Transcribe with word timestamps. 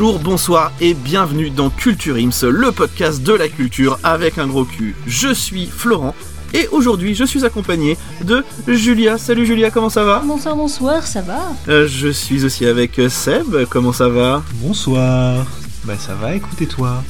Bonjour, 0.00 0.18
bonsoir 0.18 0.72
et 0.80 0.94
bienvenue 0.94 1.50
dans 1.50 1.68
Culture 1.68 2.16
Ims, 2.16 2.48
le 2.48 2.72
podcast 2.72 3.22
de 3.22 3.34
la 3.34 3.48
culture 3.50 3.98
avec 4.02 4.38
un 4.38 4.46
gros 4.46 4.64
cul. 4.64 4.96
Je 5.06 5.28
suis 5.34 5.66
Florent 5.66 6.14
et 6.54 6.66
aujourd'hui 6.72 7.14
je 7.14 7.24
suis 7.24 7.44
accompagné 7.44 7.98
de 8.24 8.42
Julia. 8.66 9.18
Salut 9.18 9.44
Julia, 9.44 9.70
comment 9.70 9.90
ça 9.90 10.02
va? 10.04 10.22
Bonsoir, 10.24 10.56
bonsoir, 10.56 11.06
ça 11.06 11.20
va? 11.20 11.40
Euh, 11.68 11.86
Je 11.86 12.08
suis 12.08 12.46
aussi 12.46 12.64
avec 12.64 12.98
Seb, 13.10 13.66
comment 13.68 13.92
ça 13.92 14.08
va? 14.08 14.42
Bonsoir. 14.54 15.44
Bah 15.84 15.96
ça 15.98 16.14
va, 16.14 16.34
écoutez 16.34 16.64
toi. 16.66 17.04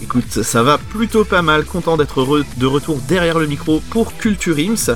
Écoute, 0.00 0.44
ça 0.44 0.62
va 0.62 0.78
plutôt 0.78 1.24
pas 1.24 1.42
mal, 1.42 1.64
content 1.64 1.96
d'être 1.96 2.22
re- 2.22 2.44
de 2.58 2.66
retour 2.66 3.00
derrière 3.08 3.40
le 3.40 3.48
micro 3.48 3.82
pour 3.90 4.16
Culture 4.16 4.56
Ims. 4.56 4.94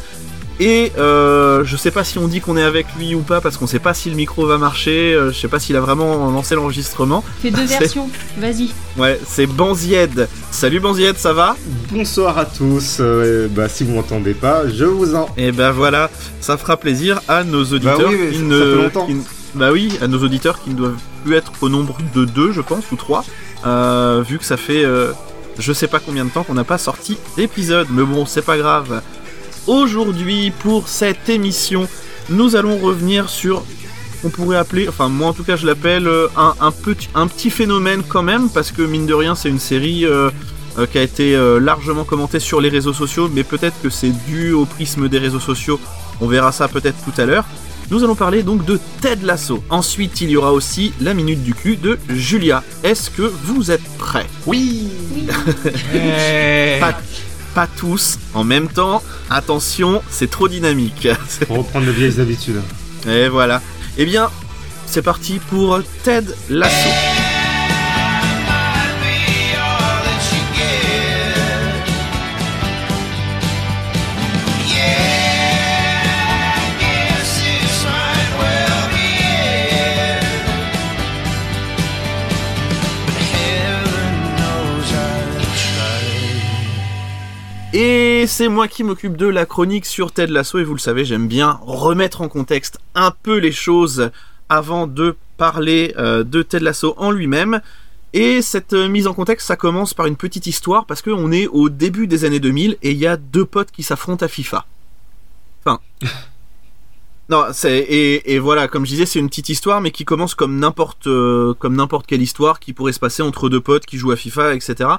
Et 0.60 0.92
euh, 0.98 1.64
je 1.64 1.76
sais 1.76 1.90
pas 1.90 2.04
si 2.04 2.16
on 2.18 2.28
dit 2.28 2.40
qu'on 2.40 2.56
est 2.56 2.62
avec 2.62 2.86
lui 2.96 3.14
ou 3.16 3.20
pas 3.22 3.40
parce 3.40 3.56
qu'on 3.56 3.66
sait 3.66 3.80
pas 3.80 3.92
si 3.92 4.08
le 4.08 4.14
micro 4.14 4.46
va 4.46 4.56
marcher, 4.56 5.12
euh, 5.12 5.32
je 5.32 5.38
sais 5.38 5.48
pas 5.48 5.58
s'il 5.58 5.74
a 5.76 5.80
vraiment 5.80 6.30
lancé 6.30 6.54
l'enregistrement. 6.54 7.24
Fais 7.42 7.50
deux 7.50 7.64
versions, 7.66 8.08
vas-y. 8.38 8.70
Ouais, 8.96 9.18
c'est 9.26 9.46
Banzied. 9.46 10.28
Salut 10.52 10.78
Banzied, 10.78 11.16
ça 11.18 11.32
va? 11.32 11.56
Bonsoir 11.90 12.38
à 12.38 12.44
tous. 12.44 12.98
Euh, 13.00 13.48
bah, 13.50 13.68
si 13.68 13.82
vous 13.82 13.94
m'entendez 13.94 14.34
pas, 14.34 14.68
je 14.68 14.84
vous 14.84 15.16
en. 15.16 15.28
Et 15.36 15.50
ben 15.50 15.72
voilà, 15.72 16.08
ça 16.40 16.56
fera 16.56 16.76
plaisir 16.76 17.20
à 17.26 17.42
nos 17.42 17.64
auditeurs 17.64 17.98
Bah 17.98 18.04
oui, 18.08 18.16
mais 18.20 18.30
qui 18.30 18.36
ça- 18.38 18.42
ne, 18.44 18.58
ça 18.60 18.64
fait 18.64 18.82
longtemps. 18.82 19.06
qui 19.06 19.14
ne- 19.14 19.22
bah 19.56 19.72
oui, 19.72 19.98
à 20.00 20.06
nos 20.06 20.18
auditeurs 20.22 20.62
qui 20.62 20.70
ne 20.70 20.76
doivent 20.76 20.96
plus 21.24 21.34
être 21.34 21.52
au 21.62 21.68
nombre 21.68 21.96
de 22.14 22.24
deux, 22.24 22.52
je 22.52 22.60
pense, 22.60 22.84
ou 22.92 22.96
trois, 22.96 23.24
euh, 23.66 24.22
vu 24.24 24.38
que 24.38 24.44
ça 24.44 24.56
fait 24.56 24.84
euh, 24.84 25.10
je 25.58 25.72
sais 25.72 25.88
pas 25.88 25.98
combien 25.98 26.24
de 26.24 26.30
temps 26.30 26.42
qu'on 26.44 26.54
n'a 26.54 26.64
pas 26.64 26.78
sorti 26.78 27.16
d'épisode, 27.36 27.88
mais 27.90 28.02
bon, 28.04 28.24
c'est 28.24 28.42
pas 28.42 28.56
grave. 28.56 29.00
Aujourd'hui, 29.66 30.50
pour 30.50 30.88
cette 30.88 31.28
émission, 31.28 31.88
nous 32.28 32.54
allons 32.56 32.78
revenir 32.78 33.28
sur 33.28 33.62
on 34.24 34.30
pourrait 34.30 34.56
appeler, 34.56 34.88
enfin 34.88 35.10
moi 35.10 35.28
en 35.28 35.32
tout 35.34 35.44
cas 35.44 35.56
je 35.56 35.66
l'appelle 35.66 36.06
euh, 36.06 36.28
un, 36.36 36.54
un 36.60 36.70
petit, 36.70 37.10
un 37.14 37.26
petit 37.26 37.50
phénomène 37.50 38.02
quand 38.08 38.22
même, 38.22 38.48
parce 38.48 38.72
que 38.72 38.80
mine 38.80 39.04
de 39.04 39.12
rien 39.12 39.34
c'est 39.34 39.50
une 39.50 39.58
série 39.58 40.06
euh, 40.06 40.30
euh, 40.78 40.86
qui 40.86 40.98
a 40.98 41.02
été 41.02 41.36
euh, 41.36 41.60
largement 41.60 42.04
commentée 42.04 42.40
sur 42.40 42.60
les 42.60 42.68
réseaux 42.68 42.92
sociaux, 42.92 43.30
mais 43.32 43.44
peut-être 43.44 43.80
que 43.82 43.90
c'est 43.90 44.12
dû 44.26 44.52
au 44.52 44.64
prisme 44.64 45.08
des 45.08 45.18
réseaux 45.18 45.40
sociaux, 45.40 45.78
on 46.20 46.26
verra 46.26 46.52
ça 46.52 46.68
peut-être 46.68 46.96
tout 47.04 47.20
à 47.20 47.26
l'heure. 47.26 47.44
Nous 47.90 48.02
allons 48.02 48.14
parler 48.14 48.42
donc 48.42 48.64
de 48.64 48.80
Ted 49.00 49.24
Lasso. 49.24 49.62
Ensuite 49.68 50.20
il 50.22 50.30
y 50.30 50.36
aura 50.36 50.52
aussi 50.52 50.92
la 51.00 51.14
minute 51.14 51.42
du 51.42 51.54
cul 51.54 51.76
de 51.76 51.98
Julia. 52.08 52.64
Est-ce 52.82 53.10
que 53.10 53.22
vous 53.22 53.70
êtes 53.70 53.84
prêts? 53.98 54.26
Oui. 54.46 54.88
pas, 56.80 56.98
pas 57.54 57.66
tous 57.66 58.18
en 58.34 58.44
même 58.44 58.68
temps, 58.68 59.02
attention, 59.30 60.02
c'est 60.10 60.30
trop 60.30 60.48
dynamique. 60.48 61.08
Pour 61.46 61.58
reprendre 61.58 61.86
de 61.86 61.92
vieilles 61.92 62.20
habitudes. 62.20 62.60
Et 63.06 63.28
voilà. 63.28 63.62
Eh 63.96 64.04
bien, 64.04 64.30
c'est 64.86 65.02
parti 65.02 65.40
pour 65.50 65.80
Ted 66.02 66.26
Lasso. 66.50 67.13
Et 88.24 88.26
c'est 88.26 88.48
moi 88.48 88.68
qui 88.68 88.84
m'occupe 88.84 89.18
de 89.18 89.26
la 89.26 89.44
chronique 89.44 89.84
sur 89.84 90.10
Ted 90.10 90.32
Lasso 90.32 90.58
et 90.58 90.64
vous 90.64 90.72
le 90.72 90.80
savez, 90.80 91.04
j'aime 91.04 91.28
bien 91.28 91.60
remettre 91.60 92.22
en 92.22 92.30
contexte 92.30 92.78
un 92.94 93.10
peu 93.10 93.36
les 93.36 93.52
choses 93.52 94.10
avant 94.48 94.86
de 94.86 95.14
parler 95.36 95.92
euh, 95.98 96.24
de 96.24 96.40
Ted 96.40 96.64
Lasso 96.64 96.94
en 96.96 97.10
lui-même. 97.10 97.60
Et 98.14 98.40
cette 98.40 98.72
euh, 98.72 98.88
mise 98.88 99.06
en 99.06 99.12
contexte, 99.12 99.46
ça 99.46 99.56
commence 99.56 99.92
par 99.92 100.06
une 100.06 100.16
petite 100.16 100.46
histoire 100.46 100.86
parce 100.86 101.02
qu'on 101.02 101.32
est 101.32 101.48
au 101.48 101.68
début 101.68 102.06
des 102.06 102.24
années 102.24 102.40
2000 102.40 102.78
et 102.80 102.92
il 102.92 102.96
y 102.96 103.06
a 103.06 103.18
deux 103.18 103.44
potes 103.44 103.70
qui 103.70 103.82
s'affrontent 103.82 104.24
à 104.24 104.28
FIFA. 104.28 104.64
Enfin. 105.60 105.80
Non, 107.30 107.46
c'est 107.52 107.78
et, 107.78 108.34
et 108.34 108.38
voilà, 108.38 108.68
comme 108.68 108.84
je 108.84 108.90
disais, 108.90 109.06
c'est 109.06 109.18
une 109.18 109.28
petite 109.28 109.48
histoire, 109.48 109.80
mais 109.80 109.90
qui 109.90 110.04
commence 110.04 110.34
comme 110.34 110.58
n'importe 110.58 111.06
euh, 111.06 111.54
comme 111.58 111.74
n'importe 111.74 112.06
quelle 112.06 112.20
histoire 112.20 112.60
qui 112.60 112.74
pourrait 112.74 112.92
se 112.92 113.00
passer 113.00 113.22
entre 113.22 113.48
deux 113.48 113.62
potes 113.62 113.86
qui 113.86 113.96
jouent 113.96 114.12
à 114.12 114.16
FIFA, 114.16 114.54
etc. 114.54 114.90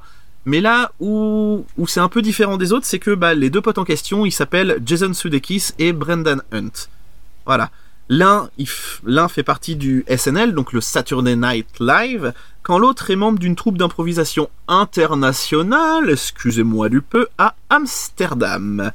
Mais 0.45 0.61
là 0.61 0.91
où, 0.99 1.65
où 1.77 1.87
c'est 1.87 1.99
un 1.99 2.09
peu 2.09 2.21
différent 2.21 2.57
des 2.57 2.71
autres, 2.71 2.85
c'est 2.85 2.99
que 2.99 3.11
bah, 3.11 3.33
les 3.33 3.49
deux 3.49 3.61
potes 3.61 3.79
en 3.79 3.83
question, 3.83 4.25
ils 4.25 4.31
s'appellent 4.31 4.79
Jason 4.85 5.13
Sudeikis 5.13 5.71
et 5.79 5.91
Brendan 5.91 6.41
Hunt. 6.51 6.87
Voilà. 7.45 7.71
L'un, 8.07 8.49
fait 9.29 9.41
partie 9.41 9.75
du 9.75 10.05
SNL, 10.15 10.53
donc 10.53 10.73
le 10.73 10.81
Saturday 10.81 11.35
Night 11.35 11.67
Live, 11.79 12.33
quand 12.61 12.77
l'autre 12.77 13.09
est 13.09 13.15
membre 13.15 13.39
d'une 13.39 13.55
troupe 13.55 13.79
d'improvisation 13.79 14.49
internationale, 14.67 16.11
excusez-moi 16.11 16.89
du 16.89 17.01
peu, 17.01 17.27
à 17.39 17.55
Amsterdam. 17.71 18.91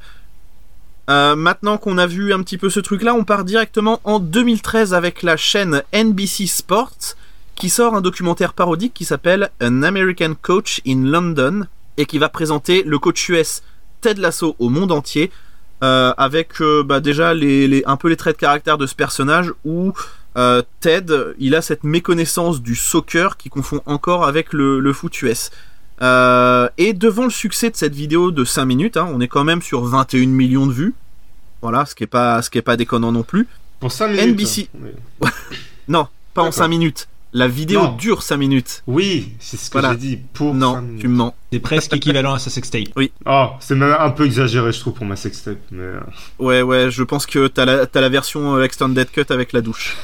Euh, 1.09 1.35
maintenant 1.35 1.77
qu'on 1.77 1.97
a 1.97 2.07
vu 2.07 2.31
un 2.31 2.41
petit 2.41 2.57
peu 2.57 2.69
ce 2.69 2.79
truc-là, 2.79 3.13
on 3.13 3.25
part 3.25 3.43
directement 3.43 3.99
en 4.05 4.19
2013 4.19 4.93
avec 4.93 5.23
la 5.23 5.35
chaîne 5.35 5.83
NBC 5.93 6.47
Sports, 6.47 7.15
qui 7.61 7.69
sort 7.69 7.93
un 7.93 8.01
documentaire 8.01 8.53
parodique 8.53 8.95
qui 8.95 9.05
s'appelle 9.05 9.51
An 9.61 9.83
American 9.83 10.33
Coach 10.41 10.81
in 10.87 11.03
London, 11.05 11.67
et 11.97 12.07
qui 12.07 12.17
va 12.17 12.27
présenter 12.27 12.81
le 12.81 12.97
coach 12.97 13.29
US 13.29 13.61
Ted 14.01 14.19
Lasso 14.19 14.55
au 14.57 14.69
monde 14.69 14.91
entier, 14.91 15.29
euh, 15.83 16.11
avec 16.17 16.59
euh, 16.61 16.81
bah, 16.83 16.99
déjà 17.01 17.35
les, 17.35 17.67
les- 17.67 17.83
un 17.85 17.97
peu 17.97 18.09
les 18.09 18.15
traits 18.15 18.37
de 18.37 18.39
caractère 18.41 18.79
de 18.79 18.87
ce 18.87 18.95
personnage, 18.95 19.53
où 19.63 19.93
euh, 20.37 20.63
Ted, 20.79 21.13
il 21.37 21.53
a 21.53 21.61
cette 21.61 21.83
méconnaissance 21.83 22.63
du 22.63 22.75
soccer 22.75 23.37
qui 23.37 23.49
confond 23.49 23.81
encore 23.85 24.25
avec 24.25 24.53
le, 24.53 24.79
le 24.79 24.91
foot 24.93 25.21
US. 25.21 25.51
Et 26.79 26.93
devant 26.93 27.25
le 27.25 27.29
succès 27.29 27.69
de 27.69 27.75
cette 27.75 27.93
vidéo 27.93 28.31
de 28.31 28.43
5 28.43 28.65
minutes, 28.65 28.97
hein, 28.97 29.07
on 29.13 29.21
est 29.21 29.27
quand 29.27 29.43
même 29.43 29.61
sur 29.61 29.83
21 29.85 30.25
millions 30.29 30.65
de 30.65 30.73
vues. 30.73 30.95
Voilà, 31.61 31.85
ce 31.85 31.93
qui 31.93 32.05
est 32.05 32.07
pas, 32.07 32.41
ce 32.41 32.49
qui 32.49 32.57
est 32.57 32.63
pas 32.63 32.75
déconnant 32.75 33.11
non 33.11 33.21
plus. 33.21 33.47
Pour 33.79 33.91
5 33.91 34.07
minutes. 34.07 34.29
NBC. 34.29 34.69
Oui. 34.81 34.89
Non, 35.87 36.07
pas 36.33 36.41
en 36.41 36.45
D'accord. 36.45 36.53
5 36.57 36.67
minutes. 36.69 37.07
La 37.33 37.47
vidéo 37.47 37.81
Non. 37.83 37.95
dure 37.95 38.23
5 38.23 38.35
minutes. 38.35 38.83
Oui, 38.87 39.31
c'est 39.39 39.55
ce 39.55 39.69
que 39.69 39.73
Voilà. 39.79 39.91
j'ai 39.91 39.97
dit. 39.99 40.19
Pour 40.33 40.53
non, 40.53 40.83
tu 40.99 41.07
mens. 41.07 41.33
C'est 41.53 41.59
presque 41.59 41.93
équivalent 41.95 42.33
à 42.33 42.39
sa 42.39 42.49
sextape. 42.49 42.89
Oh, 43.25 43.45
c'est 43.61 43.75
même 43.75 43.95
un 43.97 44.09
peu 44.09 44.25
exagéré, 44.25 44.73
je 44.73 44.79
trouve, 44.81 44.93
pour 44.93 45.05
ma 45.05 45.15
sextape. 45.15 45.57
Mais 45.71 45.81
euh, 45.83 45.99
Ouais, 46.39 46.61
ouais, 46.61 46.91
je 46.91 47.03
pense 47.03 47.25
que 47.25 47.47
t'as 47.47 47.63
la, 47.63 47.85
t'as 47.85 48.01
la 48.01 48.09
version 48.09 48.57
euh, 48.57 48.63
Extended 48.63 49.09
Cut 49.11 49.25
avec 49.29 49.53
la 49.53 49.61
douche. 49.61 49.95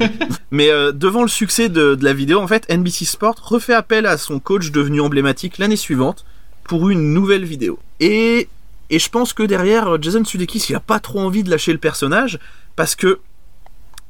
Mais 0.50 0.70
euh, 0.70 0.92
devant 0.92 1.22
le 1.22 1.28
succès 1.28 1.68
de, 1.70 1.94
de 1.94 2.04
la 2.04 2.12
vidéo, 2.12 2.40
en 2.40 2.46
fait, 2.46 2.68
NBC 2.70 3.04
Sport 3.06 3.36
refait 3.42 3.74
appel 3.74 4.04
à 4.06 4.18
son 4.18 4.38
coach 4.38 4.70
devenu 4.70 5.00
emblématique 5.00 5.58
l'année 5.58 5.76
suivante 5.76 6.24
pour 6.64 6.90
une 6.90 7.14
nouvelle 7.14 7.44
vidéo. 7.44 7.78
Et, 8.00 8.48
et 8.90 8.98
je 8.98 9.08
pense 9.08 9.32
que 9.32 9.42
derrière, 9.42 10.00
Jason 10.02 10.24
Sudeikis, 10.24 10.66
il 10.68 10.76
a 10.76 10.80
pas 10.80 11.00
trop 11.00 11.20
envie 11.20 11.42
de 11.42 11.50
lâcher 11.50 11.72
le 11.72 11.78
personnage 11.78 12.38
parce 12.76 12.94
que 12.96 13.20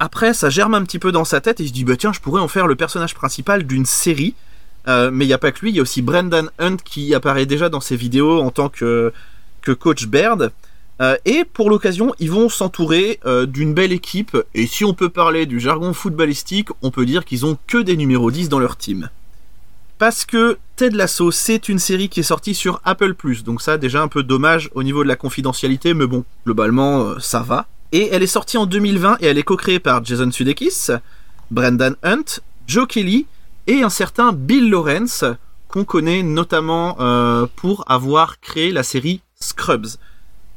après, 0.01 0.33
ça 0.33 0.49
germe 0.49 0.73
un 0.73 0.83
petit 0.83 0.97
peu 0.97 1.11
dans 1.11 1.25
sa 1.25 1.41
tête 1.41 1.59
et 1.59 1.63
il 1.63 1.67
se 1.67 1.73
dit, 1.73 1.83
bah 1.83 1.95
tiens, 1.95 2.11
je 2.11 2.19
pourrais 2.19 2.41
en 2.41 2.47
faire 2.47 2.65
le 2.65 2.75
personnage 2.75 3.13
principal 3.13 3.67
d'une 3.67 3.85
série. 3.85 4.33
Euh, 4.87 5.11
mais 5.13 5.25
il 5.25 5.27
n'y 5.27 5.33
a 5.33 5.37
pas 5.37 5.51
que 5.51 5.59
lui, 5.59 5.69
il 5.69 5.75
y 5.75 5.79
a 5.79 5.83
aussi 5.83 6.01
Brendan 6.01 6.49
Hunt 6.57 6.77
qui 6.77 7.13
apparaît 7.13 7.45
déjà 7.45 7.69
dans 7.69 7.81
ses 7.81 7.95
vidéos 7.95 8.41
en 8.41 8.49
tant 8.49 8.67
que, 8.67 9.13
coach 9.79 10.07
Baird. 10.07 10.51
Euh, 11.01 11.17
et 11.25 11.45
pour 11.45 11.69
l'occasion, 11.69 12.15
ils 12.17 12.31
vont 12.31 12.49
s'entourer 12.49 13.19
euh, 13.27 13.45
d'une 13.45 13.75
belle 13.75 13.91
équipe. 13.91 14.35
Et 14.55 14.65
si 14.65 14.83
on 14.85 14.95
peut 14.95 15.09
parler 15.09 15.45
du 15.45 15.59
jargon 15.59 15.93
footballistique, 15.93 16.69
on 16.81 16.89
peut 16.89 17.05
dire 17.05 17.23
qu'ils 17.23 17.45
ont 17.45 17.55
que 17.67 17.77
des 17.77 17.95
numéros 17.95 18.31
10 18.31 18.49
dans 18.49 18.57
leur 18.57 18.77
team. 18.77 19.11
Parce 19.99 20.25
que 20.25 20.57
Ted 20.77 20.97
Lasso, 20.97 21.29
c'est 21.29 21.69
une 21.69 21.77
série 21.77 22.09
qui 22.09 22.21
est 22.21 22.23
sortie 22.23 22.55
sur 22.55 22.81
Apple+. 22.85 23.13
Donc 23.45 23.61
ça, 23.61 23.77
déjà 23.77 24.01
un 24.01 24.07
peu 24.07 24.23
dommage 24.23 24.71
au 24.73 24.81
niveau 24.81 25.03
de 25.03 25.07
la 25.07 25.15
confidentialité, 25.15 25.93
mais 25.93 26.07
bon, 26.07 26.25
globalement, 26.43 27.19
ça 27.19 27.41
va. 27.41 27.67
Et 27.91 28.09
elle 28.11 28.23
est 28.23 28.27
sortie 28.27 28.57
en 28.57 28.65
2020 28.65 29.17
et 29.21 29.25
elle 29.27 29.37
est 29.37 29.43
co-créée 29.43 29.79
par 29.79 30.03
Jason 30.05 30.31
Sudeikis, 30.31 30.87
Brendan 31.49 31.95
Hunt, 32.03 32.39
Joe 32.67 32.87
Kelly 32.87 33.25
et 33.67 33.83
un 33.83 33.89
certain 33.89 34.31
Bill 34.33 34.69
Lawrence, 34.69 35.25
qu'on 35.67 35.83
connaît 35.83 36.23
notamment 36.23 36.97
euh, 36.99 37.45
pour 37.55 37.83
avoir 37.91 38.39
créé 38.39 38.71
la 38.71 38.83
série 38.83 39.21
Scrubs. 39.39 39.87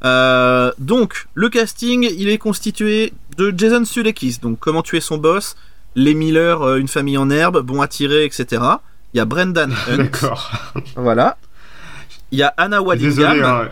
Euh, 0.03 0.71
donc, 0.77 1.27
le 1.33 1.49
casting, 1.49 2.07
il 2.17 2.29
est 2.29 2.37
constitué 2.37 3.13
de 3.37 3.53
Jason 3.55 3.83
Sudeikis, 3.85 4.39
donc 4.41 4.59
comment 4.59 4.81
tuer 4.83 4.99
son 5.01 5.17
boss, 5.17 5.55
les 5.95 6.13
Miller, 6.13 6.61
euh, 6.61 6.77
une 6.77 6.87
famille 6.87 7.17
en 7.17 7.29
herbe, 7.29 7.61
bon 7.61 7.81
à 7.81 7.87
tirer, 7.87 8.25
etc. 8.25 8.61
Il 9.13 9.17
y 9.17 9.19
a 9.19 9.25
Brendan 9.25 9.71
Hunt, 9.89 9.97
D'accord. 9.97 10.51
voilà. 10.95 11.37
Il 12.31 12.39
y 12.39 12.43
a 12.43 12.53
Anna 12.57 12.81
Désolé, 12.95 13.27
Waddingham. 13.27 13.43
hein. 13.43 13.69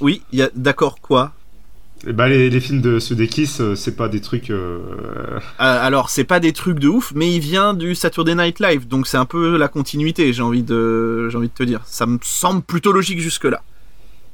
Oui, 0.00 0.22
il 0.32 0.38
y 0.38 0.42
a 0.42 0.50
d'accord 0.54 0.98
quoi? 1.00 1.32
Bah, 2.06 2.28
les, 2.28 2.50
les 2.50 2.60
films 2.60 2.80
de 2.80 2.98
Sudeikis, 2.98 3.56
euh, 3.60 3.74
c'est 3.76 3.94
pas 3.96 4.08
des 4.08 4.20
trucs. 4.20 4.50
euh, 4.50 4.80
Euh, 5.00 5.38
alors, 5.58 6.10
c'est 6.10 6.24
pas 6.24 6.40
des 6.40 6.52
trucs 6.52 6.78
de 6.80 6.88
ouf, 6.88 7.12
mais 7.14 7.32
il 7.32 7.38
vient 7.40 7.74
du 7.74 7.94
Saturday 7.94 8.34
Night 8.34 8.58
Live, 8.58 8.88
donc 8.88 9.06
c'est 9.06 9.16
un 9.18 9.24
peu 9.24 9.56
la 9.56 9.68
continuité, 9.68 10.32
j'ai 10.32 10.42
envie 10.42 10.64
de, 10.64 11.28
j'ai 11.30 11.36
envie 11.38 11.48
de 11.48 11.52
te 11.54 11.62
dire. 11.62 11.80
Ça 11.86 12.06
me 12.06 12.18
semble 12.22 12.62
plutôt 12.62 12.90
logique 12.92 13.20
jusque-là. 13.20 13.62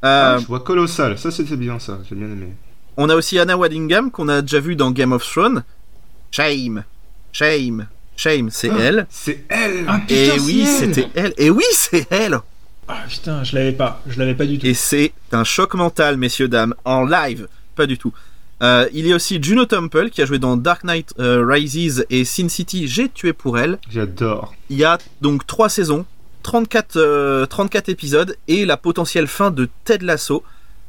Euh, 0.04 0.36
ah, 0.36 0.38
je 0.40 0.46
vois 0.46 0.60
colossal. 0.60 1.18
Ça, 1.18 1.30
c'était 1.30 1.56
bien, 1.56 1.78
ça. 1.78 1.98
J'ai 2.08 2.14
bien 2.14 2.26
aimé. 2.28 2.48
on 2.96 3.08
a 3.10 3.14
aussi 3.14 3.38
Anna 3.38 3.56
Waddingham 3.58 4.10
qu'on 4.10 4.28
a 4.28 4.40
déjà 4.42 4.60
vu 4.60 4.74
dans 4.76 4.90
Game 4.90 5.12
of 5.12 5.28
Thrones. 5.30 5.62
Shame, 6.30 6.84
shame, 7.32 7.86
shame, 8.16 8.48
c'est 8.50 8.70
Ah, 8.70 8.76
elle. 8.80 9.06
C'est 9.10 9.44
elle 9.50 9.84
Ah, 9.88 10.00
Et 10.08 10.30
oui, 10.40 10.64
c'est 10.66 10.84
elle 10.86 10.94
c'était 10.94 11.08
elle. 11.14 11.34
Et 11.36 11.50
oui, 11.50 11.64
c'est 11.72 12.06
elle. 12.10 12.38
Ah 12.86 13.00
putain, 13.08 13.44
je 13.44 13.54
l'avais 13.54 13.72
pas. 13.72 14.00
Je 14.06 14.18
l'avais 14.18 14.34
pas 14.34 14.46
du 14.46 14.58
tout. 14.58 14.64
Et 14.66 14.72
c'est 14.72 15.12
un 15.32 15.44
choc 15.44 15.74
mental, 15.74 16.16
messieurs 16.16 16.48
dames, 16.48 16.74
en 16.86 17.04
live, 17.04 17.46
pas 17.78 17.86
du 17.86 17.96
tout. 17.96 18.12
Euh, 18.60 18.88
il 18.92 19.06
y 19.06 19.12
a 19.12 19.16
aussi 19.16 19.40
Juno 19.40 19.64
Temple 19.64 20.10
qui 20.10 20.20
a 20.20 20.26
joué 20.26 20.40
dans 20.40 20.56
Dark 20.56 20.82
Knight 20.82 21.14
euh, 21.20 21.46
Rises 21.46 22.04
et 22.10 22.24
Sin 22.24 22.48
City. 22.48 22.88
J'ai 22.88 23.08
tué 23.08 23.32
pour 23.32 23.56
elle. 23.56 23.78
J'adore. 23.88 24.52
Il 24.68 24.76
y 24.76 24.84
a 24.84 24.98
donc 25.20 25.46
trois 25.46 25.68
saisons, 25.68 26.04
34, 26.42 26.96
euh, 26.96 27.46
34 27.46 27.88
épisodes 27.88 28.36
et 28.48 28.66
la 28.66 28.76
potentielle 28.76 29.28
fin 29.28 29.52
de 29.52 29.68
Ted 29.84 30.04
Lasso. 30.04 30.42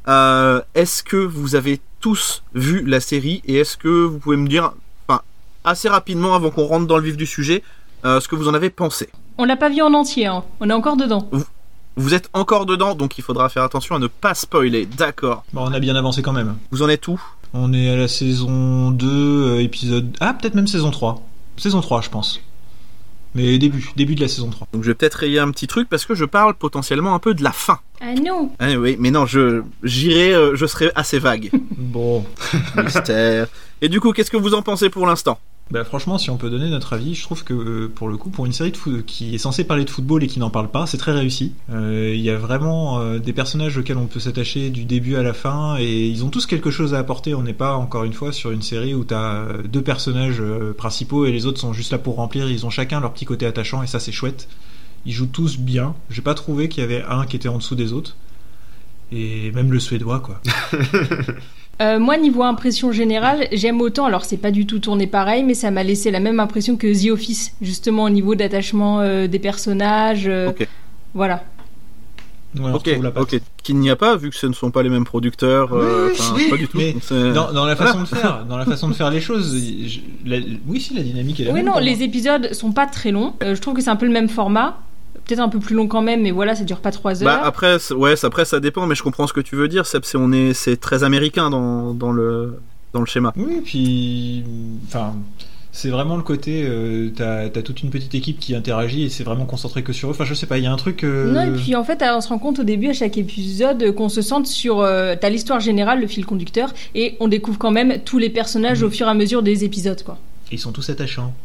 Euh, 0.07 0.61
est-ce 0.73 1.03
que 1.03 1.17
vous 1.17 1.55
avez 1.55 1.79
tous 1.99 2.41
vu 2.55 2.83
la 2.85 2.99
série 2.99 3.43
et 3.45 3.57
est-ce 3.57 3.77
que 3.77 4.05
vous 4.05 4.17
pouvez 4.17 4.37
me 4.37 4.47
dire, 4.47 4.73
enfin, 5.07 5.21
assez 5.63 5.89
rapidement 5.89 6.33
avant 6.33 6.49
qu'on 6.49 6.65
rentre 6.65 6.87
dans 6.87 6.97
le 6.97 7.03
vif 7.03 7.17
du 7.17 7.27
sujet, 7.27 7.61
euh, 8.03 8.19
ce 8.19 8.27
que 8.27 8.35
vous 8.35 8.47
en 8.47 8.55
avez 8.55 8.71
pensé? 8.71 9.09
On 9.37 9.45
l'a 9.45 9.57
pas 9.57 9.69
vu 9.69 9.81
en 9.81 9.93
entier, 9.93 10.25
hein. 10.25 10.43
on 10.59 10.69
est 10.69 10.73
encore 10.73 10.97
dedans. 10.97 11.29
Vous 11.31 11.45
êtes 12.13 12.29
encore 12.33 12.65
dedans, 12.65 12.95
donc 12.95 13.17
il 13.17 13.23
faudra 13.23 13.49
faire 13.49 13.63
attention 13.63 13.95
à 13.95 13.99
ne 13.99 14.07
pas 14.07 14.33
spoiler. 14.33 14.85
D'accord. 14.85 15.43
Bon, 15.53 15.63
on 15.67 15.73
a 15.73 15.79
bien 15.79 15.95
avancé 15.95 16.21
quand 16.21 16.33
même. 16.33 16.55
Vous 16.71 16.81
en 16.81 16.89
êtes 16.89 17.07
où? 17.07 17.19
On 17.53 17.73
est 17.73 17.89
à 17.89 17.95
la 17.95 18.07
saison 18.07 18.91
2, 18.91 19.07
euh, 19.07 19.61
épisode... 19.61 20.15
Ah, 20.19 20.33
peut-être 20.33 20.55
même 20.55 20.67
saison 20.67 20.91
3. 20.91 21.21
Saison 21.57 21.81
3, 21.81 22.01
je 22.01 22.09
pense. 22.09 22.41
Mais 23.35 23.57
début, 23.59 23.91
début 23.95 24.15
de 24.15 24.21
la 24.21 24.27
saison 24.27 24.49
3. 24.49 24.67
Donc 24.73 24.83
je 24.83 24.87
vais 24.89 24.95
peut-être 24.95 25.15
rayer 25.15 25.39
un 25.39 25.51
petit 25.51 25.67
truc 25.67 25.87
parce 25.87 26.05
que 26.05 26.15
je 26.15 26.25
parle 26.25 26.55
potentiellement 26.55 27.13
un 27.13 27.19
peu 27.19 27.33
de 27.33 27.43
la 27.43 27.51
fin. 27.51 27.79
Ah 28.01 28.13
non 28.15 28.51
Ah 28.59 28.71
oui, 28.73 28.95
mais 28.99 29.11
non, 29.11 29.25
je 29.25 29.61
j'irai, 29.83 30.33
euh, 30.33 30.55
je 30.55 30.65
serai 30.65 30.91
assez 30.95 31.19
vague. 31.19 31.51
Bon, 31.77 32.23
Mystère. 32.75 33.47
Et 33.81 33.89
du 33.89 33.99
coup, 33.99 34.11
qu'est-ce 34.13 34.29
que 34.29 34.37
vous 34.37 34.53
en 34.53 34.61
pensez 34.61 34.89
pour 34.89 35.07
l'instant? 35.07 35.39
Bah 35.71 35.83
franchement, 35.83 36.17
si 36.17 36.31
on 36.31 36.37
peut 36.37 36.49
donner 36.49 36.67
notre 36.69 36.93
avis, 36.93 37.13
je 37.13 37.21
trouve 37.21 37.43
que 37.43 37.53
euh, 37.53 37.91
pour 37.93 38.07
le 38.07 38.17
coup, 38.17 38.31
pour 38.31 38.47
une 38.47 38.53
série 38.53 38.73
qui 39.05 39.35
est 39.35 39.37
censée 39.37 39.63
parler 39.63 39.85
de 39.85 39.89
football 39.91 40.23
et 40.23 40.27
qui 40.27 40.39
n'en 40.39 40.49
parle 40.49 40.71
pas, 40.71 40.87
c'est 40.87 40.97
très 40.97 41.11
réussi. 41.11 41.53
Euh, 41.71 42.11
Il 42.15 42.21
y 42.21 42.31
a 42.31 42.37
vraiment 42.37 42.99
euh, 42.99 43.19
des 43.19 43.33
personnages 43.33 43.77
auxquels 43.77 43.97
on 43.97 44.07
peut 44.07 44.19
s'attacher 44.19 44.71
du 44.71 44.85
début 44.85 45.15
à 45.15 45.21
la 45.21 45.33
fin 45.33 45.77
et 45.77 46.07
ils 46.07 46.25
ont 46.25 46.29
tous 46.29 46.47
quelque 46.47 46.71
chose 46.71 46.95
à 46.95 46.97
apporter. 46.97 47.35
On 47.35 47.43
n'est 47.43 47.53
pas 47.53 47.75
encore 47.75 48.03
une 48.03 48.13
fois 48.13 48.33
sur 48.33 48.49
une 48.49 48.63
série 48.63 48.95
où 48.95 49.03
t'as 49.03 49.33
euh, 49.35 49.61
deux 49.61 49.83
personnages 49.83 50.41
principaux 50.75 51.27
et 51.27 51.31
les 51.31 51.45
autres 51.45 51.59
sont 51.59 51.73
juste 51.73 51.91
là 51.91 51.99
pour 51.99 52.15
remplir. 52.15 52.49
Ils 52.49 52.65
ont 52.65 52.71
chacun 52.71 52.99
leur 52.99 53.13
petit 53.13 53.25
côté 53.25 53.45
attachant 53.45 53.83
et 53.83 53.87
ça 53.87 53.99
c'est 53.99 54.11
chouette. 54.11 54.47
Ils 55.05 55.13
jouent 55.13 55.27
tous 55.27 55.59
bien. 55.59 55.93
J'ai 56.09 56.23
pas 56.23 56.33
trouvé 56.33 56.67
qu'il 56.67 56.81
y 56.81 56.83
avait 56.83 57.03
un 57.07 57.27
qui 57.27 57.35
était 57.35 57.47
en 57.47 57.57
dessous 57.57 57.75
des 57.75 57.93
autres. 57.93 58.15
Et 59.11 59.51
même 59.51 59.71
le 59.71 59.79
suédois 59.79 60.19
quoi. 60.19 60.41
Euh, 61.81 61.97
moi, 61.97 62.17
niveau 62.17 62.43
impression 62.43 62.91
générale, 62.91 63.47
j'aime 63.53 63.79
autant. 63.79 64.05
Alors, 64.05 64.25
c'est 64.25 64.37
pas 64.37 64.51
du 64.51 64.65
tout 64.65 64.79
tourné 64.79 65.07
pareil, 65.07 65.43
mais 65.43 65.53
ça 65.53 65.71
m'a 65.71 65.83
laissé 65.83 66.11
la 66.11 66.19
même 66.19 66.39
impression 66.39 66.75
que 66.75 66.87
The 66.87 67.11
Office, 67.11 67.53
justement 67.61 68.03
au 68.03 68.09
niveau 68.09 68.35
d'attachement 68.35 68.99
euh, 68.99 69.27
des 69.27 69.39
personnages. 69.39 70.27
euh, 70.27 70.49
Ok. 70.49 70.67
Voilà. 71.13 71.43
Ouais, 72.59 72.71
Ok. 72.73 73.39
Qu'il 73.63 73.77
n'y 73.77 73.89
a 73.91 73.95
pas, 73.95 74.15
vu 74.15 74.29
que 74.31 74.35
ce 74.35 74.47
ne 74.47 74.53
sont 74.53 74.71
pas 74.71 74.81
les 74.83 74.89
mêmes 74.89 75.05
producteurs. 75.05 75.71
euh, 75.73 76.07
Oui, 76.09 76.17
enfin, 76.19 76.33
oui, 76.35 76.49
pas 76.49 76.57
du 76.57 76.67
tout. 76.67 76.77
mais 76.77 76.95
Dans, 77.33 77.51
dans 77.53 77.65
la 77.65 77.75
façon 77.75 78.01
de 78.01 78.05
faire, 78.07 78.43
dans 78.49 78.57
la 78.57 78.65
façon 78.65 78.87
de 78.89 78.93
faire 78.93 79.11
les 79.11 79.21
choses, 79.21 79.55
je- 79.85 79.99
la- 80.25 80.37
oui, 80.67 80.81
si 80.81 80.95
la 80.95 81.03
dynamique 81.03 81.39
est 81.39 81.43
la 81.43 81.51
Oui, 81.51 81.57
même. 81.59 81.65
non, 81.67 81.73
pour 81.73 81.81
les 81.81 81.95
moi. 81.95 82.03
épisodes 82.05 82.51
sont 82.53 82.71
pas 82.71 82.87
très 82.87 83.11
longs. 83.11 83.35
Euh, 83.43 83.53
je 83.55 83.61
trouve 83.61 83.75
que 83.75 83.81
c'est 83.81 83.89
un 83.91 83.95
peu 83.95 84.05
le 84.07 84.11
même 84.11 84.29
format. 84.29 84.79
Peut-être 85.29 85.41
un 85.41 85.49
peu 85.49 85.59
plus 85.59 85.75
long 85.75 85.87
quand 85.87 86.01
même, 86.01 86.23
mais 86.23 86.31
voilà, 86.31 86.55
ça 86.55 86.63
dure 86.63 86.79
pas 86.79 86.89
trois 86.91 87.21
heures. 87.21 87.25
Bah 87.41 87.41
après, 87.45 87.77
c'est- 87.77 87.93
ouais, 87.93 88.15
après 88.25 88.45
ça 88.45 88.59
dépend, 88.59 88.87
mais 88.87 88.95
je 88.95 89.03
comprends 89.03 89.27
ce 89.27 89.33
que 89.33 89.41
tu 89.41 89.55
veux 89.55 89.67
dire. 89.67 89.85
Seb, 89.85 90.01
c'est 90.03 90.17
on 90.17 90.31
est, 90.31 90.53
c'est 90.55 90.77
très 90.77 91.03
américain 91.03 91.51
dans, 91.51 91.93
dans 91.93 92.11
le 92.11 92.59
dans 92.93 92.99
le 93.01 93.05
schéma. 93.05 93.31
Oui, 93.37 93.61
puis, 93.63 94.43
enfin, 94.87 95.13
c'est 95.71 95.89
vraiment 95.91 96.17
le 96.17 96.23
côté, 96.23 96.63
euh, 96.65 97.11
t'as 97.15 97.41
as 97.43 97.61
toute 97.61 97.83
une 97.83 97.91
petite 97.91 98.15
équipe 98.15 98.39
qui 98.39 98.55
interagit 98.55 99.03
et 99.03 99.09
c'est 99.09 99.23
vraiment 99.23 99.45
concentré 99.45 99.83
que 99.83 99.93
sur 99.93 100.09
eux. 100.09 100.11
Enfin, 100.13 100.25
je 100.25 100.33
sais 100.33 100.47
pas, 100.47 100.57
il 100.57 100.63
y 100.63 100.67
a 100.67 100.71
un 100.73 100.75
truc. 100.77 101.03
euh, 101.03 101.31
Non, 101.31 101.43
et 101.53 101.55
puis 101.55 101.75
en 101.75 101.83
fait, 101.83 102.03
on 102.03 102.21
se 102.21 102.29
rend 102.29 102.39
compte 102.39 102.57
au 102.57 102.63
début, 102.63 102.89
à 102.89 102.93
chaque 102.93 103.15
épisode, 103.19 103.93
qu'on 103.93 104.09
se 104.09 104.23
centre 104.23 104.47
sur. 104.49 104.79
euh, 104.79 105.13
T'as 105.21 105.29
l'histoire 105.29 105.59
générale, 105.59 106.01
le 106.01 106.07
fil 106.07 106.25
conducteur, 106.25 106.73
et 106.95 107.15
on 107.19 107.27
découvre 107.27 107.59
quand 107.59 107.69
même 107.69 107.99
tous 108.03 108.17
les 108.17 108.31
personnages 108.31 108.79
Mhm. 108.81 108.87
au 108.87 108.89
fur 108.89 109.05
et 109.05 109.11
à 109.11 109.13
mesure 109.13 109.43
des 109.43 109.63
épisodes, 109.63 110.01
quoi. 110.01 110.17
Ils 110.51 110.57
sont 110.57 110.71
tous 110.71 110.89
attachants, 110.89 111.35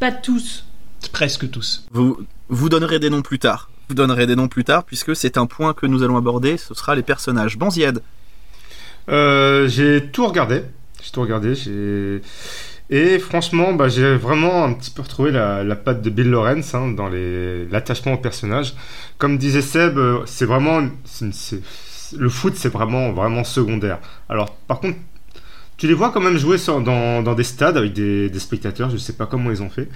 Pas 0.00 0.10
tous. 0.10 0.64
presque 1.12 1.48
tous. 1.48 1.84
Vous 1.92 2.18
vous 2.50 2.68
donnerez 2.68 2.98
des 2.98 3.10
noms 3.10 3.22
plus 3.22 3.38
tard. 3.38 3.70
Vous 3.88 3.94
donnerez 3.94 4.26
des 4.26 4.36
noms 4.36 4.48
plus 4.48 4.64
tard 4.64 4.84
puisque 4.84 5.16
c'est 5.16 5.38
un 5.38 5.46
point 5.46 5.72
que 5.72 5.86
nous 5.86 6.02
allons 6.02 6.16
aborder. 6.16 6.56
Ce 6.56 6.74
sera 6.74 6.94
les 6.94 7.02
personnages. 7.02 7.56
Bon 7.56 7.70
Ziad. 7.70 8.02
Euh, 9.08 9.68
j'ai 9.68 10.10
tout 10.10 10.26
regardé. 10.26 10.62
J'ai 11.02 11.10
tout 11.10 11.22
regardé. 11.22 11.54
Et 12.90 13.18
franchement, 13.20 13.72
bah, 13.72 13.88
j'ai 13.88 14.16
vraiment 14.16 14.64
un 14.64 14.72
petit 14.72 14.90
peu 14.90 15.02
retrouvé 15.02 15.30
la, 15.30 15.76
patte 15.76 16.02
de 16.02 16.10
Bill 16.10 16.28
Lawrence 16.28 16.74
hein, 16.74 16.88
dans 16.88 17.08
l'attachement 17.08 18.14
au 18.14 18.18
personnage. 18.18 18.74
Comme 19.16 19.38
disait 19.38 19.62
Seb, 19.62 19.96
euh, 19.96 20.22
c'est 20.26 20.44
vraiment 20.44 20.82
le 22.16 22.28
foot, 22.28 22.54
c'est 22.56 22.68
vraiment 22.68 23.12
vraiment 23.12 23.44
secondaire. 23.44 24.00
Alors, 24.28 24.56
par 24.56 24.80
contre, 24.80 24.98
tu 25.80 25.86
les 25.86 25.94
vois 25.94 26.10
quand 26.10 26.20
même 26.20 26.36
jouer 26.36 26.58
dans, 26.66 27.34
des 27.34 27.42
stades 27.42 27.78
avec 27.78 27.94
des, 27.94 28.28
des 28.28 28.38
spectateurs. 28.38 28.90
Je 28.90 28.98
sais 28.98 29.14
pas 29.14 29.24
comment 29.24 29.50
ils 29.50 29.62
ont 29.62 29.70
fait, 29.70 29.88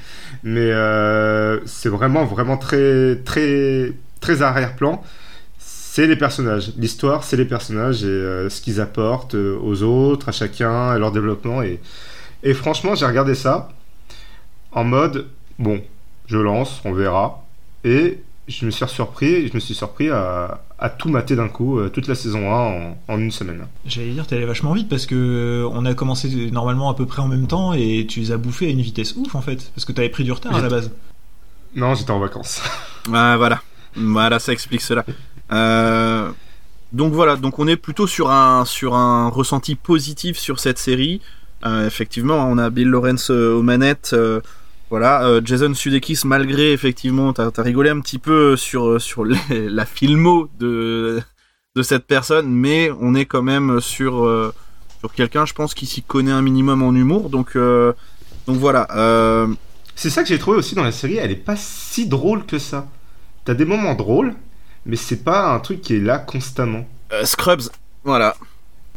mais 0.42 0.70
euh, 0.72 1.60
c'est 1.66 1.90
vraiment 1.90 2.24
vraiment 2.24 2.56
très 2.56 3.16
très 3.16 3.92
très 4.18 4.40
arrière-plan 4.40 5.02
c'est 5.58 6.08
les 6.08 6.16
personnages. 6.16 6.72
L'histoire, 6.76 7.22
c'est 7.22 7.36
les 7.36 7.44
personnages 7.44 8.02
et 8.02 8.08
euh, 8.08 8.50
ce 8.50 8.60
qu'ils 8.60 8.80
apportent 8.80 9.36
euh, 9.36 9.56
aux 9.62 9.84
autres, 9.84 10.30
à 10.30 10.32
chacun, 10.32 10.88
à 10.88 10.98
leur 10.98 11.12
développement. 11.12 11.62
Et, 11.62 11.78
et 12.42 12.52
franchement, 12.52 12.96
j'ai 12.96 13.06
regardé 13.06 13.36
ça 13.36 13.68
en 14.72 14.82
mode, 14.82 15.28
bon, 15.60 15.80
je 16.26 16.36
lance, 16.36 16.80
on 16.84 16.92
verra. 16.92 17.44
Et 17.84 18.18
je 18.48 18.66
me 18.66 18.70
suis 18.70 18.86
surpris, 18.88 19.48
je 19.48 19.54
me 19.54 19.60
suis 19.60 19.74
surpris 19.74 20.10
à, 20.10 20.60
à 20.78 20.90
tout 20.90 21.08
mater 21.08 21.34
d'un 21.36 21.48
coup, 21.48 21.78
euh, 21.78 21.88
toute 21.88 22.06
la 22.08 22.14
saison 22.14 22.52
1 22.52 22.54
en, 22.54 22.98
en 23.08 23.18
une 23.18 23.30
semaine. 23.30 23.66
J'allais 23.86 24.10
dire, 24.10 24.26
t'es 24.26 24.36
allé 24.36 24.44
vachement 24.44 24.72
vite 24.74 24.88
parce 24.88 25.06
que 25.06 25.14
euh, 25.14 25.68
on 25.72 25.86
a 25.86 25.94
commencé 25.94 26.28
normalement 26.52 26.90
à 26.90 26.94
peu 26.94 27.06
près 27.06 27.22
en 27.22 27.28
même 27.28 27.46
temps 27.46 27.72
et 27.72 28.06
tu 28.08 28.20
les 28.20 28.32
as 28.32 28.36
bouffés 28.36 28.66
à 28.66 28.70
une 28.70 28.82
vitesse 28.82 29.14
ouf 29.16 29.34
en 29.34 29.40
fait, 29.40 29.70
parce 29.74 29.84
que 29.84 29.92
t'avais 29.92 30.10
pris 30.10 30.24
du 30.24 30.32
retard 30.32 30.54
à 30.54 30.60
la 30.60 30.68
base. 30.68 30.90
Non, 31.74 31.94
j'étais 31.94 32.10
en 32.10 32.20
vacances. 32.20 32.60
Ah, 33.12 33.36
voilà. 33.36 33.60
Voilà, 33.96 34.38
ça 34.38 34.52
explique 34.52 34.80
cela. 34.80 35.04
Euh, 35.52 36.30
donc 36.92 37.12
voilà, 37.12 37.36
donc 37.36 37.58
on 37.58 37.66
est 37.68 37.76
plutôt 37.76 38.06
sur 38.06 38.30
un, 38.30 38.64
sur 38.64 38.94
un 38.94 39.28
ressenti 39.28 39.74
positif 39.74 40.38
sur 40.38 40.58
cette 40.58 40.78
série. 40.78 41.20
Euh, 41.66 41.86
effectivement, 41.86 42.48
on 42.48 42.56
a 42.58 42.70
Bill 42.70 42.88
Lawrence 42.88 43.28
aux 43.30 43.62
manettes. 43.62 44.10
euh, 44.14 44.40
voilà, 44.94 45.24
euh, 45.26 45.40
Jason 45.44 45.74
Sudeikis, 45.74 46.20
malgré 46.24 46.72
effectivement, 46.72 47.32
t'as 47.32 47.50
as 47.56 47.62
rigolé 47.62 47.90
un 47.90 47.98
petit 47.98 48.20
peu 48.20 48.56
sur, 48.56 49.00
sur 49.00 49.24
les- 49.24 49.38
la 49.68 49.84
filmo 49.86 50.48
de, 50.60 51.20
de 51.74 51.82
cette 51.82 52.06
personne, 52.06 52.48
mais 52.48 52.92
on 53.00 53.16
est 53.16 53.24
quand 53.26 53.42
même 53.42 53.80
sur, 53.80 54.24
euh, 54.24 54.54
sur 55.00 55.12
quelqu'un, 55.12 55.46
je 55.46 55.52
pense, 55.52 55.74
qui 55.74 55.86
s'y 55.86 56.02
connaît 56.02 56.30
un 56.30 56.42
minimum 56.42 56.80
en 56.84 56.94
humour. 56.94 57.28
Donc, 57.28 57.56
euh, 57.56 57.92
donc 58.46 58.58
voilà. 58.58 58.86
Euh, 58.94 59.48
C'est 59.96 60.10
ça 60.10 60.22
que 60.22 60.28
j'ai 60.28 60.38
trouvé 60.38 60.58
aussi 60.58 60.76
dans 60.76 60.84
la 60.84 60.92
série, 60.92 61.16
elle 61.16 61.32
est 61.32 61.44
pas 61.50 61.56
si 61.56 62.06
drôle 62.06 62.46
que 62.46 62.60
ça. 62.60 62.86
T'as 63.44 63.54
des 63.54 63.64
moments 63.64 63.94
drôles, 63.96 64.32
mais 64.86 64.94
c'est 64.94 65.24
pas 65.24 65.52
un 65.52 65.58
truc 65.58 65.80
qui 65.80 65.96
est 65.96 66.00
là 66.00 66.18
constamment. 66.18 66.86
euh, 67.12 67.24
Scrubs, 67.24 67.62
voilà. 68.04 68.36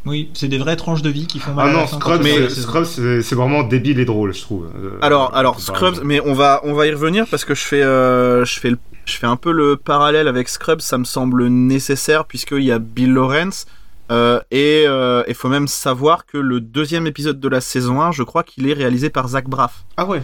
Oui, 0.08 0.30
c'est 0.34 0.48
des 0.48 0.58
vraies 0.58 0.76
tranches 0.76 1.02
de 1.02 1.10
vie 1.10 1.28
qui 1.28 1.40
font 1.40 1.54
mal 1.54 1.68
Ah 1.70 1.74
non, 1.74 1.88
Scrubs, 1.88 2.86
c'est- 3.22 3.36
vraiment 3.36 3.64
débile 3.64 4.00
et 4.00 4.06
drôle, 4.06 4.34
je 4.34 4.42
trouve. 4.42 4.68
Euh, 4.76 4.98
Alors, 5.02 5.36
alors 5.36 5.60
Scrubs, 5.60 6.00
mais 6.04 6.20
on 6.26 6.34
va, 6.34 6.62
on 6.64 6.74
va 6.74 6.88
y 6.88 6.92
revenir 6.92 7.26
parce 7.30 7.46
que 7.46 7.54
je 7.54 7.64
fais, 7.64 7.82
euh, 7.84 8.46
je 8.46 8.60
fais, 8.60 8.70
le- 8.72 8.80
je 9.06 9.14
fais 9.18 9.28
un 9.28 9.36
peu 9.36 9.52
le 9.52 9.76
parallèle 9.78 10.28
avec 10.28 10.50
Scrubs. 10.50 10.82
Ça 10.82 10.98
me 10.98 11.04
semble 11.06 11.48
nécessaire 11.48 12.26
puisqu'il 12.26 12.64
y 12.64 12.72
a 12.72 12.80
Bill 12.80 13.14
Lawrence 13.14 13.66
euh, 14.12 14.40
et 14.52 14.86
il 15.28 15.36
faut 15.36 15.50
même 15.50 15.68
savoir 15.68 16.26
que 16.26 16.38
le 16.38 16.62
deuxième 16.62 17.08
épisode 17.08 17.40
de 17.40 17.48
la 17.50 17.62
saison 17.62 18.02
1, 18.02 18.12
je 18.12 18.24
crois 18.24 18.44
qu'il 18.44 18.68
est 18.68 18.74
réalisé 18.74 19.10
par 19.10 19.28
Zach 19.28 19.48
Braff. 19.50 19.84
Ah 19.98 20.06
ouais. 20.06 20.24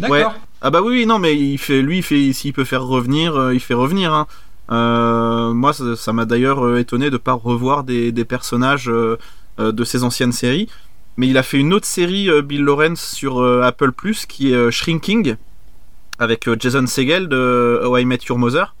D'accord. 0.00 0.34
Ah 0.62 0.70
bah 0.70 0.80
oui, 0.82 0.90
oui, 1.00 1.06
non, 1.06 1.18
mais 1.18 1.36
il 1.36 1.58
fait, 1.58 1.82
lui, 1.82 1.98
il 1.98 2.02
fait, 2.02 2.32
s'il 2.32 2.52
peut 2.52 2.64
faire 2.64 2.84
revenir, 2.84 3.36
euh, 3.36 3.54
il 3.54 3.60
fait 3.60 3.74
revenir. 3.74 4.12
hein. 4.12 4.26
Euh, 4.70 5.52
moi, 5.54 5.72
ça 5.72 6.12
m'a 6.12 6.24
d'ailleurs 6.24 6.64
euh, 6.64 6.78
étonné 6.78 7.10
de 7.10 7.16
pas 7.16 7.32
revoir 7.32 7.84
des, 7.84 8.12
personnages 8.24 8.90
euh, 8.90 9.16
de 9.58 9.84
ses 9.84 10.04
anciennes 10.04 10.32
séries. 10.32 10.68
Mais 11.16 11.26
il 11.26 11.36
a 11.36 11.42
fait 11.42 11.58
une 11.58 11.72
autre 11.72 11.86
série, 11.86 12.28
Bill 12.42 12.62
Lawrence, 12.62 13.00
sur 13.00 13.42
Apple 13.42 13.90
Plus, 13.90 14.24
qui 14.24 14.52
est 14.52 14.70
Shrinking, 14.70 15.34
avec 16.20 16.48
Jason 16.60 16.86
Segel 16.86 17.28
de 17.28 17.80
How 17.84 17.98
I 17.98 18.04
Met 18.04 18.20
Your 18.28 18.38
Mother. 18.38 18.76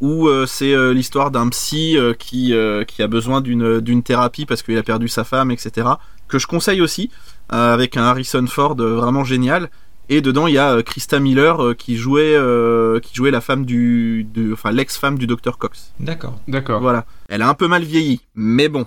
où 0.00 0.30
c'est 0.46 0.74
l'histoire 0.94 1.30
d'un 1.30 1.50
psy 1.50 1.98
qui, 2.18 2.54
qui 2.86 3.02
a 3.02 3.06
besoin 3.06 3.42
d'une 3.42 4.02
thérapie 4.02 4.46
parce 4.46 4.62
qu'il 4.62 4.78
a 4.78 4.82
perdu 4.82 5.08
sa 5.08 5.24
femme, 5.24 5.50
etc. 5.50 5.86
Que 6.26 6.38
je 6.38 6.46
conseille 6.46 6.80
aussi, 6.80 7.10
avec 7.50 7.98
un 7.98 8.04
Harrison 8.04 8.46
Ford 8.46 8.76
vraiment 8.76 9.24
génial. 9.24 9.68
Et 10.10 10.20
dedans, 10.22 10.46
il 10.46 10.54
y 10.54 10.58
a 10.58 10.72
euh, 10.72 10.82
Krista 10.82 11.20
Miller 11.20 11.62
euh, 11.62 11.74
qui 11.74 11.96
jouait 11.96 12.34
euh, 12.34 12.98
qui 13.00 13.14
jouait 13.14 13.30
la 13.30 13.40
femme 13.42 13.66
du, 13.66 14.26
de, 14.32 14.52
enfin 14.54 14.72
l'ex-femme 14.72 15.18
du 15.18 15.26
docteur 15.26 15.58
Cox. 15.58 15.92
D'accord. 16.00 16.38
D'accord. 16.48 16.80
Voilà. 16.80 17.04
Elle 17.28 17.42
a 17.42 17.48
un 17.48 17.54
peu 17.54 17.68
mal 17.68 17.84
vieilli, 17.84 18.20
mais 18.34 18.68
bon. 18.68 18.86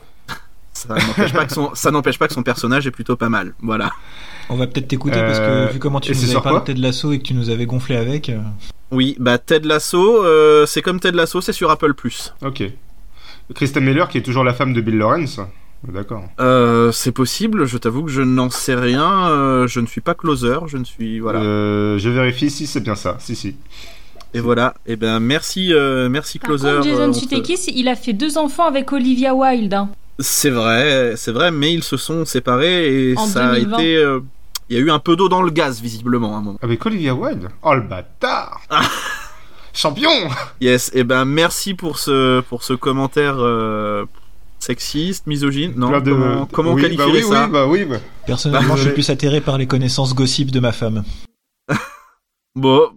Ça 0.73 0.95
n'empêche 0.95 1.33
pas 1.33 1.45
que 1.45 1.53
son 1.53 1.75
ça 1.75 1.91
n'empêche 1.91 2.17
pas 2.17 2.27
que 2.27 2.33
son 2.33 2.43
personnage 2.43 2.87
est 2.87 2.91
plutôt 2.91 3.15
pas 3.17 3.29
mal. 3.29 3.53
Voilà. 3.61 3.91
On 4.49 4.57
va 4.57 4.67
peut-être 4.67 4.87
t'écouter 4.87 5.19
parce 5.19 5.39
que 5.39 5.71
vu 5.73 5.79
comment 5.79 5.99
tu 5.99 6.11
et 6.11 6.15
nous 6.15 6.31
avais 6.31 6.41
parlé 6.41 6.59
de 6.59 6.65
Ted 6.65 6.79
Lasso 6.81 7.11
et 7.11 7.19
que 7.19 7.23
tu 7.23 7.33
nous 7.33 7.49
avais 7.49 7.65
gonflé 7.65 7.95
avec. 7.97 8.29
euh, 8.29 8.39
Oui, 8.89 9.15
bah 9.19 9.37
Ted 9.37 9.67
Lasso, 9.67 10.25
euh, 10.25 10.65
c'est 10.65 10.81
comme 10.81 10.99
Ted 10.99 11.15
Lasso, 11.15 11.39
c'est 11.41 11.53
sur 11.53 11.69
Apple 11.69 11.93
Ok. 12.41 12.63
Kristen 13.53 13.83
Miller 13.83 14.07
qui 14.09 14.17
est 14.17 14.21
toujours 14.21 14.43
la 14.43 14.53
femme 14.53 14.73
de 14.73 14.81
Bill 14.81 14.97
Lawrence. 14.97 15.39
D'accord. 15.87 16.23
Euh, 16.39 16.91
c'est 16.91 17.11
possible, 17.11 17.65
je 17.65 17.77
t'avoue 17.77 18.03
que 18.03 18.11
je 18.11 18.21
n'en 18.21 18.49
sais 18.51 18.75
rien, 18.75 19.27
euh, 19.29 19.67
je 19.67 19.79
ne 19.79 19.87
suis 19.87 20.01
pas 20.01 20.13
closer, 20.13 20.55
je 20.67 20.77
ne 20.77 20.83
suis 20.83 21.19
voilà. 21.19 21.39
Euh, 21.39 21.97
je 21.97 22.09
vérifie 22.09 22.49
si 22.51 22.67
c'est 22.67 22.81
bien 22.81 22.95
ça. 22.95 23.17
Si, 23.19 23.35
si. 23.35 23.55
Et 24.33 24.39
voilà, 24.39 24.75
et 24.85 24.95
ben 24.95 25.19
merci 25.19 25.73
euh, 25.73 26.07
merci 26.07 26.37
Par 26.39 26.49
closer. 26.49 26.69
contre, 26.75 26.83
Jason 26.83 27.09
on 27.09 27.11
te- 27.11 27.17
Sudeikis, 27.17 27.65
il 27.75 27.87
a 27.87 27.95
fait 27.95 28.13
deux 28.13 28.37
enfants 28.37 28.65
avec 28.65 28.91
Olivia 28.93 29.33
Wilde. 29.33 29.73
hein. 29.73 29.89
C'est 30.19 30.51
vrai, 30.51 31.15
c'est 31.17 31.31
vrai, 31.31 31.49
mais 31.51 31.73
ils 31.73 31.83
se 31.83 31.97
sont 31.97 32.25
séparés 32.25 33.09
et 33.11 33.17
En 33.17 33.25
ça 33.25 33.53
2020. 33.53 33.75
a 33.77 33.79
été 33.81 33.95
euh, 33.97 34.19
il 34.69 34.77
y 34.77 34.79
a 34.79 34.83
eu 34.83 34.91
un 34.91 34.99
peu 34.99 35.15
d'eau 35.15 35.27
dans 35.29 35.41
le 35.41 35.49
gaz 35.51 35.81
visiblement 35.81 36.35
à 36.35 36.37
un 36.37 36.41
moment. 36.41 36.59
Avec 36.61 36.85
Olivia 36.85 37.13
Wilde? 37.15 37.49
Oh 37.63 37.73
le 37.73 37.81
bâtard 37.81 38.61
Champion 39.73 40.11
Yes, 40.61 40.91
et 40.93 41.03
ben 41.03 41.25
merci 41.25 41.73
pour 41.73 41.97
ce 41.97 42.41
pour 42.41 42.63
ce 42.63 42.73
commentaire 42.73 43.35
euh, 43.39 44.05
sexiste, 44.63 45.27
misogyne, 45.27 45.73
non 45.75 45.99
de- 45.99 46.11
Comment, 46.11 46.45
comment 46.51 46.73
oui, 46.73 46.81
qualifier 46.83 47.05
bah 47.05 47.11
oui, 47.13 47.23
ça 47.23 47.45
Oui, 47.45 47.51
bah 47.51 47.65
oui, 47.67 47.85
bah. 47.85 47.97
Personnellement, 48.25 48.69
Bah, 48.73 48.75
je 48.77 48.83
suis 48.83 48.91
plus 48.91 49.09
atterré 49.09 49.41
par 49.41 49.57
les 49.57 49.65
connaissances 49.67 50.13
gossip 50.15 50.51
de 50.51 50.59
ma 50.59 50.71
femme. 50.71 51.03
Bon, 52.55 52.89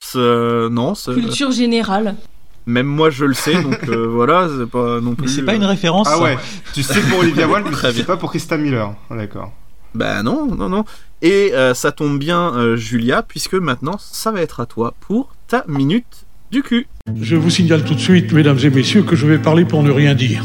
c'est- 0.00 0.18
non, 0.70 0.94
c'est- 0.94 1.12
Culture 1.14 1.50
générale. 1.52 2.16
même 2.66 2.86
moi 2.86 3.10
je 3.10 3.24
le 3.24 3.34
sais, 3.34 3.60
donc 3.62 3.88
euh, 3.88 4.06
voilà, 4.10 4.48
c'est 4.58 4.70
pas 4.70 5.00
non 5.00 5.14
plus. 5.14 5.26
Mais 5.26 5.32
c'est 5.32 5.42
pas 5.42 5.52
euh, 5.52 5.56
une 5.56 5.64
référence. 5.64 6.08
Ah 6.10 6.16
ça. 6.16 6.22
ouais, 6.22 6.38
tu 6.72 6.82
sais 6.82 7.00
pour 7.02 7.18
Olivia 7.20 7.46
Wilde, 7.48 7.66
mais 7.70 7.90
tu 7.90 7.98
sais 7.98 8.04
pas 8.04 8.16
pour 8.16 8.30
Krista 8.30 8.56
Miller. 8.56 8.94
Ah, 9.10 9.16
D'accord. 9.16 9.52
Bah 9.94 10.22
non, 10.22 10.46
non, 10.54 10.70
non. 10.70 10.84
Et 11.20 11.50
euh, 11.52 11.74
ça 11.74 11.92
tombe 11.92 12.18
bien, 12.18 12.54
euh, 12.54 12.76
Julia, 12.76 13.22
puisque 13.22 13.52
maintenant 13.54 13.96
ça 13.98 14.30
va 14.32 14.40
être 14.40 14.60
à 14.60 14.66
toi 14.66 14.94
pour 15.00 15.34
ta 15.48 15.64
minute 15.68 16.24
du 16.50 16.62
cul. 16.62 16.86
Je 17.20 17.36
vous 17.36 17.50
signale 17.50 17.84
tout 17.84 17.94
de 17.94 18.00
suite, 18.00 18.32
mesdames 18.32 18.58
et 18.62 18.70
messieurs, 18.70 19.02
que 19.02 19.16
je 19.16 19.26
vais 19.26 19.38
parler 19.38 19.64
pour 19.66 19.82
ne 19.82 19.90
rien 19.90 20.14
dire. 20.14 20.42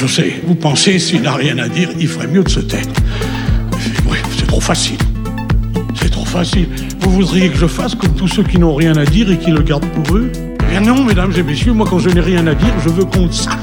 Je 0.00 0.06
sais, 0.06 0.40
vous 0.46 0.54
pensez, 0.54 1.00
s'il 1.00 1.22
n'a 1.22 1.32
rien 1.32 1.58
à 1.58 1.68
dire, 1.68 1.88
il 1.98 2.06
ferait 2.06 2.28
mieux 2.28 2.44
de 2.44 2.48
se 2.48 2.60
taire. 2.60 2.86
Oui, 4.08 4.18
c'est 4.38 4.46
trop 4.46 4.60
facile. 4.60 4.98
C'est 5.96 6.10
trop 6.10 6.24
facile. 6.24 6.68
Vous 7.00 7.10
voudriez 7.10 7.48
que 7.48 7.58
je 7.58 7.66
fasse 7.66 7.96
comme 7.96 8.14
tous 8.14 8.28
ceux 8.28 8.44
qui 8.44 8.58
n'ont 8.60 8.76
rien 8.76 8.96
à 8.96 9.04
dire 9.04 9.28
et 9.28 9.36
qui 9.36 9.50
le 9.50 9.60
gardent 9.60 9.88
pour 9.88 10.16
eux? 10.16 10.30
Eh 10.36 10.70
bien 10.70 10.82
non, 10.82 11.02
mesdames 11.02 11.32
et 11.36 11.42
messieurs, 11.42 11.72
moi 11.72 11.84
quand 11.90 11.98
je 11.98 12.10
n'ai 12.10 12.20
rien 12.20 12.46
à 12.46 12.54
dire, 12.54 12.72
je 12.84 12.90
veux 12.90 13.06
qu'on 13.06 13.26
le 13.26 13.32
sache. 13.32 13.56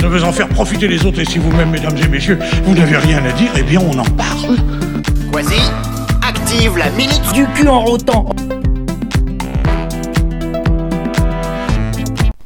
Je 0.00 0.06
veux 0.06 0.24
en 0.24 0.32
faire 0.32 0.48
profiter 0.48 0.88
les 0.88 1.04
autres 1.04 1.20
et 1.20 1.26
si 1.26 1.38
vous-même, 1.38 1.68
mesdames 1.68 1.98
et 2.02 2.08
messieurs, 2.08 2.38
vous 2.64 2.74
n'avez 2.74 2.96
rien 2.96 3.22
à 3.22 3.32
dire, 3.32 3.50
eh 3.58 3.62
bien 3.62 3.80
on 3.80 3.98
en 3.98 4.04
parle. 4.04 4.56
Quasi, 5.30 5.60
active 6.26 6.78
la 6.78 6.88
minute 6.92 7.20
Du 7.34 7.44
cul 7.54 7.68
en 7.68 7.80
rotant. 7.84 8.30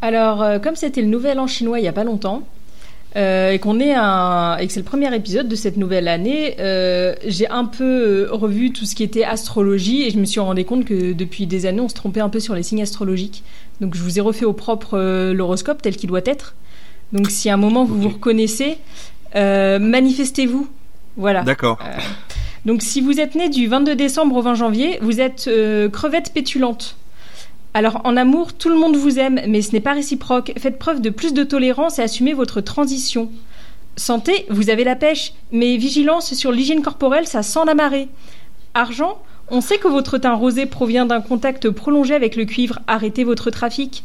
Alors, 0.04 0.42
euh, 0.42 0.58
comme 0.58 0.76
c'était 0.76 1.00
le 1.00 1.06
nouvel 1.06 1.40
an 1.40 1.46
chinois 1.46 1.80
il 1.80 1.84
y 1.86 1.88
a 1.88 1.92
pas 1.92 2.04
longtemps, 2.04 2.42
euh, 3.16 3.52
et 3.52 3.58
qu'on 3.58 3.80
est 3.80 3.94
un, 3.94 4.58
et 4.58 4.66
que 4.66 4.72
c'est 4.74 4.80
le 4.80 4.84
premier 4.84 5.14
épisode 5.16 5.48
de 5.48 5.56
cette 5.56 5.78
nouvelle 5.78 6.08
année, 6.08 6.56
euh, 6.60 7.14
j'ai 7.26 7.48
un 7.48 7.64
peu 7.64 8.28
revu 8.30 8.70
tout 8.70 8.84
ce 8.84 8.94
qui 8.94 9.02
était 9.02 9.24
astrologie 9.24 10.02
et 10.02 10.10
je 10.10 10.18
me 10.18 10.26
suis 10.26 10.40
rendu 10.40 10.62
compte 10.66 10.84
que 10.84 11.14
depuis 11.14 11.46
des 11.46 11.64
années 11.64 11.80
on 11.80 11.88
se 11.88 11.94
trompait 11.94 12.20
un 12.20 12.28
peu 12.28 12.38
sur 12.38 12.54
les 12.54 12.62
signes 12.62 12.82
astrologiques. 12.82 13.44
Donc 13.80 13.94
je 13.94 14.02
vous 14.02 14.18
ai 14.18 14.20
refait 14.20 14.44
au 14.44 14.52
propre 14.52 14.98
euh, 14.98 15.32
l'horoscope 15.32 15.80
tel 15.80 15.96
qu'il 15.96 16.10
doit 16.10 16.20
être. 16.26 16.54
Donc 17.14 17.30
si 17.30 17.48
à 17.48 17.54
un 17.54 17.56
moment 17.56 17.86
vous 17.86 17.98
vous 17.98 18.10
reconnaissez, 18.10 18.76
manifestez-vous. 19.34 20.68
Voilà. 21.16 21.44
D'accord. 21.44 21.78
Donc 22.66 22.82
si 22.82 23.00
vous 23.00 23.20
êtes 23.20 23.36
né 23.36 23.48
du 23.48 23.68
22 23.68 23.96
décembre 23.96 24.36
au 24.36 24.42
20 24.42 24.54
janvier, 24.54 24.98
vous 25.00 25.22
êtes 25.22 25.48
crevette 25.92 26.34
pétulante. 26.34 26.98
Alors 27.76 28.00
en 28.04 28.16
amour, 28.16 28.52
tout 28.52 28.68
le 28.68 28.76
monde 28.76 28.96
vous 28.96 29.18
aime, 29.18 29.40
mais 29.48 29.60
ce 29.60 29.72
n'est 29.72 29.80
pas 29.80 29.94
réciproque. 29.94 30.52
Faites 30.56 30.78
preuve 30.78 31.00
de 31.00 31.10
plus 31.10 31.34
de 31.34 31.42
tolérance 31.42 31.98
et 31.98 32.02
assumez 32.02 32.32
votre 32.32 32.60
transition. 32.60 33.32
Santé, 33.96 34.46
vous 34.48 34.70
avez 34.70 34.84
la 34.84 34.94
pêche, 34.94 35.34
mais 35.50 35.76
vigilance 35.76 36.34
sur 36.34 36.52
l'hygiène 36.52 36.82
corporelle, 36.82 37.26
ça 37.26 37.42
sent 37.42 37.64
la 37.66 37.74
marée. 37.74 38.08
Argent, 38.74 39.20
on 39.50 39.60
sait 39.60 39.78
que 39.78 39.88
votre 39.88 40.18
teint 40.18 40.34
rosé 40.34 40.66
provient 40.66 41.04
d'un 41.04 41.20
contact 41.20 41.68
prolongé 41.68 42.14
avec 42.14 42.36
le 42.36 42.44
cuivre. 42.44 42.78
Arrêtez 42.86 43.24
votre 43.24 43.50
trafic. 43.50 44.04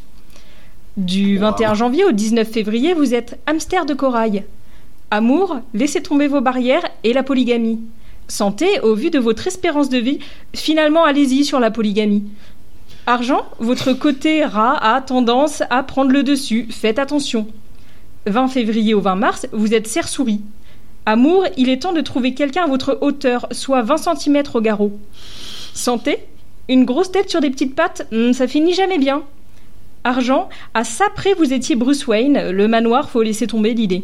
Du 0.97 1.37
21 1.37 1.75
janvier 1.75 2.05
au 2.05 2.11
19 2.11 2.47
février, 2.49 2.95
vous 2.95 3.13
êtes 3.13 3.39
hamster 3.45 3.85
de 3.85 3.93
corail. 3.93 4.45
Amour, 5.11 5.59
laissez 5.75 6.01
tomber 6.01 6.27
vos 6.27 6.41
barrières 6.41 6.87
et 7.03 7.13
la 7.13 7.23
polygamie. 7.23 7.79
Santé, 8.27 8.79
au 8.81 8.93
vu 8.93 9.09
de 9.09 9.17
votre 9.17 9.47
espérance 9.47 9.89
de 9.89 9.97
vie, 9.97 10.19
finalement 10.55 11.03
allez-y 11.03 11.45
sur 11.45 11.59
la 11.59 11.71
polygamie. 11.71 12.25
Argent, 13.09 13.43
votre 13.57 13.93
côté 13.93 14.45
rat 14.45 14.77
a 14.83 15.01
tendance 15.01 15.63
à 15.71 15.81
prendre 15.81 16.11
le 16.11 16.21
dessus, 16.21 16.67
faites 16.69 16.99
attention. 16.99 17.47
20 18.27 18.49
février 18.49 18.93
au 18.93 19.01
20 19.01 19.15
mars, 19.15 19.47
vous 19.51 19.73
êtes 19.73 19.87
cerf-souris. 19.87 20.41
Amour, 21.07 21.45
il 21.57 21.69
est 21.69 21.81
temps 21.81 21.91
de 21.91 22.01
trouver 22.01 22.35
quelqu'un 22.35 22.65
à 22.65 22.67
votre 22.67 22.99
hauteur, 23.01 23.47
soit 23.49 23.81
20 23.81 24.19
cm 24.19 24.43
au 24.53 24.61
garrot. 24.61 24.91
Santé, 25.73 26.19
une 26.67 26.85
grosse 26.85 27.11
tête 27.11 27.31
sur 27.31 27.41
des 27.41 27.49
petites 27.49 27.73
pattes, 27.73 28.05
hmm, 28.11 28.31
ça 28.31 28.47
finit 28.47 28.75
jamais 28.75 28.99
bien. 28.99 29.23
Argent, 30.03 30.47
à 30.75 30.83
ça 30.83 31.05
près 31.15 31.33
vous 31.33 31.51
étiez 31.51 31.75
Bruce 31.75 32.05
Wayne, 32.05 32.51
le 32.51 32.67
manoir, 32.67 33.09
faut 33.09 33.23
laisser 33.23 33.47
tomber 33.47 33.73
l'idée. 33.73 34.03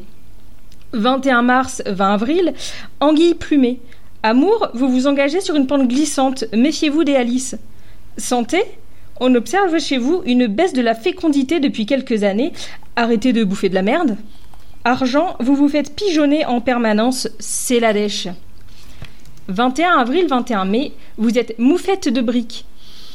21 0.94 1.44
mars, 1.44 1.84
20 1.86 2.12
avril, 2.12 2.54
anguille 3.00 3.36
plumée. 3.36 3.80
Amour, 4.24 4.70
vous 4.74 4.90
vous 4.90 5.06
engagez 5.06 5.42
sur 5.42 5.54
une 5.54 5.68
pente 5.68 5.88
glissante, 5.88 6.46
méfiez-vous 6.54 7.04
des 7.04 7.16
Alice. 7.16 7.56
Santé, 8.18 8.64
on 9.20 9.34
observe 9.36 9.80
chez 9.80 9.98
vous 9.98 10.22
une 10.26 10.48
baisse 10.48 10.74
de 10.74 10.82
la 10.82 10.96
fécondité 10.96 11.60
depuis 11.60 11.86
quelques 11.86 12.24
années. 12.24 12.54
Arrêtez 12.96 13.34
de 13.34 13.44
bouffer 13.44 13.70
de 13.70 13.76
la 13.76 13.82
merde. 13.82 14.18
Argent, 14.84 15.36
vous 15.40 15.56
vous 15.56 15.70
faites 15.70 15.96
pigeonner 15.96 16.46
en 16.46 16.62
permanence, 16.62 17.28
c'est 17.40 17.80
la 17.80 17.94
dèche. 17.94 18.28
21 19.48 19.98
avril, 19.98 20.28
21 20.28 20.66
mai, 20.66 20.92
vous 21.18 21.38
êtes 21.38 21.58
moufette 21.60 22.10
de 22.10 22.22
briques. 22.22 22.66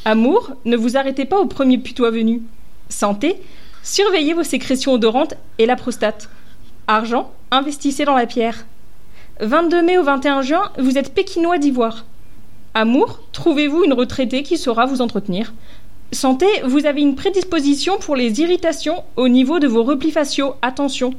Amour, 0.03 0.51
ne 0.65 0.75
vous 0.75 0.97
arrêtez 0.97 1.25
pas 1.25 1.39
au 1.39 1.45
premier 1.45 1.77
putois 1.77 2.09
venu. 2.09 2.41
Santé, 2.89 3.41
surveillez 3.83 4.33
vos 4.33 4.43
sécrétions 4.43 4.93
odorantes 4.93 5.35
et 5.59 5.65
la 5.65 5.75
prostate. 5.75 6.29
Argent, 6.87 7.31
investissez 7.51 8.05
dans 8.05 8.15
la 8.15 8.25
pierre. 8.25 8.65
22 9.39 9.83
mai 9.83 9.97
au 9.97 10.03
21 10.03 10.41
juin, 10.41 10.71
vous 10.77 10.97
êtes 10.97 11.13
pékinois 11.13 11.57
d'ivoire. 11.57 12.05
Amour, 12.73 13.19
trouvez-vous 13.31 13.83
une 13.83 13.93
retraitée 13.93 14.43
qui 14.43 14.57
saura 14.57 14.85
vous 14.85 15.01
entretenir? 15.01 15.53
Santé, 16.11 16.45
vous 16.65 16.85
avez 16.85 17.01
une 17.01 17.15
prédisposition 17.15 17.97
pour 17.97 18.15
les 18.15 18.41
irritations 18.41 19.03
au 19.15 19.29
niveau 19.29 19.59
de 19.59 19.67
vos 19.67 19.83
replis 19.83 20.11
faciaux. 20.11 20.55
Attention. 20.61 21.13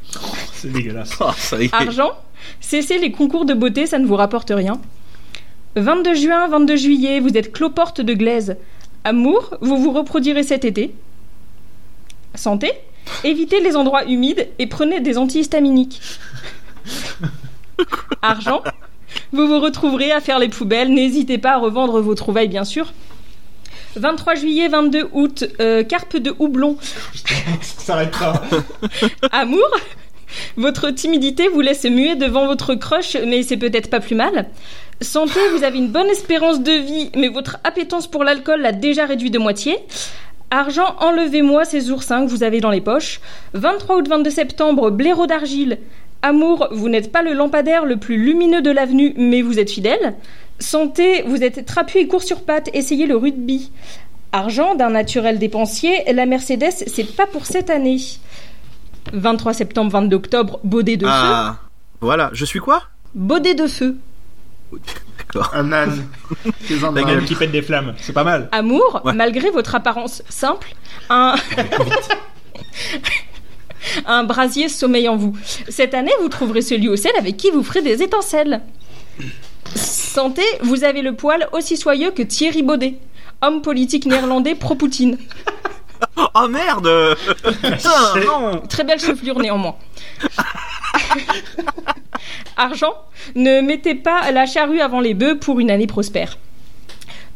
C'est 0.52 0.72
dégueulasse. 0.72 1.18
Ça 1.36 1.60
y 1.60 1.64
est. 1.64 1.74
Argent, 1.74 2.12
cessez 2.60 2.98
les 2.98 3.10
concours 3.10 3.44
de 3.44 3.54
beauté, 3.54 3.86
ça 3.86 3.98
ne 3.98 4.06
vous 4.06 4.14
rapporte 4.14 4.52
rien. 4.54 4.80
22 5.74 6.14
juin, 6.14 6.48
22 6.48 6.76
juillet, 6.76 7.20
vous 7.20 7.36
êtes 7.36 7.52
cloporte 7.52 8.00
de 8.00 8.14
glaise. 8.14 8.56
Amour, 9.04 9.56
vous 9.60 9.76
vous 9.76 9.92
reproduirez 9.92 10.42
cet 10.42 10.64
été. 10.64 10.94
Santé, 12.34 12.72
évitez 13.24 13.60
les 13.60 13.76
endroits 13.76 14.04
humides 14.04 14.48
et 14.58 14.66
prenez 14.66 15.00
des 15.00 15.18
antihistaminiques. 15.18 16.00
Argent, 18.22 18.62
vous 19.32 19.46
vous 19.46 19.60
retrouverez 19.60 20.12
à 20.12 20.20
faire 20.20 20.38
les 20.38 20.48
poubelles, 20.48 20.92
n'hésitez 20.92 21.38
pas 21.38 21.52
à 21.52 21.58
revendre 21.58 22.00
vos 22.00 22.14
trouvailles 22.14 22.48
bien 22.48 22.64
sûr. 22.64 22.92
23 23.96 24.34
juillet, 24.34 24.68
22 24.68 25.08
août, 25.12 25.44
euh, 25.60 25.82
carpe 25.82 26.16
de 26.16 26.34
houblon. 26.38 26.76
Ça 27.60 27.80
s'arrête 27.80 28.10
pas. 28.12 28.42
Amour 29.32 29.68
Votre 30.56 30.90
timidité 30.90 31.48
vous 31.48 31.60
laisse 31.60 31.84
muet 31.84 32.16
devant 32.16 32.46
votre 32.46 32.74
crush, 32.74 33.16
mais 33.26 33.42
c'est 33.42 33.56
peut-être 33.56 33.90
pas 33.90 34.00
plus 34.00 34.14
mal. 34.14 34.46
Santé, 35.00 35.40
vous 35.54 35.64
avez 35.64 35.78
une 35.78 35.88
bonne 35.88 36.08
espérance 36.08 36.60
de 36.62 36.72
vie, 36.72 37.10
mais 37.14 37.28
votre 37.28 37.58
appétence 37.64 38.06
pour 38.06 38.24
l'alcool 38.24 38.60
l'a 38.60 38.72
déjà 38.72 39.06
réduit 39.06 39.30
de 39.30 39.38
moitié. 39.38 39.76
Argent, 40.50 40.94
enlevez-moi 41.00 41.64
ces 41.64 41.90
oursins 41.90 42.24
que 42.24 42.30
vous 42.30 42.42
avez 42.42 42.60
dans 42.60 42.70
les 42.70 42.80
poches. 42.80 43.20
23 43.54 43.96
août 43.96 44.08
22 44.08 44.30
septembre, 44.30 44.90
blaireau 44.90 45.26
d'argile. 45.26 45.78
Amour, 46.22 46.68
vous 46.70 46.88
n'êtes 46.88 47.12
pas 47.12 47.22
le 47.22 47.32
lampadaire 47.32 47.84
le 47.84 47.96
plus 47.96 48.16
lumineux 48.16 48.62
de 48.62 48.70
l'avenue, 48.70 49.12
mais 49.16 49.42
vous 49.42 49.58
êtes 49.58 49.70
fidèle. 49.70 50.14
Santé, 50.58 51.22
vous 51.26 51.42
êtes 51.42 51.66
trapu 51.66 51.98
et 51.98 52.08
court 52.08 52.22
sur 52.22 52.42
pattes, 52.42 52.70
essayez 52.74 53.06
le 53.06 53.16
rugby. 53.16 53.70
Argent, 54.32 54.74
d'un 54.74 54.90
naturel 54.90 55.38
dépensier, 55.38 56.02
la 56.12 56.26
Mercedes, 56.26 56.70
c'est 56.86 57.16
pas 57.16 57.26
pour 57.26 57.46
cette 57.46 57.70
année. 57.70 57.98
23 59.12 59.54
septembre, 59.54 59.90
22 59.92 60.16
octobre, 60.16 60.60
baudet 60.64 60.96
de 60.96 61.06
feu. 61.06 61.12
Ah, 61.12 61.58
voilà. 62.00 62.30
Je 62.32 62.44
suis 62.44 62.58
quoi? 62.58 62.82
Baudet 63.14 63.54
de 63.54 63.66
feu. 63.66 63.96
D'accord. 65.18 65.50
Un 65.54 65.72
âne. 65.72 66.06
Un 66.70 67.24
qui 67.24 67.34
pète 67.34 67.52
des 67.52 67.62
flammes, 67.62 67.94
c'est 68.00 68.12
pas 68.12 68.24
mal. 68.24 68.48
Amour, 68.52 69.00
Ouais. 69.04 69.12
malgré 69.12 69.50
votre 69.50 69.74
apparence 69.74 70.22
simple, 70.28 70.74
un... 71.08 71.36
un 74.06 74.24
brasier 74.24 74.68
sommeille 74.68 75.08
en 75.08 75.16
vous. 75.16 75.36
Cette 75.68 75.94
année, 75.94 76.12
vous 76.20 76.28
trouverez 76.28 76.62
celui 76.62 76.88
au 76.88 76.96
sel 76.96 77.12
avec 77.18 77.36
qui 77.36 77.50
vous 77.50 77.62
ferez 77.62 77.82
des 77.82 78.02
étincelles. 78.02 78.60
Santé, 79.74 80.42
vous 80.62 80.84
avez 80.84 81.02
le 81.02 81.14
poil 81.14 81.48
aussi 81.52 81.76
soyeux 81.76 82.10
que 82.10 82.22
Thierry 82.22 82.62
Baudet, 82.62 82.98
homme 83.42 83.62
politique 83.62 84.06
néerlandais 84.06 84.54
pro-Poutine. 84.54 85.18
Oh 86.34 86.48
merde 86.48 87.16
Putain, 87.62 88.20
non 88.26 88.60
Très 88.68 88.84
belle 88.84 89.00
chevelure 89.00 89.38
néanmoins. 89.38 89.76
Argent, 92.56 92.94
ne 93.34 93.60
mettez 93.60 93.94
pas 93.94 94.30
la 94.30 94.46
charrue 94.46 94.80
avant 94.80 95.00
les 95.00 95.14
bœufs 95.14 95.38
pour 95.38 95.60
une 95.60 95.70
année 95.70 95.86
prospère. 95.86 96.38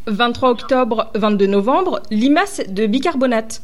23 0.06 0.50
octobre, 0.50 1.10
22 1.14 1.46
novembre, 1.46 2.00
limace 2.10 2.62
de 2.68 2.86
bicarbonate. 2.86 3.62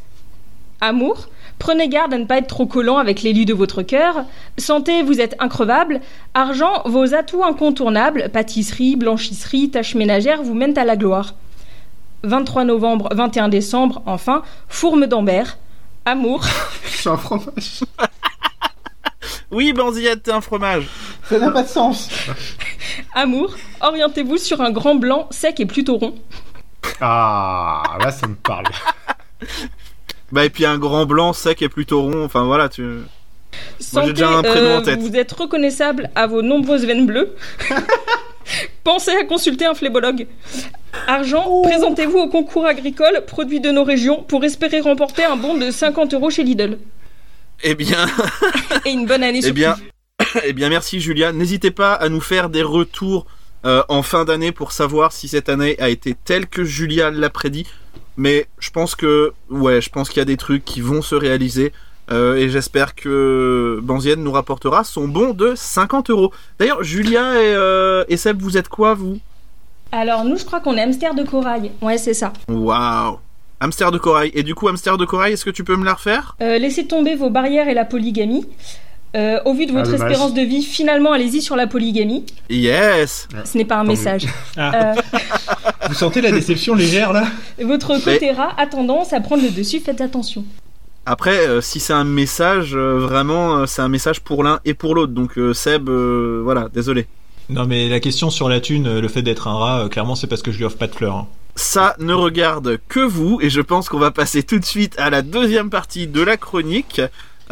Amour, 0.81 1.29
prenez 1.59 1.89
garde 1.89 2.15
à 2.15 2.19
ne 2.19 2.25
pas 2.25 2.39
être 2.39 2.47
trop 2.47 2.67
collant 2.67 2.99
avec 2.99 3.23
l'élu 3.23 3.45
de 3.45 3.55
votre 3.55 3.83
cœur. 3.83 4.25
Santé, 4.59 5.03
vous 5.03 5.21
êtes 5.21 5.37
increvable. 5.39 6.01
Argent, 6.35 6.83
vos 6.85 7.15
atouts 7.15 7.45
incontournables, 7.45 8.31
pâtisserie, 8.33 8.97
blanchisserie, 8.97 9.71
tâches 9.71 9.95
ménagères 9.95 10.43
vous 10.43 10.55
mènent 10.55 10.79
à 10.79 10.85
la 10.85 10.97
gloire. 10.97 11.35
23 12.23 12.65
novembre, 12.65 13.09
21 13.13 13.49
décembre, 13.49 14.03
enfin, 14.07 14.43
fourme 14.69 15.07
d'Ambert. 15.07 15.59
Amour, 16.05 16.45
Je 16.85 16.97
suis 16.97 17.09
un 17.09 17.17
fromage. 17.17 17.81
Oui, 19.51 19.73
Banzillette, 19.73 20.25
t'es 20.25 20.33
un 20.33 20.41
fromage. 20.41 20.89
Ça 21.29 21.39
n'a 21.39 21.51
pas 21.51 21.63
de 21.63 21.69
sens. 21.69 22.09
Amour, 23.15 23.55
orientez-vous 23.81 24.39
sur 24.39 24.61
un 24.61 24.71
grand 24.71 24.97
blanc 24.97 25.29
sec 25.31 25.61
et 25.61 25.67
plutôt 25.67 25.99
rond. 25.99 26.15
Ah, 27.01 27.83
là, 28.01 28.11
ça 28.11 28.27
me 28.27 28.35
parle. 28.35 28.67
Bah, 30.33 30.45
et 30.45 30.51
puis 30.51 30.67
un 30.67 30.79
grand 30.79 31.07
blanc 31.07 31.33
sec 31.33 31.63
et 31.63 31.69
plutôt 31.69 32.03
rond. 32.03 32.25
Enfin, 32.25 32.45
voilà, 32.45 32.69
tu. 32.69 32.85
Santé, 33.79 34.13
déjà 34.13 34.29
un 34.31 34.43
prénom 34.43 34.77
en 34.77 34.83
tête. 34.83 35.01
vous 35.01 35.17
êtes 35.17 35.33
reconnaissable 35.33 36.11
à 36.15 36.27
vos 36.27 36.43
nombreuses 36.43 36.85
veines 36.85 37.07
bleues. 37.07 37.35
Pensez 38.85 39.13
à 39.13 39.25
consulter 39.25 39.65
un 39.65 39.75
flébologue. 39.75 40.27
Argent, 41.07 41.63
présentez-vous 41.63 42.19
au 42.19 42.29
concours 42.29 42.67
agricole 42.67 43.25
produit 43.27 43.61
de 43.61 43.71
nos 43.71 43.85
régions 43.85 44.23
pour 44.23 44.45
espérer 44.45 44.81
remporter 44.81 45.25
un 45.25 45.37
bon 45.37 45.57
de 45.57 45.71
50 45.71 46.15
euros 46.15 46.31
chez 46.31 46.45
Lidl. 46.45 46.79
Eh 47.63 47.75
bien, 47.75 48.07
Et 48.85 48.91
une 48.91 49.07
bonne 49.07 49.23
année 49.23 49.41
eh 49.45 49.53
bien, 49.53 49.77
eh 50.45 50.53
bien, 50.53 50.69
merci 50.69 51.01
Julia. 51.01 51.33
N'hésitez 51.33 51.71
pas 51.71 51.95
à 51.95 52.09
nous 52.09 52.21
faire 52.21 52.49
des 52.49 52.63
retours 52.63 53.27
euh, 53.65 53.83
en 53.89 54.03
fin 54.03 54.25
d'année 54.25 54.53
pour 54.53 54.73
savoir 54.73 55.13
si 55.13 55.29
cette 55.29 55.49
année 55.49 55.77
a 55.81 55.89
été 55.89 56.15
telle 56.15 56.47
que 56.47 56.65
Julia 56.65 57.11
l'a 57.11 57.31
prédit. 57.31 57.67
Mais 58.17 58.47
je 58.59 58.71
pense 58.71 58.95
que, 58.95 59.33
ouais, 59.51 59.81
je 59.81 59.91
pense 59.91 60.09
qu'il 60.09 60.19
y 60.19 60.23
a 60.23 60.27
des 60.27 60.37
trucs 60.37 60.65
qui 60.65 60.81
vont 60.81 61.03
se 61.03 61.15
réaliser. 61.15 61.73
Euh, 62.11 62.37
et 62.37 62.49
j'espère 62.49 62.95
que 62.95 63.81
Banzienne 63.83 64.23
nous 64.23 64.31
rapportera 64.33 64.85
son 64.85 65.09
bon 65.09 65.35
de 65.35 65.55
50 65.57 66.11
euros. 66.11 66.33
D'ailleurs, 66.59 66.83
Julia 66.85 67.35
et, 67.35 67.55
euh, 67.55 68.05
et 68.09 68.17
Seb, 68.17 68.41
vous 68.41 68.57
êtes 68.57 68.69
quoi, 68.69 68.95
vous? 68.95 69.19
Alors 69.93 70.25
nous, 70.25 70.37
je 70.37 70.45
crois 70.45 70.61
qu'on 70.61 70.77
est 70.77 70.83
hamster 70.83 71.15
de 71.15 71.25
corail. 71.25 71.73
Ouais, 71.83 71.99
c'est 71.99 72.15
ça. 72.15 72.33
Waouh 72.49 73.19
Hamster 73.61 73.91
de 73.91 73.99
corail. 73.99 74.31
Et 74.35 74.43
du 74.43 74.55
coup, 74.55 74.69
hamster 74.69 74.99
de 74.99 75.05
corail, 75.05 75.33
est-ce 75.33 75.45
que 75.45 75.51
tu 75.51 75.65
peux 75.65 75.77
me 75.77 75.85
la 75.85 75.95
refaire? 75.95 76.37
Euh, 76.43 76.59
laissez 76.59 76.87
tomber 76.87 77.15
vos 77.15 77.31
barrières 77.31 77.69
et 77.69 77.75
la 77.75 77.85
polygamie. 77.87 78.47
Euh, 79.15 79.39
au 79.47 79.55
vu 79.55 79.65
de 79.67 79.71
Ah, 79.71 79.81
votre 79.83 79.93
dommage. 79.93 80.11
espérance 80.11 80.35
de 80.35 80.43
vie, 80.43 80.63
finalement, 80.63 81.13
allez-y 81.13 81.41
sur 81.41 81.57
la 81.57 81.67
polygamie. 81.67 82.25
Yes 82.51 83.29
Ce 83.45 83.57
n'est 83.57 83.65
pas 83.65 83.77
un 83.77 83.83
Tant 83.85 83.89
message. 83.91 84.27
Ah, 84.57 84.93
Euh, 84.97 85.19
vous 85.89 85.95
sentez 85.95 86.21
la 86.21 86.31
déception 86.33 86.75
légère 86.75 87.13
là? 87.13 87.25
Votre 87.63 87.99
côté 88.03 88.33
rat 88.33 88.53
a 88.59 88.67
tendance 88.67 89.13
à 89.13 89.21
prendre 89.21 89.43
le 89.43 89.51
dessus, 89.51 89.81
faites 89.81 90.01
attention. 90.01 90.45
Après, 91.07 91.47
euh, 91.47 91.61
si 91.61 91.79
c'est 91.81 91.93
un 91.93 92.05
message, 92.05 92.73
euh, 92.75 92.99
vraiment, 92.99 93.59
euh, 93.59 93.67
c'est 93.67 93.81
un 93.81 93.89
message 93.89 94.21
pour 94.21 94.43
l'un 94.43 94.59
et 94.65 94.75
pour 94.75 94.95
l'autre. 94.95 95.13
Donc, 95.13 95.39
euh, 95.39 95.55
Seb, 95.55 95.89
euh, 95.89 96.41
voilà, 96.43 96.69
désolé. 96.75 97.07
Non 97.49 97.65
mais 97.65 97.89
la 97.89 98.01
question 98.01 98.29
sur 98.29 98.49
la 98.49 98.59
thune, 98.61 98.99
le 98.99 99.07
fait 99.09 99.23
d'être 99.23 99.47
un 99.47 99.55
rat, 99.57 99.81
euh, 99.85 99.89
clairement 99.89 100.17
c'est 100.17 100.27
parce 100.27 100.43
que 100.43 100.51
je 100.51 100.59
lui 100.59 100.65
offre 100.65 100.79
pas 100.79 100.89
de 100.89 100.95
fleurs. 100.97 101.15
hein. 101.15 101.27
Ça 101.55 101.95
ne 102.01 102.13
regarde 102.13 102.81
que 102.89 102.99
vous, 102.99 103.39
et 103.41 103.51
je 103.51 103.61
pense 103.61 103.89
qu'on 103.89 104.01
va 104.01 104.11
passer 104.11 104.43
tout 104.43 104.59
de 104.59 104.65
suite 104.65 104.95
à 104.99 105.11
la 105.11 105.23
deuxième 105.23 105.71
partie 105.71 106.09
de 106.09 106.21
la 106.23 106.37
chronique, 106.37 107.01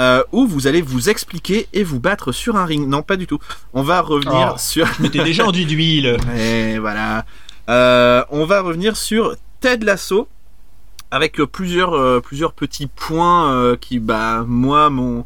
euh, 0.00 0.22
où 0.33 0.46
vous 0.46 0.66
allez 0.66 0.83
vous 0.83 1.09
expliquer 1.09 1.68
et 1.72 1.85
vous 1.85 2.00
battre 2.00 2.33
sur 2.33 2.57
un 2.57 2.64
ring. 2.64 2.88
Non, 2.88 3.02
pas 3.02 3.16
du 3.16 3.26
tout. 3.26 3.38
On 3.72 3.83
va 3.83 4.00
revenir 4.00 4.52
Oh. 4.54 4.59
sur... 4.59 4.87
Mais 5.00 5.09
t'es 5.11 5.22
déjà 5.22 5.46
enduit 5.46 5.66
d'huile. 5.66 6.16
Et 6.37 6.78
voilà. 6.78 7.24
Euh, 7.68 8.24
on 8.30 8.44
va 8.44 8.61
revenir 8.61 8.96
sur 8.96 9.37
Ted 9.61 9.85
Lasso 9.87 10.28
avec 11.11 11.38
euh, 11.40 11.46
plusieurs, 11.46 11.94
euh, 11.94 12.20
plusieurs 12.20 12.52
petits 12.52 12.88
points 12.88 13.76
qui, 13.80 13.98
bah, 14.00 14.44
moi, 14.46 14.90
m'ont 14.90 15.24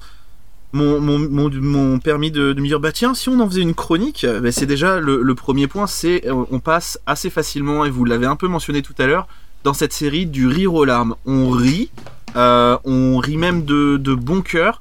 m'ont- 0.75 1.01
m'ont- 1.01 1.19
m'ont- 1.19 1.51
m'ont 1.51 1.99
permis 1.99 2.31
de, 2.31 2.53
de 2.53 2.61
me 2.61 2.67
dire, 2.67 2.79
bah 2.79 2.93
tiens, 2.93 3.15
si 3.15 3.31
on 3.31 3.41
en 3.41 3.49
faisait 3.49 3.63
une 3.63 3.73
chronique, 3.75 4.27
bah, 4.43 4.53
c'est 4.53 4.67
déjà 4.67 5.01
le, 5.01 5.23
le 5.23 5.35
premier 5.35 5.67
point, 5.67 5.87
c'est 5.87 6.29
on 6.31 6.61
passe 6.61 7.01
assez 7.07 7.31
facilement, 7.31 7.87
et 7.87 7.91
vous 7.91 8.05
l'avez 8.05 8.27
un 8.27 8.37
peu 8.37 8.49
mentionné 8.49 8.83
tout 8.83 8.93
à 8.99 9.07
l'heure, 9.07 9.27
dans 9.65 9.73
cette 9.73 9.95
série 9.95 10.27
du 10.27 10.47
rire 10.47 10.75
aux 10.75 10.85
larmes. 10.85 11.15
On 11.25 11.49
rit, 11.49 11.91
on 12.35 13.19
rit 13.19 13.37
même 13.37 13.65
de, 13.65 13.97
de 13.97 14.15
bon 14.15 14.43
cœur. 14.43 14.81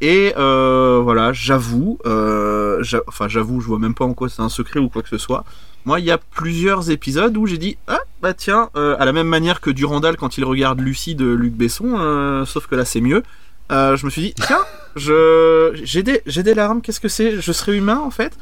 Et 0.00 0.34
euh, 0.36 1.00
voilà, 1.00 1.32
j'avoue, 1.32 1.96
euh, 2.06 2.82
enfin 3.06 3.28
j'avoue, 3.28 3.60
je 3.60 3.68
vois 3.68 3.78
même 3.78 3.94
pas 3.94 4.04
en 4.04 4.14
quoi 4.14 4.28
c'est 4.28 4.42
un 4.42 4.48
secret 4.48 4.80
ou 4.80 4.88
quoi 4.88 5.00
que 5.02 5.08
ce 5.08 5.16
soit. 5.16 5.44
Moi, 5.84 6.00
il 6.00 6.06
y 6.06 6.10
a 6.10 6.18
plusieurs 6.18 6.90
épisodes 6.90 7.36
où 7.36 7.46
j'ai 7.46 7.56
dit 7.56 7.76
ah 7.86 8.00
bah 8.20 8.34
tiens, 8.34 8.70
euh, 8.76 8.96
à 8.98 9.04
la 9.04 9.12
même 9.12 9.28
manière 9.28 9.60
que 9.60 9.70
Durandal 9.70 10.16
quand 10.16 10.38
il 10.38 10.44
regarde 10.44 10.80
Lucie 10.80 11.14
de 11.14 11.26
Luc 11.26 11.52
Besson, 11.52 11.98
euh, 12.00 12.44
sauf 12.44 12.66
que 12.66 12.74
là 12.74 12.84
c'est 12.84 13.00
mieux. 13.00 13.22
euh, 13.70 13.94
je 13.96 14.04
me 14.04 14.10
suis 14.10 14.22
dit 14.22 14.34
tiens, 14.34 14.58
je 14.96 15.70
j'ai 15.84 16.02
des 16.02 16.20
j'ai 16.26 16.42
des 16.42 16.54
larmes. 16.54 16.82
Qu'est-ce 16.82 17.00
que 17.00 17.06
c'est? 17.08 17.40
Je 17.40 17.52
serais 17.52 17.76
humain 17.76 18.00
en 18.04 18.10
fait. 18.10 18.36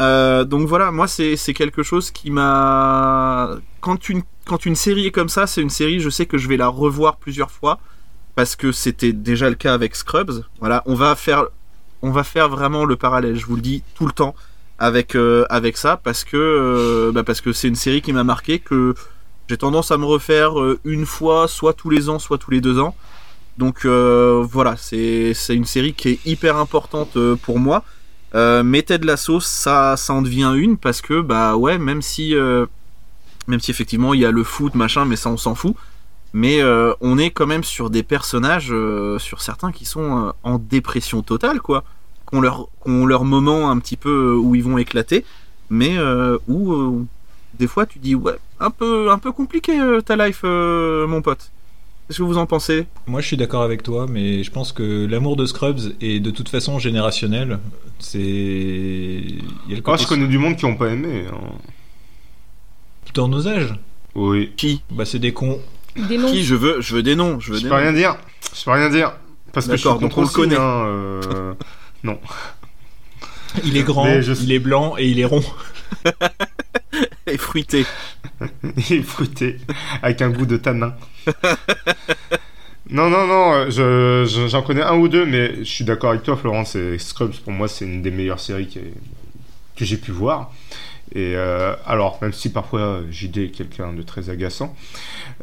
Euh, 0.00 0.42
donc 0.42 0.66
voilà, 0.66 0.90
moi 0.90 1.06
c'est 1.06 1.36
c'est 1.36 1.54
quelque 1.54 1.84
chose 1.84 2.10
qui 2.10 2.32
m'a 2.32 3.50
quand 3.80 4.08
une 4.08 4.22
quand 4.46 4.66
une 4.66 4.74
série 4.74 5.06
est 5.06 5.12
comme 5.12 5.28
ça, 5.28 5.46
c'est 5.46 5.62
une 5.62 5.70
série, 5.70 6.00
je 6.00 6.10
sais 6.10 6.26
que 6.26 6.38
je 6.38 6.48
vais 6.48 6.56
la 6.56 6.66
revoir 6.66 7.18
plusieurs 7.18 7.52
fois 7.52 7.78
parce 8.34 8.56
que 8.56 8.72
c'était 8.72 9.12
déjà 9.12 9.48
le 9.48 9.54
cas 9.54 9.74
avec 9.74 9.94
Scrubs. 9.96 10.44
Voilà, 10.60 10.82
on 10.86 10.94
va 10.94 11.14
faire 11.14 11.46
on 12.02 12.10
va 12.10 12.22
faire 12.22 12.50
vraiment 12.50 12.84
le 12.84 12.96
parallèle, 12.96 13.36
je 13.36 13.46
vous 13.46 13.56
le 13.56 13.62
dis 13.62 13.82
tout 13.94 14.06
le 14.06 14.12
temps 14.12 14.34
avec 14.78 15.14
euh, 15.14 15.46
avec 15.48 15.76
ça 15.76 15.96
parce 15.96 16.24
que 16.24 16.36
euh, 16.36 17.12
bah, 17.12 17.22
parce 17.22 17.40
que 17.40 17.52
c'est 17.52 17.68
une 17.68 17.76
série 17.76 18.02
qui 18.02 18.12
m'a 18.12 18.24
marqué 18.24 18.58
que 18.58 18.94
j'ai 19.48 19.56
tendance 19.56 19.90
à 19.90 19.98
me 19.98 20.04
refaire 20.04 20.60
euh, 20.60 20.78
une 20.84 21.06
fois 21.06 21.48
soit 21.48 21.72
tous 21.72 21.90
les 21.90 22.08
ans 22.08 22.18
soit 22.18 22.38
tous 22.38 22.50
les 22.50 22.60
deux 22.60 22.78
ans. 22.78 22.94
Donc 23.56 23.86
voilà 23.86 24.76
c'est 24.76 25.32
une 25.50 25.64
série 25.64 25.94
qui 25.94 26.08
est 26.08 26.26
hyper 26.26 26.56
importante 26.56 27.16
pour 27.42 27.60
moi. 27.60 27.84
Euh, 28.34 28.64
mais 28.64 28.82
Ted 28.82 29.06
Lasso 29.06 29.38
ça 29.38 29.96
ça 29.96 30.12
en 30.12 30.22
devient 30.22 30.54
une 30.56 30.76
parce 30.76 31.00
que 31.00 31.20
bah 31.20 31.54
ouais 31.54 31.78
même 31.78 32.02
si 32.02 32.34
même 33.46 33.60
si 33.60 33.70
effectivement 33.70 34.12
il 34.12 34.20
y 34.20 34.26
a 34.26 34.32
le 34.32 34.42
foot 34.42 34.74
machin 34.74 35.04
mais 35.04 35.14
ça 35.14 35.30
on 35.30 35.36
s'en 35.36 35.54
fout 35.54 35.76
mais 36.34 36.60
euh, 36.60 36.92
on 37.00 37.16
est 37.16 37.30
quand 37.30 37.46
même 37.46 37.64
sur 37.64 37.88
des 37.88 38.02
personnages 38.02 38.68
euh, 38.70 39.18
sur 39.18 39.40
certains 39.40 39.72
qui 39.72 39.86
sont 39.86 40.26
euh, 40.26 40.30
en 40.42 40.58
dépression 40.58 41.22
totale 41.22 41.60
quoi 41.60 41.82
qu'on 42.26 42.40
leur, 42.42 42.68
qu'on 42.80 43.06
leur 43.06 43.24
moment 43.24 43.70
un 43.70 43.78
petit 43.78 43.96
peu 43.96 44.34
où 44.34 44.54
ils 44.54 44.62
vont 44.64 44.76
éclater, 44.76 45.24
mais 45.70 45.96
euh, 45.96 46.36
où 46.48 46.72
euh, 46.72 47.04
des 47.58 47.66
fois 47.68 47.86
tu 47.86 47.98
dis 47.98 48.14
ouais, 48.14 48.36
un 48.60 48.70
peu, 48.70 49.10
un 49.10 49.18
peu 49.18 49.30
compliqué 49.32 49.78
euh, 49.80 50.00
ta 50.00 50.16
life, 50.16 50.40
euh, 50.44 51.06
mon 51.06 51.22
pote. 51.22 51.50
Qu'est-ce 52.08 52.18
que 52.18 52.22
vous 52.24 52.36
en 52.38 52.44
pensez? 52.46 52.86
Moi 53.06 53.20
je 53.22 53.26
suis 53.28 53.36
d'accord 53.38 53.62
avec 53.62 53.82
toi, 53.82 54.06
mais 54.10 54.42
je 54.42 54.50
pense 54.50 54.72
que 54.72 55.06
l'amour 55.06 55.36
de 55.36 55.46
Scrubs 55.46 55.80
est 56.02 56.20
de 56.20 56.30
toute 56.30 56.48
façon 56.50 56.78
générationnel. 56.78 57.58
C'est. 57.98 58.18
Il 58.20 59.42
y 59.68 59.72
a 59.72 59.76
le 59.76 59.78
Oh, 59.78 59.82
côté 59.92 60.02
je 60.02 60.08
connais 60.08 60.26
du 60.26 60.36
monde 60.38 60.56
qui 60.56 60.64
ont 60.66 60.76
pas 60.76 60.88
aimé. 60.90 61.24
hein. 61.32 61.38
dans 63.14 63.28
nos 63.28 63.46
âges? 63.46 63.74
Oui. 64.14 64.52
Qui? 64.56 64.82
Bah 64.90 65.04
c'est 65.04 65.18
des 65.18 65.32
cons. 65.32 65.60
Des 65.96 66.18
noms. 66.18 66.30
Qui 66.30 66.42
Je 66.44 66.54
veux, 66.54 66.80
je 66.80 66.94
veux 66.94 67.02
des 67.02 67.16
noms. 67.16 67.38
Je 67.40 67.50
veux 67.52 67.58
Je 67.58 67.62
des 67.64 67.68
peux 67.68 67.74
noms. 67.74 67.80
rien 67.80 67.92
dire. 67.92 68.16
Je 68.56 68.64
peux 68.64 68.70
rien 68.72 68.90
dire. 68.90 69.12
Parce 69.52 69.66
que 69.66 69.72
je 69.76 69.88
suis 69.88 69.88
contre 69.98 70.18
on 70.18 70.22
le 70.22 70.28
connaît. 70.28 70.56
hein, 70.56 70.84
euh, 70.86 71.54
non. 72.02 72.18
Il 73.64 73.76
est 73.76 73.84
grand, 73.84 74.20
je- 74.20 74.32
il 74.32 74.50
est 74.50 74.58
blanc 74.58 74.96
et 74.98 75.06
il 75.06 75.20
est 75.20 75.24
rond. 75.24 75.44
Et 77.26 77.36
fruité. 77.38 77.86
Il 78.90 78.96
est 78.96 79.02
fruité. 79.02 79.58
Avec 80.02 80.20
un 80.22 80.30
goût 80.30 80.44
de 80.46 80.56
tanin. 80.56 80.94
non, 82.90 83.08
non, 83.08 83.26
non. 83.26 83.52
euh, 83.54 83.70
je- 83.70 84.28
je- 84.28 84.48
J'en 84.48 84.62
connais 84.62 84.82
un 84.82 84.96
ou 84.96 85.08
deux, 85.08 85.24
mais 85.24 85.56
je 85.58 85.64
suis 85.70 85.84
d'accord 85.84 86.10
avec 86.10 86.22
toi, 86.24 86.36
Florence. 86.36 86.74
et 86.76 86.98
Scrubs, 86.98 87.32
pour 87.44 87.52
moi, 87.52 87.68
c'est 87.68 87.84
une 87.84 88.02
des 88.02 88.10
meilleures 88.10 88.40
séries 88.40 88.66
qui 88.66 88.78
est- 88.80 88.92
que 89.76 89.84
j'ai 89.84 89.96
pu 89.96 90.10
voir. 90.10 90.52
Et 91.12 91.34
euh, 91.36 91.74
alors, 91.86 92.18
même 92.22 92.32
si 92.32 92.50
parfois 92.50 93.00
JD 93.10 93.38
est 93.38 93.48
quelqu'un 93.50 93.92
de 93.92 94.02
très 94.02 94.30
agaçant, 94.30 94.74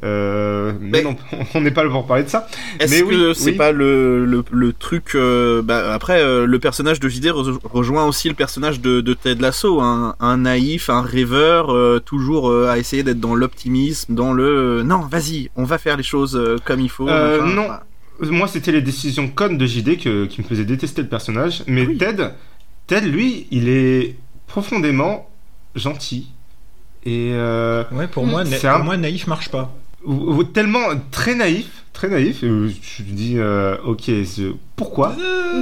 euh, 0.03 0.73
mais, 0.79 1.01
Mais- 1.01 1.03
non, 1.03 1.15
on 1.55 1.61
n'est 1.61 1.71
pas 1.71 1.83
là 1.83 1.89
pour 1.89 2.05
parler 2.07 2.23
de 2.23 2.29
ça. 2.29 2.47
Est-ce 2.79 2.99
que 3.03 3.05
oui, 3.29 3.35
c'est 3.35 3.51
oui. 3.51 3.57
pas 3.57 3.71
le, 3.71 4.25
le, 4.25 4.43
le 4.51 4.73
truc 4.73 5.11
euh, 5.15 5.61
bah, 5.61 5.93
Après, 5.93 6.21
euh, 6.21 6.45
le 6.45 6.59
personnage 6.59 6.99
de 6.99 7.07
JD 7.07 7.25
re- 7.27 7.59
rejoint 7.63 8.05
aussi 8.05 8.27
le 8.27 8.35
personnage 8.35 8.81
de, 8.81 9.01
de 9.01 9.13
Ted 9.13 9.41
Lasso, 9.41 9.79
un, 9.81 10.15
un 10.19 10.37
naïf, 10.37 10.89
un 10.89 11.01
rêveur, 11.01 11.73
euh, 11.73 11.99
toujours 12.03 12.49
euh, 12.49 12.67
à 12.69 12.77
essayer 12.77 13.03
d'être 13.03 13.19
dans 13.19 13.35
l'optimisme, 13.35 14.13
dans 14.13 14.33
le 14.33 14.43
euh, 14.79 14.83
non, 14.83 14.99
vas-y, 15.01 15.49
on 15.55 15.63
va 15.63 15.77
faire 15.77 15.95
les 15.97 16.03
choses 16.03 16.35
euh, 16.35 16.57
comme 16.65 16.79
il 16.81 16.89
faut. 16.89 17.07
Euh, 17.07 17.45
non. 17.45 17.67
Enfin, 18.21 18.31
Moi, 18.31 18.47
c'était 18.47 18.71
les 18.71 18.81
décisions 18.81 19.27
connes 19.29 19.57
de 19.57 19.65
JD 19.65 19.97
que- 19.99 20.25
qui 20.25 20.41
me 20.41 20.45
faisaient 20.47 20.65
détester 20.65 21.01
le 21.01 21.07
personnage. 21.07 21.63
Mais 21.67 21.85
Oui. 21.85 21.97
Ted, 21.97 22.29
Ted, 22.87 23.07
lui, 23.07 23.47
il 23.51 23.69
est 23.69 24.15
profondément 24.47 25.27
gentil. 25.75 26.27
Et 27.03 27.31
euh, 27.33 27.83
Ouais, 27.91 28.07
pour 28.07 28.25
moi, 28.25 28.43
un- 28.67 28.75
pour 28.75 28.85
moi, 28.85 28.97
naïf 28.97 29.27
marche 29.27 29.49
pas. 29.49 29.73
Tellement 30.53 30.79
très 31.11 31.35
naïf, 31.35 31.67
très 31.93 32.09
naïf. 32.09 32.43
et 32.43 32.47
Je 32.47 33.03
me 33.03 33.11
dis, 33.11 33.33
euh, 33.37 33.75
ok, 33.85 34.09
pourquoi 34.75 35.15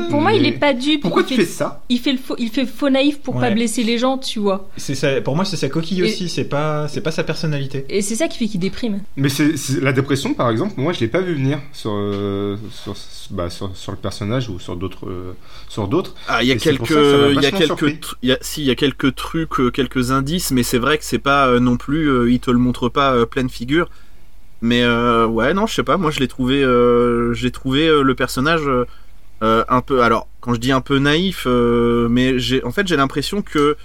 Pour 0.10 0.22
moi, 0.22 0.32
il 0.34 0.46
est 0.46 0.54
pas 0.58 0.74
dupe. 0.74 1.02
Pourquoi 1.02 1.24
il 1.24 1.26
tu 1.28 1.36
fait, 1.36 1.42
fais 1.44 1.48
ça 1.48 1.84
il 1.90 2.00
fait 2.00 2.14
le 2.14 2.18
faux, 2.18 2.36
il 2.38 2.50
fait 2.50 2.66
faux 2.66 2.90
naïf 2.90 3.20
pour 3.20 3.34
pas 3.34 3.42
Ouais. 3.50 3.54
blesser 3.54 3.84
les 3.84 3.98
gens, 3.98 4.18
tu 4.18 4.40
vois. 4.40 4.70
C'est 4.78 4.96
ça, 4.96 5.20
pour 5.22 5.36
moi, 5.36 5.44
c'est 5.44 5.58
sa 5.58 5.68
coquille 5.68 6.00
Et- 6.00 6.04
aussi. 6.04 6.30
C'est 6.30 6.46
pas, 6.46 6.88
c'est 6.88 7.02
pas 7.02 7.12
sa 7.12 7.24
personnalité. 7.26 7.86
Et 7.90 8.02
c'est 8.02 8.16
ça 8.16 8.28
qui 8.30 8.38
fait 8.38 8.46
qu'il 8.48 8.62
déprime. 8.62 9.02
Mais 9.18 9.28
c'est 9.30 9.54
la 9.82 9.92
dépression, 9.92 10.34
par 10.34 10.50
exemple, 10.50 10.74
moi, 10.78 10.94
je 10.94 11.02
l'ai 11.02 11.10
pas 11.10 11.20
vu 11.22 11.34
venir 11.34 11.60
sur, 11.74 11.92
euh, 11.94 12.56
sur, 12.72 12.96
bah, 13.32 13.50
sur, 13.50 13.76
sur 13.76 13.92
le 13.92 13.98
personnage 13.98 14.48
ou 14.50 14.58
sur 14.60 14.78
d'autres. 14.78 15.08
euh, 15.10 15.34
sur 15.68 15.88
d'autres. 15.90 16.16
Ah, 16.30 16.42
il 16.44 16.48
y 16.48 16.52
a 16.52 16.56
quelques, 16.56 16.90
il 16.92 17.42
y 17.42 17.46
a 17.46 17.52
quelques, 17.52 17.66
surpris. 17.66 17.94
tr- 17.96 18.14
il 18.24 18.30
y 18.30 18.32
a, 18.32 18.38
si, 18.42 18.62
il 18.62 18.68
y 18.68 18.72
a 18.72 18.76
quelques 18.76 19.16
trucs, 19.16 19.60
euh, 19.60 19.70
quelques 19.72 20.12
indices, 20.12 20.52
mais 20.52 20.64
c'est 20.64 20.78
vrai 20.80 20.98
que 20.98 21.04
c'est 21.04 21.20
pas 21.20 21.48
euh, 21.48 21.60
non 21.60 21.76
plus, 21.76 22.08
euh, 22.10 22.32
il 22.32 22.40
te 22.40 22.50
le 22.52 22.58
montre 22.58 22.88
pas 22.90 23.14
euh, 23.14 23.26
pleine 23.26 23.50
figure. 23.50 23.90
Mais 24.62 24.84
euh, 24.84 25.26
ouais, 25.26 25.54
non, 25.54 25.68
je 25.68 25.76
sais 25.76 25.84
pas. 25.84 25.98
Moi, 25.98 26.12
je 26.12 26.20
l'ai 26.20 26.28
trouvé, 26.28 26.64
euh, 26.64 27.34
j'ai 27.34 27.52
trouvé 27.52 27.88
euh, 27.88 28.02
le 28.02 28.16
personnage 28.16 28.64
un 29.42 29.82
peu. 29.82 30.02
Alors, 30.02 30.28
quand 30.42 30.54
je 30.54 30.60
dis 30.60 30.72
un 30.72 30.82
peu 30.82 31.00
naïf, 31.00 31.46
mais 31.48 32.40
j'ai, 32.40 32.64
en 32.64 32.72
fait, 32.72 32.88
j'ai 32.88 32.98
l'impression 32.98 33.42
que 33.42 33.78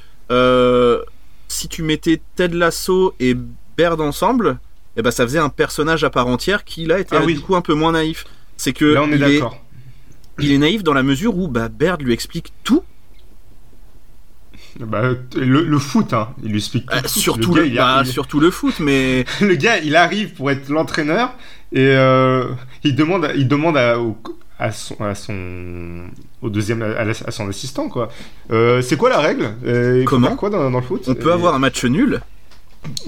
si 1.49 1.69
tu 1.69 1.83
mettais 1.83 2.21
Ted 2.37 2.57
Lasso 2.57 3.15
et 3.21 3.37
Baird 3.77 4.01
ensemble, 4.01 4.59
eh 4.97 5.03
ben, 5.03 5.11
ça 5.11 5.25
faisait 5.25 5.39
un 5.39 5.49
personnage 5.49 6.05
à 6.05 6.11
part 6.11 6.27
entière 6.27 6.65
qui 6.65 6.85
là 6.87 6.99
était 6.99 7.17
Ah 7.17 7.23
oui. 7.25 7.35
du 7.35 7.41
coup 7.41 7.55
un 7.57 7.61
peu 7.61 7.75
moins 7.75 7.93
naïf. 7.93 8.25
C'est 8.57 8.73
que 8.73 8.85
Là, 8.85 9.03
on 9.03 9.11
est 9.11 9.15
il 9.17 9.19
d'accord. 9.19 9.61
il 10.39 10.53
est 10.53 10.59
naïf 10.59 10.83
dans 10.85 10.95
la 10.95 11.03
mesure 11.03 11.37
où 11.37 11.49
bah, 11.49 11.69
Baird 11.69 12.01
lui 12.03 12.13
explique 12.13 12.53
tout 12.63 12.85
Bah, 14.81 15.03
le, 15.37 15.63
le 15.65 15.79
foot, 15.79 16.13
hein, 16.13 16.29
il 16.43 16.51
lui 16.51 16.59
explique 16.59 16.87
tout. 16.87 16.93
Euh, 16.97 17.01
le 17.03 17.09
foot. 17.09 17.23
surtout 17.23 17.55
le, 17.55 17.63
le, 17.63 17.69
gars, 17.69 17.73
il 17.73 17.77
bah, 17.77 17.87
arrive- 17.99 18.11
surtout 18.13 18.41
le 18.41 18.51
foot, 18.51 18.75
mais 18.81 19.25
le 19.41 19.55
gars, 19.55 19.79
il 19.79 19.95
arrive 19.97 20.33
pour 20.35 20.51
être 20.51 20.69
l'entraîneur 20.69 21.35
et 21.73 21.79
euh, 21.81 22.47
il 22.83 22.95
demande, 22.97 23.31
il 23.37 23.47
demande 23.47 23.77
à, 23.77 23.99
au- 24.01 24.17
à 24.59 24.73
son, 24.73 24.97
à 25.01 25.15
son, 25.15 26.05
au 26.43 26.49
deuxième, 26.51 26.83
à, 26.83 27.05
la- 27.05 27.11
à 27.27 27.31
son 27.31 27.49
assistant 27.49 27.89
quoi. 27.89 28.09
Euh, 28.51 28.83
c'est 28.83 28.97
quoi 28.97 29.11
la 29.11 29.21
règle? 29.21 29.55
Euh, 29.65 30.05
Comment? 30.05 30.35
quoi 30.37 30.51
dans, 30.51 30.71
dans 30.71 30.81
le 30.81 30.85
foot? 30.85 31.05
On 31.09 31.15
peut 31.15 31.31
Et- 31.31 31.33
avoir 31.33 31.55
un 31.55 31.59
match 31.61 31.85
nul? 31.85 32.21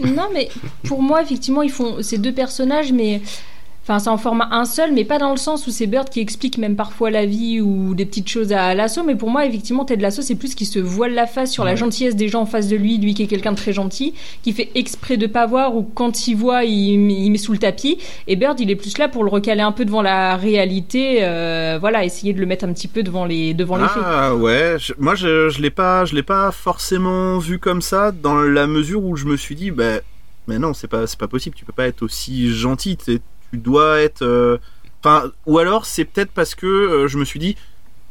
Non, 0.02 0.28
mais 0.32 0.48
pour 0.86 1.02
moi, 1.02 1.20
effectivement, 1.22 1.62
ils 1.62 1.70
font 1.70 2.02
ces 2.02 2.18
deux 2.18 2.32
personnages, 2.32 2.92
mais. 2.92 3.20
Enfin, 3.88 4.00
c'est 4.00 4.10
en 4.10 4.16
format 4.18 4.48
un 4.50 4.64
seul, 4.64 4.92
mais 4.92 5.04
pas 5.04 5.18
dans 5.18 5.30
le 5.30 5.36
sens 5.36 5.68
où 5.68 5.70
c'est 5.70 5.86
Bird 5.86 6.08
qui 6.10 6.18
explique 6.18 6.58
même 6.58 6.74
parfois 6.74 7.08
la 7.12 7.24
vie 7.24 7.60
ou 7.60 7.94
des 7.94 8.04
petites 8.04 8.28
choses 8.28 8.52
à 8.52 8.74
Lasso. 8.74 9.04
Mais 9.04 9.14
pour 9.14 9.30
moi, 9.30 9.46
effectivement, 9.46 9.84
Ted 9.84 10.02
Lasso, 10.02 10.22
c'est 10.22 10.34
plus 10.34 10.56
qui 10.56 10.66
se 10.66 10.80
voile 10.80 11.14
la 11.14 11.28
face 11.28 11.52
sur 11.52 11.62
la 11.64 11.76
gentillesse 11.76 12.16
des 12.16 12.26
gens 12.28 12.40
en 12.40 12.46
face 12.46 12.66
de 12.66 12.74
lui, 12.74 12.98
lui 12.98 13.14
qui 13.14 13.22
est 13.22 13.26
quelqu'un 13.28 13.52
de 13.52 13.56
très 13.56 13.72
gentil, 13.72 14.12
qui 14.42 14.52
fait 14.52 14.70
exprès 14.74 15.16
de 15.16 15.28
pas 15.28 15.46
voir 15.46 15.76
ou 15.76 15.84
quand 15.84 16.26
il 16.26 16.34
voit, 16.34 16.64
il, 16.64 17.10
il 17.12 17.30
met 17.30 17.38
sous 17.38 17.52
le 17.52 17.58
tapis. 17.58 17.98
Et 18.26 18.34
Bird, 18.34 18.58
il 18.58 18.72
est 18.72 18.76
plus 18.76 18.98
là 18.98 19.06
pour 19.06 19.22
le 19.22 19.30
recaler 19.30 19.60
un 19.62 19.70
peu 19.70 19.84
devant 19.84 20.02
la 20.02 20.34
réalité, 20.36 21.18
euh, 21.20 21.78
voilà, 21.80 22.04
essayer 22.04 22.32
de 22.32 22.40
le 22.40 22.46
mettre 22.46 22.64
un 22.64 22.72
petit 22.72 22.88
peu 22.88 23.04
devant 23.04 23.24
les, 23.24 23.54
devant 23.54 23.76
les 23.76 23.84
faits. 23.86 24.02
Ah 24.04 24.34
ouais, 24.34 24.78
je- 24.80 24.94
moi 24.98 25.14
je, 25.14 25.48
je 25.48 25.62
l'ai 25.62 25.70
pas, 25.70 26.04
je 26.04 26.16
l'ai 26.16 26.24
pas 26.24 26.50
forcément 26.50 27.38
vu 27.38 27.60
comme 27.60 27.82
ça 27.82 28.10
dans 28.10 28.34
la 28.42 28.66
mesure 28.66 29.04
où 29.04 29.14
je 29.14 29.26
me 29.26 29.36
suis 29.36 29.54
dit 29.54 29.70
bah 29.70 30.00
mais 30.48 30.58
non 30.58 30.74
c'est 30.74 30.88
pas 30.88 31.06
c'est 31.06 31.18
pas 31.18 31.28
possible, 31.28 31.54
tu 31.56 31.64
peux 31.64 31.72
pas 31.72 31.86
être 31.86 32.02
aussi 32.02 32.52
gentil, 32.52 32.96
tu 33.52 33.58
dois 33.58 34.00
être, 34.00 34.22
euh, 34.22 34.58
enfin 35.02 35.30
ou 35.46 35.58
alors 35.58 35.86
c'est 35.86 36.04
peut-être 36.04 36.32
parce 36.32 36.54
que 36.54 36.66
euh, 36.66 37.08
je 37.08 37.18
me 37.18 37.24
suis 37.24 37.38
dit 37.38 37.56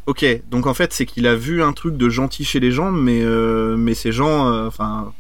ok 0.06 0.26
donc 0.50 0.68
en 0.68 0.74
fait 0.74 0.94
c'est 0.94 1.06
qu'il 1.06 1.28
a 1.28 1.36
vu 1.36 1.64
un 1.64 1.74
truc 1.74 1.98
de 1.98 2.10
gentil 2.10 2.46
chez 2.46 2.60
les 2.60 2.72
gens 2.72 2.92
mais 2.92 3.22
euh, 3.24 3.76
mais 3.76 3.94
ces 3.94 4.12
gens 4.12 4.66
enfin 4.66 5.12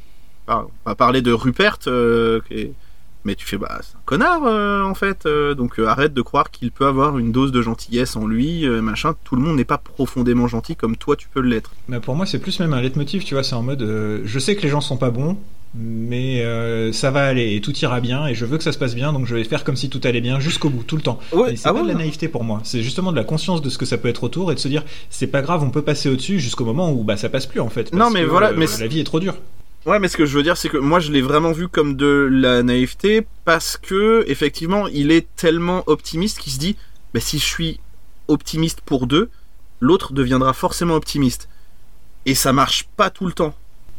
on 0.47 0.67
va 0.85 0.95
parler 0.95 1.21
de 1.21 1.31
Rupert 1.31 1.79
mais 3.27 3.33
tu 3.33 3.47
fais 3.47 3.57
bah 3.57 3.79
c'est 3.81 3.95
un 3.95 4.01
connard 4.05 4.43
en 4.43 4.93
fait 4.93 5.27
donc 5.57 5.79
arrête 5.79 6.13
de 6.13 6.21
croire 6.21 6.51
qu'il 6.51 6.71
peut 6.71 6.85
avoir 6.85 7.17
une 7.17 7.31
dose 7.31 7.51
de 7.51 7.63
gentillesse 7.63 8.15
en 8.15 8.27
lui 8.27 8.67
machin 8.67 9.15
tout 9.23 9.35
le 9.35 9.41
monde 9.41 9.55
n'est 9.57 9.65
pas 9.65 9.79
profondément 9.79 10.47
gentil 10.47 10.75
comme 10.75 10.95
toi 10.95 11.15
tu 11.15 11.27
peux 11.29 11.41
l'être 11.41 11.71
Bah, 11.89 11.99
pour 11.99 12.15
moi, 12.15 12.27
c'est 12.27 12.37
plus 12.37 12.59
même 12.59 12.73
un 12.73 12.81
leitmotiv, 12.81 13.23
tu 13.23 13.33
vois. 13.33 13.43
C'est 13.43 13.55
en 13.55 13.63
mode, 13.63 13.81
je 14.23 14.39
sais 14.39 14.55
que 14.55 14.61
les 14.61 14.69
gens 14.69 14.81
sont 14.81 14.97
pas 14.97 15.09
bons, 15.09 15.39
mais 15.77 16.41
euh, 16.41 16.91
ça 16.93 17.11
va 17.11 17.25
aller 17.25 17.55
et 17.55 17.61
tout 17.61 17.75
ira 17.77 17.99
bien 17.99 18.27
et 18.27 18.33
je 18.33 18.45
veux 18.45 18.57
que 18.57 18.63
ça 18.63 18.71
se 18.71 18.77
passe 18.77 18.95
bien, 18.95 19.13
donc 19.13 19.25
je 19.25 19.35
vais 19.35 19.43
faire 19.43 19.63
comme 19.63 19.75
si 19.75 19.89
tout 19.89 20.01
allait 20.03 20.21
bien 20.21 20.39
jusqu'au 20.39 20.69
bout, 20.69 20.83
tout 20.83 20.95
le 20.95 21.01
temps. 21.01 21.19
ouais, 21.33 21.55
c'est 21.55 21.67
ah 21.67 21.73
pas 21.73 21.79
ouais, 21.79 21.83
de 21.83 21.89
la 21.89 21.95
naïveté 21.95 22.27
pour 22.27 22.43
moi, 22.43 22.61
c'est 22.63 22.81
justement 22.81 23.11
de 23.11 23.17
la 23.17 23.23
conscience 23.23 23.61
de 23.61 23.69
ce 23.69 23.77
que 23.77 23.85
ça 23.85 23.97
peut 23.97 24.07
être 24.07 24.23
autour 24.23 24.51
et 24.51 24.55
de 24.55 24.59
se 24.59 24.67
dire 24.67 24.83
c'est 25.09 25.27
pas 25.27 25.41
grave, 25.41 25.63
on 25.63 25.69
peut 25.69 25.81
passer 25.81 26.09
au-dessus 26.09 26.39
jusqu'au 26.39 26.65
moment 26.65 26.91
où 26.91 27.03
bah 27.03 27.17
ça 27.17 27.29
passe 27.29 27.45
plus 27.45 27.59
en 27.59 27.69
fait. 27.69 27.93
Non, 27.93 28.09
mais 28.09 28.23
que, 28.23 28.27
voilà, 28.27 28.49
euh, 28.49 28.55
mais 28.55 28.67
la 28.79 28.87
vie 28.87 28.99
est 28.99 29.05
trop 29.05 29.19
dure. 29.19 29.35
Ouais, 29.85 29.99
mais 29.99 30.07
ce 30.07 30.17
que 30.17 30.25
je 30.25 30.35
veux 30.35 30.41
dire, 30.41 30.57
c'est 30.57 30.67
que 30.67 30.77
moi, 30.77 30.99
je 30.99 31.11
l'ai 31.11 31.21
vraiment 31.21 31.51
vu 31.51 31.67
comme 31.67 31.95
de 31.95 32.27
la 32.31 32.63
naïveté 32.63 33.27
parce 33.43 33.77
que, 33.77 34.25
effectivement, 34.27 34.87
il 34.87 35.11
est 35.11 35.27
tellement 35.35 35.83
optimiste 35.85 36.39
qu'il 36.39 36.51
se 36.51 36.57
dit, 36.57 36.75
bah, 37.13 37.19
si 37.19 37.37
je 37.37 37.43
suis 37.43 37.79
optimiste 38.27 38.81
pour 38.81 39.05
deux, 39.05 39.29
l'autre 39.79 40.13
deviendra 40.13 40.53
forcément 40.53 40.95
optimiste. 40.95 41.49
Et 42.25 42.33
ça 42.33 42.51
marche 42.51 42.87
pas 42.97 43.11
tout 43.11 43.27
le 43.27 43.33
temps. 43.33 43.53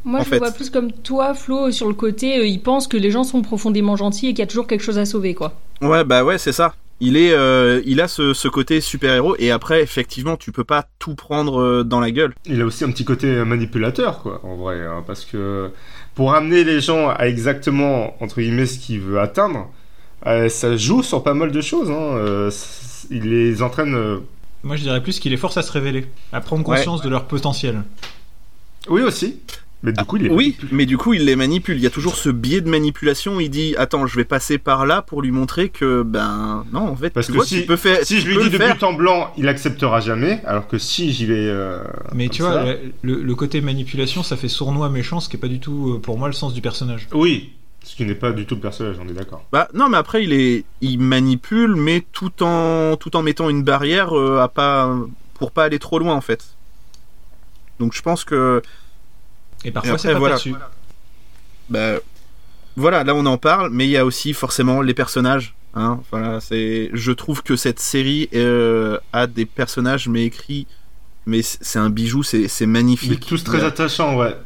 Moi, 0.07 0.21
en 0.21 0.23
je 0.23 0.29
fait. 0.31 0.37
le 0.37 0.39
vois 0.39 0.53
plus 0.53 0.71
comme 0.71 0.91
toi, 0.93 1.35
Flo, 1.35 1.71
sur 1.71 1.89
le 1.89 1.95
côté, 1.95 2.39
euh, 2.39 2.47
il 2.47 2.63
pense 2.63 2.87
que 2.89 2.97
les 2.97 3.11
gens 3.11 3.25
sont 3.25 3.43
profondément 3.43 3.97
gentils 3.97 4.29
et 4.29 4.31
qu'il 4.31 4.39
y 4.39 4.43
a 4.43 4.47
toujours 4.47 4.67
quelque 4.67 4.83
chose 4.85 4.97
à 4.99 5.05
sauver, 5.05 5.35
quoi. 5.35 5.53
Ouais, 5.83 6.05
bah 6.05 6.25
ouais, 6.25 6.39
c'est 6.39 6.53
ça. 6.53 6.75
Il 7.01 7.19
est, 7.19 7.33
euh, 7.33 7.83
il 7.85 8.01
a 8.01 8.09
ce, 8.09 8.33
ce 8.33 8.49
côté 8.49 8.81
super-héros 8.81 9.37
et 9.39 9.51
après, 9.51 9.83
effectivement, 9.83 10.39
tu 10.39 10.51
peux 10.53 10.65
pas 10.65 10.87
tout 10.99 11.15
prendre 11.15 11.61
euh, 11.61 11.85
dans 11.85 12.01
la 12.01 12.11
gueule. 12.11 12.33
Il 12.47 12.63
a 12.63 12.65
aussi 12.65 12.85
un 12.85 12.91
petit 12.91 13.05
côté 13.05 13.27
manipulateur, 13.45 14.21
quoi, 14.23 14.41
en 14.45 14.57
vrai, 14.57 14.81
hein, 14.81 15.05
parce 15.07 15.27
que 15.27 15.71
pour 16.15 16.33
amener 16.35 16.65
les 16.65 16.81
gens 16.81 17.11
à 17.11 17.27
exactement, 17.27 18.15
entre 18.23 18.41
guillemets, 18.41 18.65
ce 18.65 18.79
qu'il 18.79 19.01
veut 19.01 19.21
atteindre, 19.21 19.69
euh, 20.27 20.49
ça 20.49 20.75
joue 20.79 21.03
sur 21.03 21.23
pas 21.23 21.35
mal 21.35 21.51
de 21.53 21.61
choses. 21.61 21.91
Hein, 21.91 22.17
euh, 22.17 22.51
il 23.11 23.25
les 23.29 23.61
entraîne. 23.63 24.21
Moi 24.63 24.77
je 24.77 24.83
dirais 24.83 25.03
plus 25.03 25.21
qu'il 25.21 25.33
les 25.33 25.37
force 25.37 25.57
à 25.59 25.63
se 25.63 25.71
révéler, 25.73 26.07
à 26.33 26.41
prendre 26.41 26.67
Ouais. 26.67 26.77
conscience 26.77 27.03
de 27.03 27.09
leur 27.11 27.25
potentiel. 27.27 27.83
Oui, 28.89 29.03
aussi. 29.03 29.41
Mais 29.83 29.93
du 29.93 30.05
coup, 30.05 30.17
il 30.17 30.27
est. 30.27 30.31
Oui, 30.31 30.57
mais 30.73 30.87
du 30.87 30.97
coup, 30.97 31.13
il 31.15 31.25
les 31.27 31.37
manipule. 31.37 31.77
Il 31.77 31.83
y 31.83 31.87
a 31.87 31.91
toujours 31.91 32.17
ce 32.17 32.29
biais 32.31 32.61
de 32.63 32.69
manipulation. 32.69 33.39
Il 33.41 33.51
dit, 33.51 33.75
attends, 33.77 34.07
je 34.07 34.17
vais 34.17 34.25
passer 34.25 34.59
par 34.59 34.87
là 34.87 35.03
pour 35.03 35.21
lui 35.23 35.31
montrer 35.31 35.69
que, 35.69 36.03
ben, 36.03 36.65
non, 36.73 36.89
en 36.89 36.97
fait, 36.97 37.11
Parce 37.11 37.27
tu 37.27 37.33
que 37.33 37.37
vois, 37.37 37.47
si- 37.47 37.61
tu 37.61 37.67
peux 37.67 37.77
faire. 37.77 37.99
Si 38.03 38.21
je 38.21 38.27
lui 38.27 38.39
dis 38.39 38.51
de 38.51 38.59
but 38.59 38.83
en 38.83 38.95
blanc, 38.95 39.33
il 39.37 39.47
acceptera 39.49 40.01
jamais. 40.01 40.41
Alors 40.47 40.67
que 40.67 40.79
si 40.79 41.13
j'y 41.13 41.27
vais. 41.27 41.35
euh, 41.49 41.85
Mais 42.15 42.29
tu 42.29 42.43
vois, 42.43 42.65
le 43.03 43.35
côté 43.35 43.61
manipulation, 43.61 44.23
ça 44.23 44.37
fait 44.37 44.49
sournois 44.49 44.89
méchant, 44.89 45.21
ce 45.21 45.29
qui 45.29 45.37
est 45.37 45.41
pas 45.41 45.47
du 45.49 45.61
tout 45.61 45.95
euh, 45.97 46.01
pour 46.01 46.19
moi 46.19 46.27
le 46.29 46.35
sens 46.35 46.55
du 46.55 46.63
personnage. 46.63 47.07
Oui, 47.13 47.53
ce 47.85 47.95
qui 47.95 48.05
n'est 48.07 48.15
pas 48.17 48.33
du 48.33 48.47
tout 48.47 48.55
le 48.57 48.61
personnage, 48.63 48.97
on 49.01 49.09
est 49.09 49.13
d'accord. 49.13 49.45
Bah 49.53 49.69
non, 49.75 49.89
mais 49.89 49.99
après 49.99 50.25
il 50.25 50.33
est, 50.33 50.65
il 50.81 50.99
manipule, 50.99 51.77
mais 51.77 52.03
tout 52.13 52.43
en 52.43 52.97
tout 52.97 53.15
en 53.15 53.23
mettant 53.23 53.51
une 53.51 53.63
barrière 53.63 54.19
euh, 54.19 54.41
à 54.41 54.49
pas 54.49 54.97
pour 55.35 55.53
pas 55.53 55.65
aller 55.65 55.79
trop 55.79 55.99
loin 56.01 56.15
en 56.15 56.21
fait. 56.23 56.57
Donc 57.79 57.95
je 57.95 58.03
pense 58.03 58.25
que 58.25 58.63
Et 59.67 59.73
parfois 59.73 59.95
après, 59.95 60.09
c'est 60.09 60.13
pas 60.15 60.19
voilà. 60.19 60.35
perçu. 60.37 60.55
bah 61.69 61.97
voilà, 62.77 63.05
là 63.05 63.15
on 63.15 63.27
en 63.27 63.39
parle, 63.39 63.71
mais 63.73 63.87
il 63.87 63.91
y 63.91 63.97
a 63.97 64.05
aussi 64.07 64.33
forcément 64.33 64.81
les 64.83 64.95
personnages. 64.95 65.55
Hein, 65.75 66.01
voilà, 66.11 66.41
c'est, 66.41 66.91
je 66.95 67.13
trouve 67.13 67.43
que 67.43 67.57
cette 67.57 67.81
série 67.81 68.29
euh, 68.35 68.99
a 69.13 69.27
des 69.27 69.45
personnages 69.47 70.09
mais 70.09 70.25
écrits, 70.25 70.67
mais 71.27 71.43
c'est 71.43 71.79
un 71.79 71.91
bijou, 71.91 72.23
c'est 72.23 72.49
c'est 72.49 72.65
Ils 72.65 72.69
magnifique. 72.71 73.25
sont 73.25 73.29
tous 73.29 73.45
très 73.45 73.63
a- 73.65 73.67
attachants, 73.67 74.17
ouais. 74.17 74.37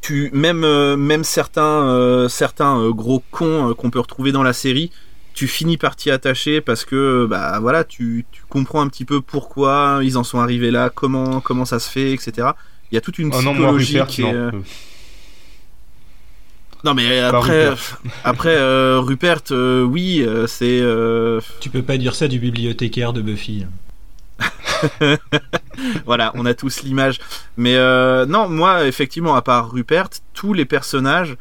tu 0.00 0.30
même 0.32 0.64
euh, 0.64 0.96
même 0.96 1.24
certains 1.24 1.86
euh, 1.88 2.28
certains 2.28 2.78
euh, 2.78 2.92
gros 2.92 3.22
cons 3.30 3.70
euh, 3.70 3.74
qu'on 3.74 3.90
peut 3.90 4.00
retrouver 4.00 4.32
dans 4.32 4.42
la 4.42 4.52
série 4.52 4.90
tu 5.34 5.48
finis 5.48 5.76
par 5.76 5.96
t'y 5.96 6.10
attacher 6.10 6.60
parce 6.62 6.84
que 6.86 7.26
bah 7.28 7.58
voilà 7.60 7.84
tu, 7.84 8.24
tu 8.32 8.42
comprends 8.48 8.80
un 8.80 8.88
petit 8.88 9.04
peu 9.04 9.20
pourquoi 9.20 10.00
ils 10.02 10.16
en 10.16 10.24
sont 10.24 10.38
arrivés 10.38 10.70
là 10.70 10.90
comment 10.94 11.40
comment 11.40 11.64
ça 11.66 11.78
se 11.78 11.90
fait 11.90 12.12
etc 12.12 12.48
il 12.90 12.94
y 12.94 12.98
a 12.98 13.00
toute 13.00 13.18
une 13.18 13.30
Oh 13.34 13.42
non, 13.42 13.54
moi, 13.54 13.76
psychologie 13.76 13.92
Rupert, 14.00 14.06
qui 14.06 14.22
non. 14.22 14.30
est 14.30 14.34
euh, 14.34 14.50
non 16.84 16.94
mais 16.94 17.20
Pas 17.30 17.38
après 17.38 17.68
Rupert. 17.70 18.00
après 18.22 18.56
euh, 18.56 19.00
Rupert 19.00 19.40
euh, 19.50 19.82
oui 19.82 20.22
euh, 20.24 20.46
c'est 20.46 20.78
euh, 20.80 21.40
Tu 21.60 21.70
peux 21.70 21.82
pas 21.82 21.96
dire 21.96 22.14
ça 22.14 22.28
du 22.28 22.38
bibliothécaire 22.38 23.12
de 23.12 23.22
Buffy. 23.22 23.66
voilà, 26.04 26.30
on 26.34 26.44
a 26.46 26.54
tous 26.54 26.82
l'image. 26.82 27.18
Mais 27.56 27.74
euh, 27.76 28.26
non, 28.26 28.48
moi, 28.48 28.86
effectivement, 28.86 29.34
à 29.34 29.42
part 29.42 29.70
Rupert, 29.70 30.08
tous 30.34 30.52
les 30.52 30.64
personnages 30.66 31.36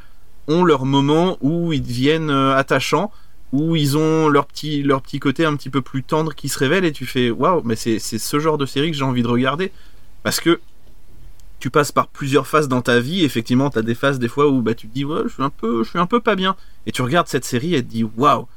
ont 0.48 0.64
leur 0.64 0.86
moment 0.86 1.38
où 1.42 1.74
ils 1.74 1.82
deviennent 1.82 2.30
euh, 2.30 2.56
attachants, 2.56 3.12
où 3.52 3.76
ils 3.76 3.98
ont 3.98 4.30
leur 4.30 4.46
petit, 4.46 4.84
leur 4.84 5.02
petit 5.02 5.20
côté 5.20 5.46
un 5.46 5.56
petit 5.56 5.70
peu 5.70 5.82
plus 5.82 6.04
tendre 6.04 6.34
qui 6.34 6.48
se 6.50 6.58
révèle 6.60 6.86
et 6.86 6.92
tu 6.92 7.06
fais 7.06 7.30
waouh, 7.30 7.62
mais 7.66 7.76
c'est 7.76 8.00
c'est 8.00 8.20
ce 8.20 8.40
genre 8.40 8.58
de 8.58 8.66
série 8.66 8.92
que 8.92 8.98
j'ai 8.98 9.04
envie 9.04 9.24
de 9.24 9.28
regarder. 9.28 9.72
Parce 10.24 10.40
que 10.40 10.60
tu 11.60 11.70
passes 11.70 11.92
par 11.92 12.08
plusieurs 12.08 12.48
phases 12.48 12.68
dans 12.68 12.82
ta 12.82 13.00
vie, 13.00 13.24
effectivement, 13.24 13.70
tu 13.70 13.80
as 13.80 13.82
des 13.82 13.96
phases 13.96 14.20
des 14.20 14.28
fois 14.28 14.48
où 14.48 14.62
bah, 14.62 14.74
tu 14.74 14.88
te 14.88 14.94
dis 14.94 15.06
ouais, 15.06 15.22
je 15.26 15.34
suis 15.34 15.44
un 15.44 15.50
peu, 15.50 15.84
je 15.84 15.90
suis 15.90 16.00
un 16.00 16.06
peu 16.06 16.20
pas 16.20 16.36
bien. 16.36 16.56
Et 16.86 16.92
tu 16.92 17.02
regardes 17.02 17.28
cette 17.28 17.46
série 17.46 17.76
et 17.76 17.84
te 17.84 17.90
dis 17.90 18.04
waouh. 18.04 18.48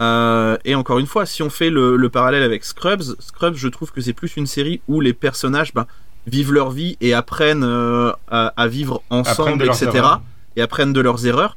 Euh, 0.00 0.56
et 0.64 0.74
encore 0.74 0.98
une 0.98 1.06
fois, 1.06 1.26
si 1.26 1.42
on 1.42 1.50
fait 1.50 1.70
le, 1.70 1.96
le 1.96 2.08
parallèle 2.08 2.42
avec 2.42 2.64
Scrubs, 2.64 3.02
Scrubs, 3.18 3.54
je 3.54 3.68
trouve 3.68 3.92
que 3.92 4.00
c'est 4.00 4.14
plus 4.14 4.36
une 4.36 4.46
série 4.46 4.80
où 4.88 5.00
les 5.00 5.12
personnages 5.12 5.74
bah, 5.74 5.86
vivent 6.26 6.52
leur 6.52 6.70
vie 6.70 6.96
et 7.00 7.12
apprennent 7.12 7.64
euh, 7.64 8.12
à, 8.30 8.48
à 8.56 8.66
vivre 8.66 9.02
ensemble, 9.10 9.64
etc. 9.64 9.90
erreurs. 9.94 10.22
Et 10.56 10.62
apprennent 10.62 10.92
de 10.92 11.00
leurs 11.00 11.26
erreurs. 11.26 11.56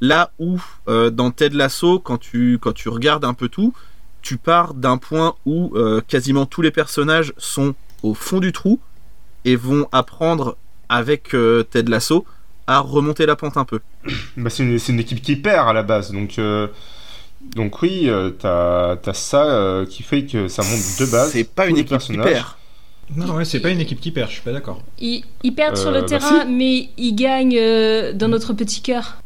Là 0.00 0.32
où, 0.38 0.60
euh, 0.88 1.10
dans 1.10 1.30
Ted 1.30 1.56
Lasso, 1.56 1.98
quand 1.98 2.18
tu, 2.18 2.58
quand 2.60 2.72
tu 2.72 2.88
regardes 2.88 3.24
un 3.24 3.32
peu 3.32 3.48
tout, 3.48 3.72
tu 4.22 4.36
pars 4.36 4.74
d'un 4.74 4.98
point 4.98 5.34
où 5.46 5.72
euh, 5.76 6.00
quasiment 6.06 6.46
tous 6.46 6.62
les 6.62 6.70
personnages 6.70 7.32
sont 7.38 7.74
au 8.02 8.14
fond 8.14 8.40
du 8.40 8.52
trou 8.52 8.80
et 9.44 9.56
vont 9.56 9.86
apprendre 9.92 10.56
avec 10.88 11.34
euh, 11.34 11.62
Ted 11.62 11.90
Lasso 11.90 12.24
à 12.66 12.80
remonter 12.80 13.26
la 13.26 13.36
pente 13.36 13.56
un 13.56 13.64
peu. 13.64 13.80
Bah, 14.36 14.50
c'est 14.50 14.62
une, 14.62 14.78
c'est 14.78 14.92
une 14.92 15.00
équipe 15.00 15.22
qui 15.22 15.36
perd 15.36 15.68
à 15.68 15.72
la 15.72 15.82
base, 15.82 16.12
donc 16.12 16.38
euh, 16.38 16.68
donc 17.56 17.82
oui, 17.82 18.02
euh, 18.08 18.30
t'as 18.30 18.96
as 19.04 19.14
ça 19.14 19.44
euh, 19.46 19.86
qui 19.86 20.02
fait 20.02 20.24
que 20.24 20.48
ça 20.48 20.62
monte 20.62 20.98
de 21.00 21.10
base. 21.10 21.30
C'est 21.32 21.44
pas 21.44 21.66
une 21.66 21.76
équipe 21.78 21.98
qui 21.98 22.16
perd. 22.16 22.46
Non, 23.14 23.34
ouais, 23.34 23.44
c'est 23.44 23.60
pas 23.60 23.68
une 23.70 23.80
équipe 23.80 24.00
qui 24.00 24.10
perd, 24.10 24.28
je 24.30 24.34
suis 24.36 24.42
pas 24.42 24.52
d'accord. 24.52 24.80
Ils, 24.98 25.24
ils 25.42 25.54
perdent 25.54 25.76
sur 25.76 25.90
le 25.90 26.00
bah 26.00 26.06
terrain, 26.06 26.46
mais 26.46 26.88
ils 26.96 27.14
gagnent 27.14 27.58
euh, 27.58 28.12
dans 28.14 28.28
notre 28.28 28.54
petit 28.54 28.80
cœur. 28.80 29.18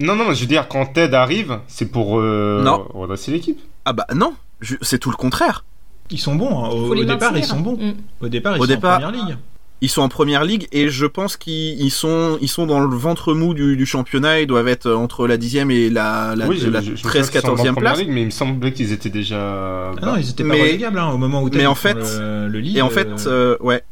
Non, 0.00 0.14
non, 0.14 0.32
je 0.34 0.40
veux 0.42 0.46
dire, 0.46 0.68
quand 0.68 0.84
Ted 0.86 1.14
arrive, 1.16 1.58
c'est 1.66 1.86
pour 1.90 2.18
euh, 2.20 2.62
Non. 2.62 2.86
redresser 2.92 3.30
l'équipe. 3.32 3.58
Ah 3.86 3.92
bah 3.94 4.06
non, 4.14 4.34
c'est 4.82 4.98
tout 4.98 5.10
le 5.10 5.16
contraire. 5.16 5.64
Ils 6.10 6.18
sont 6.18 6.34
bons, 6.34 6.64
hein. 6.64 6.68
au, 6.68 6.90
au 6.94 7.04
départ 7.04 7.34
ils 7.36 7.44
sont 7.44 7.60
bons. 7.60 7.76
Mm. 7.78 7.94
Au 8.20 8.28
départ 8.28 8.56
ils 8.56 8.60
Au 8.60 8.64
sont 8.64 8.68
départ- 8.68 8.98
en 8.98 9.00
première 9.10 9.26
ligue. 9.26 9.36
Ils 9.80 9.90
sont 9.90 10.00
en 10.02 10.08
première 10.08 10.44
ligue 10.44 10.66
et 10.72 10.88
je 10.88 11.04
pense 11.04 11.36
qu'ils 11.36 11.78
ils 11.78 11.90
sont, 11.90 12.38
ils 12.40 12.48
sont 12.48 12.66
dans 12.66 12.80
le 12.80 12.96
ventre 12.96 13.34
mou 13.34 13.52
du, 13.52 13.76
du 13.76 13.84
championnat. 13.84 14.40
Ils 14.40 14.46
doivent 14.46 14.68
être 14.68 14.90
entre 14.90 15.26
la 15.26 15.36
10e 15.36 15.70
et 15.70 15.90
la, 15.90 16.34
la, 16.36 16.46
oui, 16.46 16.56
je- 16.58 16.70
la 16.70 16.80
je- 16.80 16.86
je 16.86 16.90
me 16.92 16.96
souviens 16.96 17.22
qu'ils 17.22 17.40
sont 17.40 17.48
en 17.48 17.54
13-14e 17.54 17.56
première 17.56 17.74
place. 17.76 17.98
ligue, 17.98 18.08
mais 18.10 18.22
il 18.22 18.26
me 18.26 18.30
semblait 18.30 18.72
qu'ils 18.72 18.92
étaient 18.92 19.10
déjà. 19.10 19.90
Ah 19.90 19.92
bas. 20.00 20.06
non, 20.06 20.16
ils 20.16 20.30
étaient 20.30 20.42
pas 20.44 20.50
Mais- 20.54 20.62
relégables 20.62 20.98
hein, 20.98 21.10
au 21.10 21.18
moment 21.18 21.42
où 21.42 21.50
Ted 21.50 21.58
mais 21.58 21.66
en 21.66 21.74
prend 21.74 21.82
fait- 21.82 21.94
le, 22.18 22.48
le 22.48 22.58
lead. 22.60 22.76
Et 22.78 22.82
en 22.82 22.88
fait, 22.88 23.08
euh, 23.26 23.56
euh, 23.60 23.64
ouais. 23.64 23.82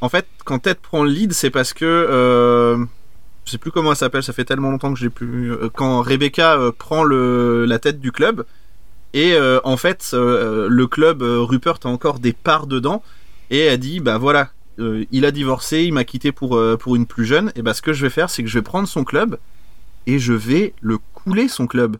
En 0.00 0.08
fait, 0.08 0.26
quand 0.44 0.58
Ted 0.60 0.78
prend 0.80 1.02
le 1.04 1.10
lead, 1.10 1.32
c'est 1.34 1.50
parce 1.50 1.74
que 1.74 1.84
euh, 1.84 2.78
je 3.44 3.50
sais 3.50 3.58
plus 3.58 3.70
comment 3.72 3.90
elle 3.90 3.96
s'appelle. 3.96 4.22
Ça 4.22 4.32
fait 4.32 4.44
tellement 4.46 4.70
longtemps 4.70 4.92
que 4.94 4.98
j'ai 4.98 5.10
plus. 5.10 5.52
euh, 5.52 5.68
Quand 5.74 6.00
Rebecca 6.00 6.54
euh, 6.58 6.70
prend 6.76 7.02
le, 7.02 7.66
la 7.66 7.78
tête 7.78 8.00
du 8.00 8.10
club 8.12 8.46
et 9.12 9.34
euh, 9.34 9.60
en 9.64 9.76
fait 9.76 10.10
euh, 10.14 10.66
le 10.70 10.86
club 10.86 11.22
euh, 11.22 11.40
Rupert 11.42 11.78
a 11.84 11.88
encore 11.88 12.18
des 12.20 12.32
parts 12.32 12.66
dedans 12.66 13.02
et 13.50 13.60
elle 13.60 13.78
dit 13.80 14.00
bah 14.00 14.16
voilà. 14.18 14.50
Euh, 14.78 15.04
il 15.12 15.24
a 15.24 15.30
divorcé, 15.30 15.82
il 15.84 15.92
m'a 15.92 16.04
quitté 16.04 16.32
pour, 16.32 16.56
euh, 16.56 16.76
pour 16.76 16.96
une 16.96 17.06
plus 17.06 17.24
jeune, 17.24 17.52
et 17.56 17.62
bah 17.62 17.74
ce 17.74 17.82
que 17.82 17.92
je 17.92 18.02
vais 18.02 18.10
faire, 18.10 18.30
c'est 18.30 18.42
que 18.42 18.48
je 18.48 18.58
vais 18.58 18.62
prendre 18.62 18.88
son 18.88 19.04
club 19.04 19.38
et 20.06 20.18
je 20.18 20.32
vais 20.32 20.74
le 20.80 20.98
couler 20.98 21.48
son 21.48 21.66
club. 21.66 21.96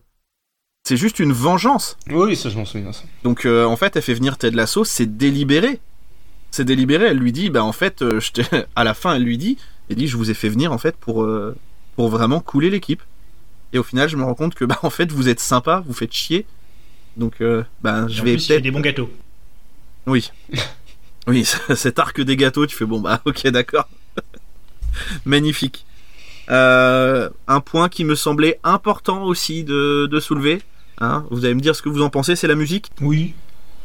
C'est 0.85 0.97
juste 0.97 1.19
une 1.19 1.33
vengeance. 1.33 1.97
Oui, 2.11 2.37
ça, 2.37 2.49
je 2.49 2.57
m'en 2.57 2.65
souviens. 2.65 2.93
Ça. 2.93 3.03
Donc 3.25 3.45
euh, 3.45 3.65
en 3.65 3.77
fait, 3.77 3.97
elle 3.97 4.03
fait 4.03 4.15
venir 4.15 4.39
Ted 4.39 4.57
Lasso, 4.57 4.85
c'est 4.85 5.17
délibéré. 5.17 5.81
C'est 6.53 6.65
délibéré, 6.65 7.07
elle 7.07 7.19
lui 7.19 7.33
dit 7.33 7.51
bah 7.51 7.65
en 7.65 7.73
fait 7.73 8.03
euh, 8.03 8.21
je 8.21 8.31
à 8.77 8.85
la 8.85 8.95
fin 8.95 9.17
elle 9.17 9.25
lui 9.25 9.37
dit 9.37 9.59
elle 9.91 9.97
dit 9.97 10.07
je 10.07 10.17
vous 10.17 10.31
ai 10.31 10.35
fait 10.35 10.49
venir 10.49 10.73
en 10.73 10.79
fait 10.79 10.97
pour 10.97 11.25
euh, 11.25 11.57
pour 11.97 12.09
vraiment 12.09 12.41
couler 12.41 12.71
l'équipe. 12.71 13.03
Et 13.73 13.79
au 13.79 13.83
final, 13.83 14.09
je 14.09 14.17
me 14.17 14.23
rends 14.23 14.35
compte 14.35 14.55
que 14.55 14.65
bah 14.71 14.79
en 14.83 14.91
fait 14.91 15.11
vous 15.11 15.29
êtes 15.29 15.41
sympa, 15.41 15.83
vous 15.85 15.93
faites 15.93 16.13
chier. 16.13 16.47
Donc 17.17 17.41
euh, 17.41 17.65
bah 17.83 18.07
et 18.09 18.13
je 18.13 18.21
en 18.21 18.25
vais 18.25 18.35
plus, 18.35 18.45
il 18.45 18.47
fait 18.47 18.55
peut-être 18.55 18.63
des 18.63 18.71
bons 18.71 18.81
gâteaux. 18.81 19.11
oui. 20.07 20.31
Oui, 21.27 21.45
cet 21.75 21.99
arc 21.99 22.21
des 22.21 22.37
gâteaux, 22.37 22.67
tu 22.67 22.77
fais 22.77 22.85
bon 22.85 23.01
bah 23.01 23.21
ok 23.25 23.49
d'accord. 23.49 23.89
Magnifique. 25.25 25.85
Euh, 26.51 27.29
un 27.49 27.61
point 27.61 27.89
qui 27.89 28.05
me 28.05 28.15
semblait 28.15 28.61
important 28.63 29.25
aussi 29.25 29.65
de, 29.65 30.07
de 30.07 30.21
soulever. 30.21 30.63
Hein, 31.01 31.27
vous 31.31 31.45
allez 31.45 31.55
me 31.55 31.61
dire 31.61 31.75
ce 31.75 31.83
que 31.83 31.89
vous 31.89 32.03
en 32.03 32.09
pensez, 32.11 32.37
c'est 32.37 32.47
la 32.47 32.55
musique? 32.55 32.91
Oui, 33.03 33.35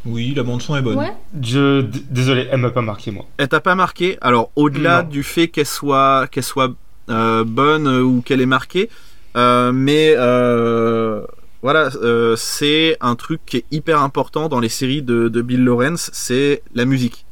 oui, 0.05 0.33
la 0.35 0.43
bande 0.43 0.61
son 0.61 0.75
est 0.75 0.81
bonne. 0.81 0.97
Ouais. 0.97 1.13
Je... 1.41 1.81
Désolé, 1.81 2.47
elle 2.51 2.59
m'a 2.59 2.69
pas 2.69 2.81
marqué, 2.81 3.11
moi. 3.11 3.25
Elle 3.37 3.49
t'a 3.49 3.59
pas 3.59 3.75
marqué? 3.75 4.17
Alors 4.21 4.51
au-delà 4.55 5.03
Non. 5.03 5.09
du 5.09 5.23
fait 5.23 5.47
qu'elle 5.47 5.65
soit 5.65 6.27
qu'elle 6.31 6.43
soit 6.43 6.71
euh, 7.09 7.43
bonne 7.43 7.87
euh, 7.87 8.01
ou 8.01 8.21
qu'elle 8.21 8.41
est 8.41 8.45
marquée, 8.45 8.89
euh, 9.35 9.71
mais 9.73 10.13
euh, 10.15 11.21
voilà, 11.61 11.89
euh, 12.01 12.35
c'est 12.35 12.95
un 13.01 13.15
truc 13.15 13.41
qui 13.45 13.57
est 13.57 13.65
hyper 13.71 14.01
important 14.01 14.47
dans 14.49 14.59
les 14.59 14.69
séries 14.69 15.01
de, 15.01 15.27
de 15.27 15.41
Bill 15.41 15.63
Lawrence, 15.63 16.09
c'est 16.13 16.61
la 16.73 16.85
musique. 16.85 17.25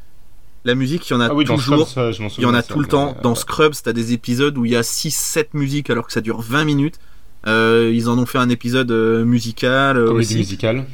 La 0.70 0.76
musique, 0.76 1.10
il 1.10 1.14
y 1.14 1.16
en 1.16 1.20
a 1.22 1.28
Ah 1.30 1.34
oui, 1.34 1.46
toujours. 1.46 1.88
Scrubs, 1.88 1.94
ça, 1.96 2.12
je 2.12 2.22
m'en 2.22 2.30
Il 2.38 2.44
y 2.44 2.46
en 2.46 2.54
a 2.54 2.62
tout 2.62 2.80
le 2.80 2.86
temps. 2.88 3.16
euh, 3.18 3.22
Dans 3.24 3.34
Scrubs, 3.34 3.74
t'as 3.84 3.92
des 3.94 4.14
épisodes 4.14 4.56
où 4.58 4.66
il 4.66 4.72
y 4.72 4.76
a 4.76 4.82
6-7 4.84 5.48
musiques 5.54 5.90
alors 5.90 6.06
que 6.06 6.14
ça 6.14 6.22
dure 6.22 6.42
20 6.42 6.64
minutes. 6.64 7.00
Euh, 7.48 7.92
ils 7.94 8.08
en 8.08 8.20
ont 8.20 8.26
fait 8.28 8.38
un 8.38 8.50
épisode 8.50 8.92
euh, 8.92 9.26
musical 9.26 9.98
euh, 9.98 10.08
Comédie 10.10 10.26
aussi. 10.28 10.38
musicale. 10.38 10.86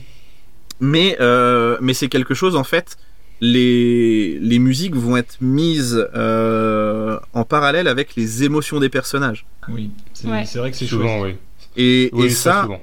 Mais, 0.80 1.18
euh, 1.20 1.78
mais 1.82 1.94
c'est 1.94 2.08
quelque 2.08 2.34
chose, 2.34 2.56
en 2.56 2.64
fait, 2.64 2.98
les, 3.42 4.38
les 4.40 4.60
musiques 4.60 4.96
vont 4.96 5.18
être 5.18 5.38
mises 5.42 6.08
euh, 6.16 7.18
en 7.34 7.44
parallèle 7.44 7.88
avec 7.90 8.16
les 8.16 8.44
émotions 8.44 8.80
des 8.80 8.90
personnages. 8.90 9.46
Oui, 9.68 9.90
c'est 10.14 10.28
Ouais. 10.30 10.44
vrai 10.56 10.72
que 10.72 10.78
c'est 10.78 10.86
Souvent, 10.86 11.20
chouette. 11.20 11.36
oui. 11.76 11.84
Et, 11.84 12.10
Oui, 12.14 12.28
et 12.28 12.30
ça, 12.30 12.62
souvent. 12.64 12.82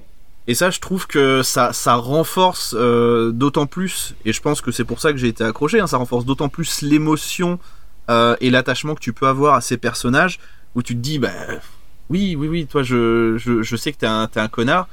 Et 0.48 0.55
ça, 0.55 0.70
je 0.70 0.81
trouve 0.81 1.07
que 1.07 1.42
ça, 1.42 1.72
ça 1.72 1.94
renforce 1.94 2.74
euh, 2.76 3.31
d'autant 3.31 3.66
plus, 3.66 4.14
et 4.24 4.33
je 4.33 4.40
pense 4.40 4.61
que 4.61 4.72
c'est 4.72 4.85
pour 4.85 5.00
ça 5.00 5.12
que 5.12 5.18
j'ai 5.18 5.28
été 5.28 5.44
accroché, 5.44 5.78
hein, 5.78 5.87
ça 5.87 5.98
renforce 5.98 6.24
d'autant 6.24 6.48
plus 6.48 6.83
l'émotion 6.83 7.61
euh, 8.11 8.35
et 8.40 8.50
l'attachement 8.50 8.94
que 8.94 9.00
tu 9.00 9.12
peux 9.12 9.28
avoir 9.28 9.55
à 9.55 9.61
ces 9.61 9.76
personnages, 9.76 10.40
où 10.74 10.83
tu 10.83 10.94
te 10.94 11.00
dis, 11.00 11.20
bah, 11.20 11.31
oui, 12.11 12.35
oui, 12.37 12.48
oui, 12.48 12.66
toi, 12.66 12.83
je, 12.83 13.37
je, 13.38 13.76
sais 13.76 13.92
que 13.92 13.98
t'es 13.98 14.07
un, 14.07 14.28
un 14.35 14.48
connard, 14.48 14.88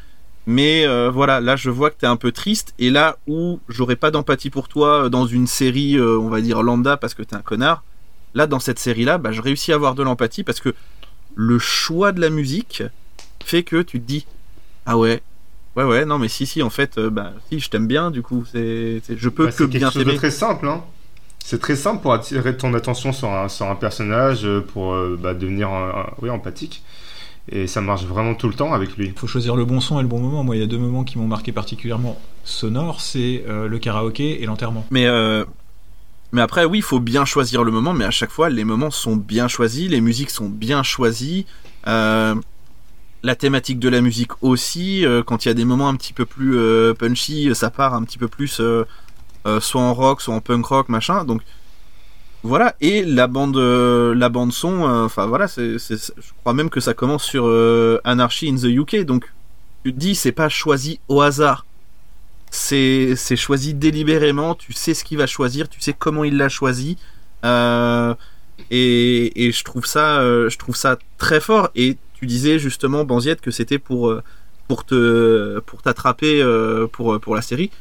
mais 0.45 0.85
euh, 0.85 1.09
voilà, 1.09 1.41
là, 1.41 1.55
je 1.55 1.71
vois 1.71 1.89
que 1.89 1.97
t'es 1.97 2.07
un 2.07 2.15
peu 2.15 2.31
triste, 2.31 2.75
et 2.77 2.91
là 2.91 3.17
où 3.27 3.59
j'aurais 3.69 3.95
pas 3.95 4.12
d'empathie 4.12 4.51
pour 4.51 4.67
toi 4.67 5.09
dans 5.09 5.25
une 5.25 5.47
série, 5.47 5.99
on 5.99 6.29
va 6.29 6.41
dire 6.41 6.62
lambda, 6.62 6.95
parce 6.95 7.15
que 7.15 7.23
t'es 7.23 7.35
un 7.35 7.41
connard, 7.41 7.83
là, 8.35 8.45
dans 8.45 8.59
cette 8.59 8.77
série-là, 8.77 9.17
bah, 9.17 9.31
je 9.31 9.41
réussis 9.41 9.71
à 9.71 9.75
avoir 9.75 9.95
de 9.95 10.03
l'empathie, 10.03 10.43
parce 10.43 10.59
que 10.59 10.75
le 11.33 11.57
choix 11.57 12.12
de 12.12 12.21
la 12.21 12.29
musique 12.29 12.83
fait 13.43 13.63
que 13.63 13.81
tu 13.81 13.99
te 13.99 14.05
dis, 14.05 14.27
ah 14.85 14.97
ouais, 14.97 15.23
Ouais, 15.75 15.84
ouais, 15.84 16.05
non, 16.05 16.17
mais 16.19 16.27
si, 16.27 16.45
si, 16.45 16.62
en 16.63 16.69
fait, 16.69 16.97
euh, 16.97 17.10
bah, 17.10 17.34
si, 17.49 17.60
je 17.60 17.69
t'aime 17.69 17.88
bien, 17.88 18.12
du 18.12 18.21
coup, 18.21 18.43
c'est, 18.51 19.01
c'est- 19.05 19.17
je 19.17 19.29
peux 19.29 19.45
Bah, 19.45 19.51
que 19.51 19.58
c'est 19.58 19.67
bien 19.67 19.79
quelque 19.79 19.93
chose 19.93 19.99
de 20.03 20.08
t'aimer. 20.10 20.17
très 20.17 20.32
simple. 20.32 20.67
Hein. 20.67 20.84
C'est 21.43 21.60
très 21.60 21.75
simple 21.75 22.01
pour 22.01 22.13
attirer 22.13 22.58
ton 22.58 22.73
attention 22.73 23.13
sur 23.13 23.29
un, 23.32 23.47
sur 23.47 23.67
un 23.67 23.75
personnage, 23.75 24.45
euh, 24.45 24.62
pour 24.62 24.93
euh, 24.93 25.17
bah, 25.21 25.34
devenir 25.34 25.69
un- 25.69 25.89
un- 25.89 26.13
oui, 26.21 26.29
empathique. 26.29 26.84
Et 27.51 27.65
ça 27.65 27.82
marche 27.82 28.03
vraiment 28.03 28.36
tout 28.36 28.47
le 28.47 28.53
temps 28.53 28.73
avec 28.73 28.95
lui. 28.97 29.08
Il 29.08 29.17
faut 29.19 29.25
choisir 29.25 29.55
le 29.55 29.65
bon 29.65 29.79
son 29.79 29.99
et 29.99 30.03
le 30.03 30.08
bon 30.08 30.19
moment. 30.19 30.43
Moi, 30.43 30.55
il 30.55 30.60
y 30.60 30.63
a 30.63 30.67
deux 30.67 30.77
moments 30.77 31.03
qui 31.03 31.17
m'ont 31.17 31.25
marqué 31.27 31.51
particulièrement 31.51 32.19
sonore, 32.43 33.01
c'est 33.01 33.43
euh, 33.47 33.67
le 33.67 33.79
karaoké 33.79 34.43
et 34.43 34.45
l'enterrement. 34.45 34.86
Mais, 34.91 35.05
euh, 35.08 35.45
mais 36.32 36.41
après, 36.41 36.65
oui, 36.65 36.79
il 36.79 36.84
faut 36.84 36.99
bien 36.99 37.25
choisir 37.25 37.63
le 37.63 37.71
moment, 37.71 37.93
mais 37.93 38.05
à 38.05 38.12
chaque 38.12 38.29
fois, 38.29 38.49
les 38.49 38.63
moments 38.63 38.91
sont 38.91 39.15
bien 39.15 39.47
choisis, 39.47 39.89
les 39.89 40.01
musiques 40.01 40.29
sont 40.29 40.49
bien 40.49 40.84
choisies. 40.84 41.45
euh, 41.88 42.36
la 43.23 43.36
thématique 43.36 43.79
de 43.79 43.89
la 43.89 44.01
musique 44.01 44.32
aussi, 44.41 45.05
euh, 45.05 45.23
quand 45.23 45.45
il 45.45 45.49
y 45.49 45.51
a 45.51 45.53
des 45.53 45.65
moments 45.65 45.89
un 45.89 45.95
petit 45.95 46.13
peu 46.13 46.25
plus 46.25 46.58
euh, 46.58 46.93
punchy, 46.93 47.53
ça 47.53 47.69
part 47.69 47.93
un 47.93 48.03
petit 48.03 48.17
peu 48.17 48.27
plus 48.27 48.62
euh, 48.62 48.86
soit 49.60 49.82
en 49.82 49.93
rock, 49.93 50.21
soit 50.21 50.34
en 50.34 50.41
punk 50.41 50.65
rock, 50.65 50.89
machin. 50.89 51.25
Donc 51.25 51.41
voilà, 52.43 52.75
et 52.79 53.03
la 53.03 53.27
bande, 53.27 53.58
la 53.58 54.29
bande 54.29 54.53
son, 54.53 54.84
enfin 54.84 55.25
voilà, 55.25 55.47
je 55.47 55.97
crois 56.39 56.53
même 56.53 56.69
que 56.69 56.79
ça 56.79 56.93
commence 56.93 57.23
sur 57.23 57.45
Anarchy 58.05 58.49
in 58.49 58.55
the 58.55 58.65
UK. 58.65 59.05
Donc 59.05 59.29
tu 59.84 59.93
te 59.93 59.99
dis, 59.99 60.15
c'est 60.15 60.32
pas 60.32 60.47
choisi 60.47 60.99
au 61.10 61.21
hasard. 61.21 61.65
C'est, 62.51 63.15
choisi 63.36 63.73
délibérément. 63.73 64.55
Tu 64.55 64.71
sais 64.71 64.93
ce 64.93 65.03
qu'il 65.03 65.17
va 65.17 65.27
choisir, 65.27 65.67
tu 65.67 65.82
sais 65.82 65.93
comment 65.93 66.23
il 66.23 66.38
l'a 66.38 66.47
choisi. 66.47 66.97
Et, 67.43 68.15
je 68.71 69.63
trouve 69.65 69.86
ça, 69.86 70.21
je 70.21 70.58
trouve 70.58 70.77
ça 70.77 70.97
très 71.17 71.41
fort. 71.41 71.69
Et 71.75 71.97
tu 72.19 72.25
disais 72.25 72.60
justement, 72.60 73.05
Banziette, 73.05 73.41
que 73.41 73.51
c'était 73.51 73.79
pour, 73.79 74.10
euh, 74.10 74.21
pour 74.67 74.86
te, 74.86 75.60
pour 75.60 75.82
t'attraper 75.82 76.41
euh, 76.41 76.88
pour, 76.88 77.19
pour 77.19 77.36
la 77.36 77.41
série. 77.41 77.71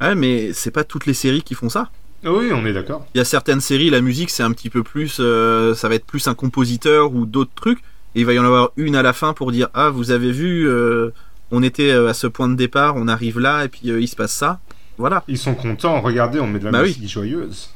Ouais, 0.00 0.14
mais 0.14 0.52
c'est 0.52 0.70
pas 0.72 0.84
toutes 0.84 1.06
les 1.06 1.14
séries 1.14 1.42
qui 1.42 1.54
font 1.54 1.68
ça. 1.68 1.90
Oui, 2.24 2.50
on 2.52 2.64
est 2.66 2.72
d'accord. 2.72 3.04
Il 3.14 3.18
y 3.18 3.20
a 3.20 3.24
certaines 3.24 3.60
séries, 3.60 3.90
la 3.90 4.00
musique 4.00 4.30
c'est 4.30 4.42
un 4.44 4.52
petit 4.52 4.70
peu 4.70 4.82
plus, 4.82 5.16
euh, 5.20 5.74
ça 5.74 5.88
va 5.88 5.96
être 5.96 6.06
plus 6.06 6.28
un 6.28 6.34
compositeur 6.34 7.12
ou 7.12 7.26
d'autres 7.26 7.50
trucs. 7.54 7.80
Et 8.14 8.20
il 8.20 8.26
va 8.26 8.32
y 8.32 8.38
en 8.38 8.44
avoir 8.44 8.70
une 8.76 8.94
à 8.94 9.02
la 9.02 9.12
fin 9.12 9.32
pour 9.32 9.50
dire 9.52 9.68
ah 9.74 9.90
vous 9.90 10.10
avez 10.12 10.30
vu, 10.32 10.68
euh, 10.68 11.10
on 11.50 11.62
était 11.62 11.90
euh, 11.90 12.08
à 12.08 12.14
ce 12.14 12.26
point 12.28 12.48
de 12.48 12.54
départ, 12.54 12.94
on 12.96 13.08
arrive 13.08 13.40
là 13.40 13.64
et 13.64 13.68
puis 13.68 13.90
euh, 13.90 14.00
il 14.00 14.06
se 14.08 14.14
passe 14.16 14.32
ça. 14.32 14.60
voilà. 14.98 15.24
Ils 15.28 15.38
sont 15.38 15.54
contents, 15.54 16.00
regardez, 16.00 16.38
on 16.38 16.46
met 16.46 16.58
de 16.60 16.64
la 16.66 16.70
Bah 16.70 16.80
oui. 16.82 16.88
musique 16.96 17.08
joyeuse. 17.10 17.70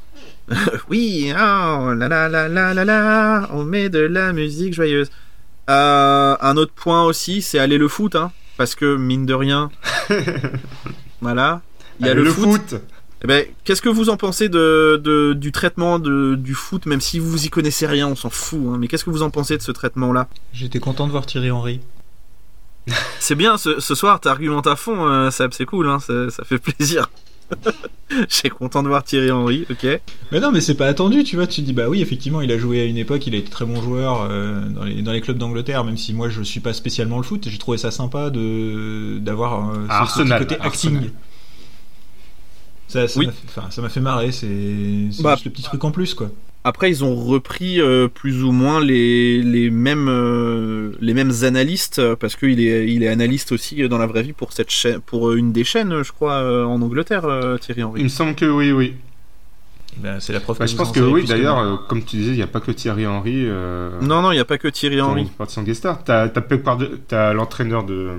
Oui, 0.91 1.33
oh, 1.33 1.37
la 1.95 2.09
la 2.09 2.29
la 2.29 2.49
la 2.49 2.73
la 2.75 2.85
la, 2.85 3.49
on 3.53 3.65
met 3.65 3.89
de 3.89 3.99
la 3.99 4.33
musique 4.33 4.75
joyeuse. 4.75 5.11
Euh, 5.69 6.37
un 6.41 6.57
autre 6.57 6.73
point 6.75 7.03
aussi, 7.05 7.43
c'est 7.43 7.59
aller 7.59 7.79
le 7.79 7.89
foot, 7.89 8.15
hein, 8.15 8.31
parce 8.57 8.75
que 8.75 8.97
mine 8.97 9.27
de 9.27 9.35
rien, 9.35 9.71
voilà, 11.21 11.61
il 12.01 12.07
y 12.07 12.09
a 12.09 12.13
Allez, 12.13 12.23
le, 12.23 12.31
foot. 12.31 12.45
foot. 12.71 12.81
Eh 13.25 13.27
ben, 13.27 13.47
qu'est-ce 13.65 13.83
que 13.83 13.89
vous 13.89 14.09
en 14.11 14.17
pensez 14.17 14.49
de, 14.49 15.01
de- 15.03 15.33
du 15.33 15.51
traitement 15.51 15.99
de, 15.99 16.35
du 16.37 16.55
foot, 16.55 16.87
même 16.87 17.01
si 17.01 17.19
vous 17.19 17.47
y 17.47 17.49
connaissez 17.51 17.87
rien, 17.87 18.07
on 18.07 18.15
s'en 18.17 18.31
fout, 18.31 18.61
hein, 18.69 18.77
mais 18.79 18.89
qu'est-ce 18.89 19.05
que 19.05 19.11
vous 19.11 19.23
en 19.23 19.31
pensez 19.31 19.57
de 19.57 19.63
ce 19.63 19.73
traitement-là? 19.73 20.29
J'étais 20.53 20.79
content 20.79 21.07
de 21.07 21.13
voir 21.13 21.27
Thierry 21.27 21.51
Henry. 21.51 21.81
C'est 23.19 23.35
bien, 23.35 23.57
ce, 23.57 23.81
ce 23.81 23.95
soir, 23.97 24.21
t'argumentes 24.21 24.69
à 24.69 24.77
fond, 24.77 25.07
euh, 25.09 25.31
Seb, 25.31 25.53
c'est 25.53 25.65
cool, 25.65 25.89
hein, 25.89 25.99
ça 25.99 26.45
fait 26.45 26.59
plaisir. 26.59 27.11
J'ai 28.29 28.49
content 28.51 28.83
de 28.83 28.89
voir 28.89 29.03
Thierry 29.05 29.31
Henry, 29.31 29.67
ok. 29.71 29.87
Mais 30.33 30.41
non, 30.41 30.53
mais 30.53 30.61
c'est 30.61 30.75
pas 30.77 30.87
attendu, 30.87 31.25
tu 31.25 31.37
vois. 31.37 31.47
Tu 31.47 31.61
te 31.61 31.67
dis, 31.67 31.73
bah 31.73 31.89
oui, 31.89 32.01
effectivement, 32.01 32.41
il 32.41 32.51
a 32.53 32.59
joué 32.59 32.81
à 32.81 32.85
une 32.85 32.97
époque, 32.97 33.27
il 33.27 33.35
a 33.35 33.39
été 33.39 33.51
très 33.51 33.65
bon 33.65 33.81
joueur 33.83 34.23
euh, 34.31 34.61
dans, 34.69 34.85
les, 34.85 35.03
dans 35.03 35.13
les 35.13 35.21
clubs 35.21 35.39
d'Angleterre, 35.39 35.85
même 35.85 35.97
si 35.97 36.13
moi 36.15 36.29
je 36.29 36.43
suis 36.43 36.61
pas 36.61 36.73
spécialement 36.73 37.17
le 37.19 37.23
foot. 37.25 37.49
J'ai 37.49 37.59
trouvé 37.59 37.79
ça 37.79 37.91
sympa 37.91 38.31
de 38.31 39.19
d'avoir 39.21 39.71
euh, 39.71 39.87
Arsenal, 39.89 40.41
côté 40.47 40.57
Arsenal. 40.61 40.97
acting. 41.05 41.11
Ça, 42.89 43.09
ça 43.09 43.19
Oui. 43.19 43.27
m'a 43.27 43.33
fait, 43.33 43.47
enfin, 43.49 43.71
ça 43.71 43.83
m'a 43.83 43.89
fait 43.89 44.01
marrer, 44.01 44.31
c'est 44.33 45.09
c'est 45.11 45.23
Bah, 45.23 45.35
juste 45.35 45.45
le 45.47 45.51
petit 45.51 45.63
truc 45.63 45.83
en 45.85 45.91
plus, 45.91 46.15
quoi. 46.15 46.31
Après, 46.69 46.91
ils 46.91 47.05
ont 47.05 47.15
repris 47.15 47.81
euh, 47.81 48.09
plus 48.09 48.43
ou 48.43 48.51
moins 48.51 48.81
les, 48.81 49.41
les 49.41 49.71
mêmes 49.71 50.09
euh, 50.09 50.91
les 51.01 51.15
mêmes 51.15 51.31
analystes 51.43 52.01
euh, 52.01 52.17
parce 52.17 52.35
qu'il 52.35 52.59
est 52.61 52.93
il 52.93 53.05
est 53.05 53.09
analyste 53.09 53.53
aussi 53.53 53.81
euh, 53.85 53.89
dans 53.89 53.99
la 53.99 54.07
vraie 54.09 54.25
vie 54.25 54.33
pour 54.33 54.53
cette 54.53 54.71
chaîne 54.71 54.99
pour 55.01 55.33
une 55.33 55.53
des 55.53 55.63
chaînes, 55.63 56.03
je 56.03 56.11
crois, 56.11 56.33
euh, 56.43 56.65
en 56.65 56.83
Angleterre, 56.83 57.25
euh, 57.25 57.57
Thierry 57.57 57.83
Il 57.83 57.85
Henry. 57.85 58.03
me 58.03 58.09
semble 58.09 58.35
que 58.35 58.47
oui, 58.47 58.73
oui. 58.73 58.95
Eh 59.97 60.03
ben, 60.03 60.19
c'est 60.19 60.33
la 60.33 60.41
preuve 60.41 60.59
Bah, 60.59 60.65
que 60.65 60.71
je 60.73 60.77
pense 60.77 60.89
en 60.89 60.93
que 60.93 61.01
oui, 61.01 61.25
d'ailleurs, 61.25 61.59
euh, 61.61 61.77
comme 61.89 62.03
tu 62.03 62.17
disais, 62.17 62.33
il 62.33 62.37
n'y 62.37 62.43
a 62.43 62.49
pas 62.49 62.61
que 62.61 62.73
Thierry 62.73 63.07
Henry. 63.07 63.45
Euh, 63.47 64.01
Non, 64.03 64.21
non, 64.21 64.33
il 64.33 64.35
n'y 64.35 64.41
a 64.41 64.45
pas 64.45 64.59
que 64.59 64.67
Thierry 64.67 65.01
Henry. 65.01 65.23
De 65.39 65.47
son 65.47 65.63
guest 65.63 65.79
star. 65.79 66.03
T'as 66.03 66.29
t'as 66.29 67.33
l'entraîneur 67.33 67.85
de. 67.85 68.11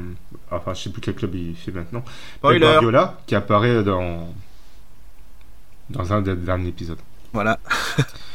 Enfin, 0.51 0.73
je 0.73 0.83
sais 0.83 0.89
plus 0.89 1.01
quel 1.01 1.15
club 1.15 1.35
il 1.35 1.53
fait 1.55 1.73
maintenant. 1.73 2.03
Guardiola, 2.41 3.19
qui 3.27 3.35
apparaît 3.35 3.83
dans. 3.83 4.33
Dans 5.89 6.13
un 6.13 6.21
des 6.21 6.35
derniers 6.35 6.69
épisodes. 6.69 6.97
Voilà. 7.37 7.59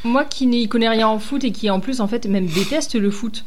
Moi 0.04 0.24
qui 0.24 0.46
n'y 0.46 0.68
connais 0.68 0.88
rien 0.88 1.08
en 1.08 1.18
foot 1.18 1.42
et 1.44 1.52
qui 1.52 1.70
en 1.70 1.80
plus 1.80 2.00
en 2.00 2.08
fait 2.08 2.26
même 2.26 2.46
déteste 2.46 2.94
le 2.94 3.10
foot. 3.10 3.44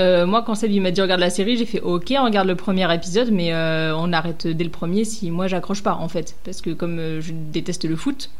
euh, 0.00 0.26
moi 0.26 0.42
quand 0.44 0.54
Seb 0.54 0.72
m'a 0.80 0.90
dit 0.90 1.00
regarde 1.00 1.20
la 1.20 1.30
série, 1.30 1.56
j'ai 1.56 1.66
fait 1.66 1.80
ok 1.80 2.12
on 2.18 2.24
regarde 2.24 2.48
le 2.48 2.56
premier 2.56 2.92
épisode 2.92 3.30
mais 3.30 3.52
euh, 3.52 3.94
on 3.96 4.12
arrête 4.12 4.46
dès 4.46 4.64
le 4.64 4.70
premier 4.70 5.04
si 5.04 5.30
moi 5.30 5.46
j'accroche 5.46 5.82
pas 5.82 5.94
en 5.94 6.08
fait. 6.08 6.36
Parce 6.44 6.60
que 6.60 6.70
comme 6.70 6.98
euh, 6.98 7.20
je 7.20 7.32
déteste 7.32 7.84
le 7.84 7.96
foot, 7.96 8.30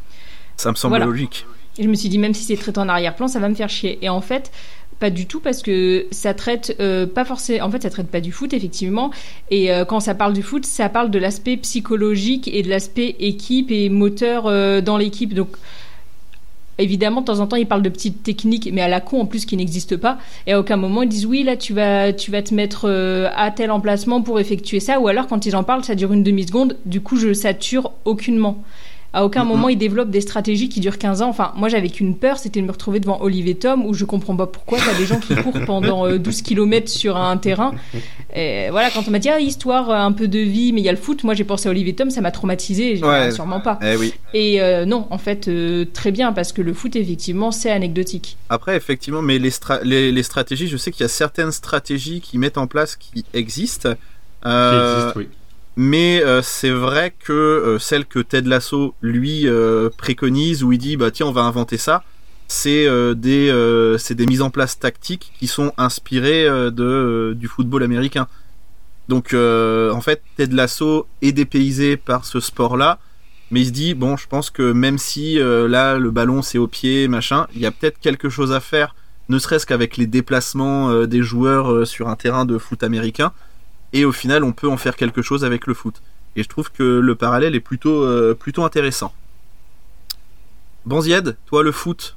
Ça 0.56 0.70
me 0.70 0.76
semble 0.76 0.92
Voilà. 0.92 1.06
logique. 1.06 1.46
Et 1.78 1.82
je 1.82 1.88
me 1.88 1.94
suis 1.96 2.08
dit, 2.08 2.18
même 2.18 2.34
si 2.34 2.44
c'est 2.44 2.56
traité 2.56 2.78
en 2.78 2.88
arrière-plan, 2.88 3.26
ça 3.26 3.40
va 3.40 3.48
me 3.48 3.54
faire 3.56 3.68
chier. 3.68 3.98
Et 4.00 4.08
en 4.08 4.20
fait, 4.20 4.52
pas 5.00 5.10
du 5.10 5.26
tout, 5.26 5.40
parce 5.40 5.60
que 5.60 6.06
ça 6.12 6.32
traite 6.32 6.76
euh, 6.78 7.04
pas 7.04 7.24
forcément. 7.24 7.66
En 7.66 7.70
fait, 7.72 7.82
ça 7.82 7.90
traite 7.90 8.08
pas 8.08 8.20
du 8.20 8.30
foot, 8.30 8.52
effectivement. 8.52 9.10
Et 9.50 9.72
euh, 9.72 9.84
quand 9.84 9.98
ça 9.98 10.14
parle 10.14 10.34
du 10.34 10.42
foot, 10.44 10.64
ça 10.66 10.88
parle 10.88 11.10
de 11.10 11.18
l'aspect 11.18 11.56
psychologique 11.56 12.46
et 12.46 12.62
de 12.62 12.68
l'aspect 12.70 13.16
équipe 13.18 13.72
et 13.72 13.88
moteur 13.88 14.44
euh, 14.46 14.80
dans 14.80 14.96
l'équipe. 14.98 15.34
Donc. 15.34 15.48
Évidemment, 16.78 17.20
de 17.20 17.26
temps 17.26 17.40
en 17.40 17.46
temps, 17.46 17.56
ils 17.56 17.66
parlent 17.66 17.82
de 17.82 17.88
petites 17.88 18.22
techniques, 18.22 18.68
mais 18.72 18.80
à 18.80 18.88
la 18.88 19.00
con 19.00 19.20
en 19.20 19.26
plus 19.26 19.46
qui 19.46 19.56
n'existent 19.56 19.96
pas. 19.96 20.18
Et 20.46 20.52
à 20.52 20.60
aucun 20.60 20.76
moment, 20.76 21.02
ils 21.02 21.08
disent 21.08 21.26
oui, 21.26 21.42
là, 21.42 21.56
tu 21.56 21.72
vas, 21.72 22.12
tu 22.12 22.30
vas 22.30 22.42
te 22.42 22.54
mettre 22.54 22.86
euh, 22.88 23.28
à 23.36 23.50
tel 23.50 23.70
emplacement 23.70 24.22
pour 24.22 24.40
effectuer 24.40 24.80
ça. 24.80 25.00
Ou 25.00 25.08
alors, 25.08 25.26
quand 25.26 25.46
ils 25.46 25.56
en 25.56 25.64
parlent, 25.64 25.84
ça 25.84 25.94
dure 25.94 26.12
une 26.12 26.22
demi-seconde. 26.22 26.76
Du 26.84 27.00
coup, 27.00 27.16
je 27.16 27.32
sature 27.32 27.92
aucunement. 28.04 28.62
À 29.14 29.24
aucun 29.24 29.44
Mhm. 29.44 29.48
moment, 29.48 29.68
ils 29.68 29.78
développent 29.78 30.10
des 30.10 30.20
stratégies 30.20 30.68
qui 30.68 30.80
durent 30.80 30.98
15 30.98 31.22
ans. 31.22 31.28
Enfin, 31.28 31.52
moi, 31.56 31.68
j'avais 31.68 31.88
qu'une 31.88 32.16
peur, 32.18 32.38
c'était 32.38 32.60
de 32.60 32.66
me 32.66 32.72
retrouver 32.72 32.98
devant 33.00 33.20
Olivier 33.22 33.54
Tom, 33.54 33.86
où 33.86 33.94
je 33.94 34.04
comprends 34.04 34.34
pas 34.36 34.46
pourquoi 34.48 34.78
t'as 34.78 34.98
des 34.98 35.06
gens 35.06 35.20
qui 35.20 35.34
courent 35.36 35.54
pendant 35.66 36.06
euh, 36.06 36.18
12 36.18 36.42
km 36.42 36.88
sur 36.90 37.16
un 37.16 37.36
terrain. 37.36 37.72
Et 38.34 38.68
voilà, 38.70 38.90
quand 38.90 39.04
on 39.06 39.10
m'a 39.12 39.20
dit, 39.20 39.28
ah, 39.28 39.38
histoire, 39.38 39.88
euh, 39.90 39.94
un 39.94 40.12
peu 40.12 40.26
de 40.26 40.38
vie, 40.40 40.72
mais 40.72 40.80
il 40.80 40.84
y 40.84 40.88
a 40.88 40.92
le 40.92 40.98
foot, 40.98 41.22
moi, 41.24 41.34
j'ai 41.34 41.44
pensé 41.44 41.68
à 41.68 41.70
Olivier 41.70 41.94
Tom, 41.94 42.10
ça 42.10 42.20
m'a 42.20 42.32
traumatisé. 42.32 42.94
Ouais. 43.04 43.08
Ah, 43.08 43.30
sûrement 43.30 43.60
pas. 43.60 43.78
Eh 43.82 43.96
oui. 43.96 44.12
Et 44.34 44.60
euh, 44.60 44.84
non, 44.84 45.06
en 45.10 45.18
fait, 45.18 45.46
euh, 45.46 45.84
très 45.92 46.10
bien, 46.10 46.32
parce 46.32 46.52
que 46.52 46.60
le 46.62 46.74
foot, 46.74 46.96
effectivement, 46.96 47.52
c'est 47.52 47.70
anecdotique. 47.70 48.36
Après, 48.48 48.76
effectivement, 48.76 49.22
mais 49.22 49.38
les, 49.38 49.50
stra- 49.50 49.82
les, 49.84 50.10
les 50.10 50.22
stratégies, 50.24 50.66
je 50.66 50.76
sais 50.76 50.90
qu'il 50.90 51.02
y 51.02 51.04
a 51.04 51.08
certaines 51.08 51.52
stratégies 51.52 52.20
qui 52.20 52.36
mettent 52.38 52.58
en 52.58 52.66
place 52.66 52.96
qui 52.96 53.24
existent. 53.32 53.92
Qui 53.92 54.48
Euh, 54.50 54.98
existe, 55.00 55.16
oui. 55.16 55.28
Mais 55.76 56.22
euh, 56.22 56.40
c'est 56.40 56.70
vrai 56.70 57.12
que 57.18 57.32
euh, 57.32 57.78
celle 57.78 58.06
que 58.06 58.20
Ted 58.20 58.48
Lasso 58.48 58.94
lui 59.02 59.48
euh, 59.48 59.90
préconise, 59.96 60.62
où 60.62 60.72
il 60.72 60.78
dit 60.78 60.96
bah 60.96 61.10
tiens 61.10 61.26
on 61.26 61.32
va 61.32 61.42
inventer 61.42 61.78
ça, 61.78 62.04
c'est 62.46 62.86
euh, 62.86 63.14
des 63.14 63.50
c'est 63.98 64.14
des 64.14 64.26
mises 64.26 64.42
en 64.42 64.50
place 64.50 64.78
tactiques 64.78 65.32
qui 65.38 65.48
sont 65.48 65.72
inspirées 65.76 66.44
de 66.44 67.34
du 67.36 67.48
football 67.48 67.82
américain. 67.82 68.28
Donc 69.08 69.34
en 69.34 70.00
fait 70.00 70.22
Ted 70.36 70.54
Lasso 70.54 71.06
est 71.22 71.32
dépaysé 71.32 71.96
par 71.96 72.24
ce 72.24 72.38
sport-là, 72.38 72.98
mais 73.50 73.62
il 73.62 73.66
se 73.66 73.72
dit 73.72 73.94
bon 73.94 74.16
je 74.16 74.28
pense 74.28 74.50
que 74.50 74.72
même 74.72 74.98
si 74.98 75.38
là 75.38 75.98
le 75.98 76.10
ballon 76.12 76.40
c'est 76.42 76.58
au 76.58 76.68
pied 76.68 77.08
machin, 77.08 77.48
il 77.54 77.60
y 77.60 77.66
a 77.66 77.72
peut-être 77.72 77.98
quelque 77.98 78.28
chose 78.28 78.52
à 78.52 78.60
faire, 78.60 78.94
ne 79.28 79.38
serait-ce 79.40 79.66
qu'avec 79.66 79.96
les 79.96 80.06
déplacements 80.06 81.04
des 81.06 81.22
joueurs 81.22 81.84
sur 81.86 82.08
un 82.08 82.16
terrain 82.16 82.44
de 82.44 82.58
foot 82.58 82.84
américain 82.84 83.32
et 83.94 84.04
au 84.04 84.12
final 84.12 84.44
on 84.44 84.52
peut 84.52 84.68
en 84.68 84.76
faire 84.76 84.96
quelque 84.96 85.22
chose 85.22 85.44
avec 85.44 85.66
le 85.66 85.72
foot. 85.74 86.02
Et 86.36 86.42
je 86.42 86.48
trouve 86.48 86.70
que 86.70 86.82
le 86.82 87.14
parallèle 87.14 87.54
est 87.54 87.60
plutôt, 87.60 88.02
euh, 88.04 88.34
plutôt 88.34 88.64
intéressant. 88.64 89.12
Banzied, 90.84 91.36
toi 91.46 91.62
le 91.62 91.72
foot 91.72 92.16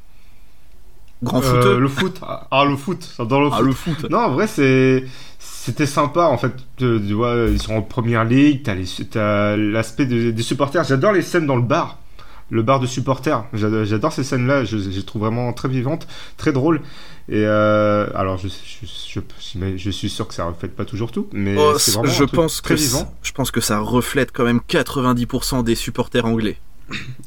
Grand 1.23 1.39
Euh, 1.39 1.41
footeux 1.41 1.79
le 1.79 1.87
foot. 1.87 2.19
Ah, 2.21 2.47
ah, 2.51 2.65
le 2.65 2.75
foot. 2.75 3.15
Dans 3.17 3.39
le 3.41 3.47
Ah 3.51 3.57
foot. 3.57 3.65
le 3.65 3.71
foot 3.71 4.05
Non, 4.11 4.19
en 4.19 4.29
vrai, 4.33 4.45
c'est 4.45 5.03
c'était 5.39 5.87
sympa 5.87 6.25
en 6.25 6.37
fait. 6.37 6.53
Tu 6.77 7.13
vois, 7.13 7.33
ils 7.49 7.59
sont 7.61 7.73
en 7.75 7.81
première 7.81 8.23
ligue. 8.23 8.61
T'as 8.63 9.55
l'aspect 9.57 10.05
de- 10.05 10.29
des 10.31 10.43
supporters. 10.43 10.83
J'adore 10.83 11.13
les 11.13 11.23
scènes 11.23 11.47
dans 11.47 11.55
le 11.55 11.63
bar, 11.63 11.97
le 12.49 12.61
bar 12.63 12.79
de 12.79 12.85
supporters. 12.87 13.43
J'adore, 13.53 14.11
ces 14.13 14.23
scènes-là. 14.23 14.63
Je, 14.63 14.77
je 14.77 14.89
les 14.89 15.03
trouve 15.03 15.21
vraiment 15.23 15.51
très 15.53 15.67
vivantes, 15.69 16.07
très 16.37 16.51
drôles. 16.51 16.81
Et 17.29 17.43
euh, 17.45 18.07
alors, 18.15 18.37
je, 18.37 18.47
je, 18.47 19.19
je, 19.19 19.77
je 19.77 19.89
suis 19.91 20.09
sûr 20.09 20.27
que 20.27 20.33
ça 20.33 20.45
reflète 20.45 20.75
pas 20.75 20.85
toujours 20.85 21.11
tout, 21.11 21.27
mais 21.33 21.55
Oh, 21.57 21.73
c'est 21.77 21.91
vraiment 21.91 22.07
je 22.09 22.23
un 22.23 22.27
truc 22.27 22.31
pense 22.39 22.61
très 22.61 22.75
que 22.75 22.79
vivant. 22.79 22.99
ça- 22.99 23.11
je 23.21 23.31
pense 23.33 23.51
que 23.51 23.59
ça 23.61 23.79
reflète 23.79 24.31
quand 24.31 24.45
même 24.45 24.61
90% 24.67 25.63
des 25.63 25.75
supporters 25.75 26.25
anglais. 26.25 26.57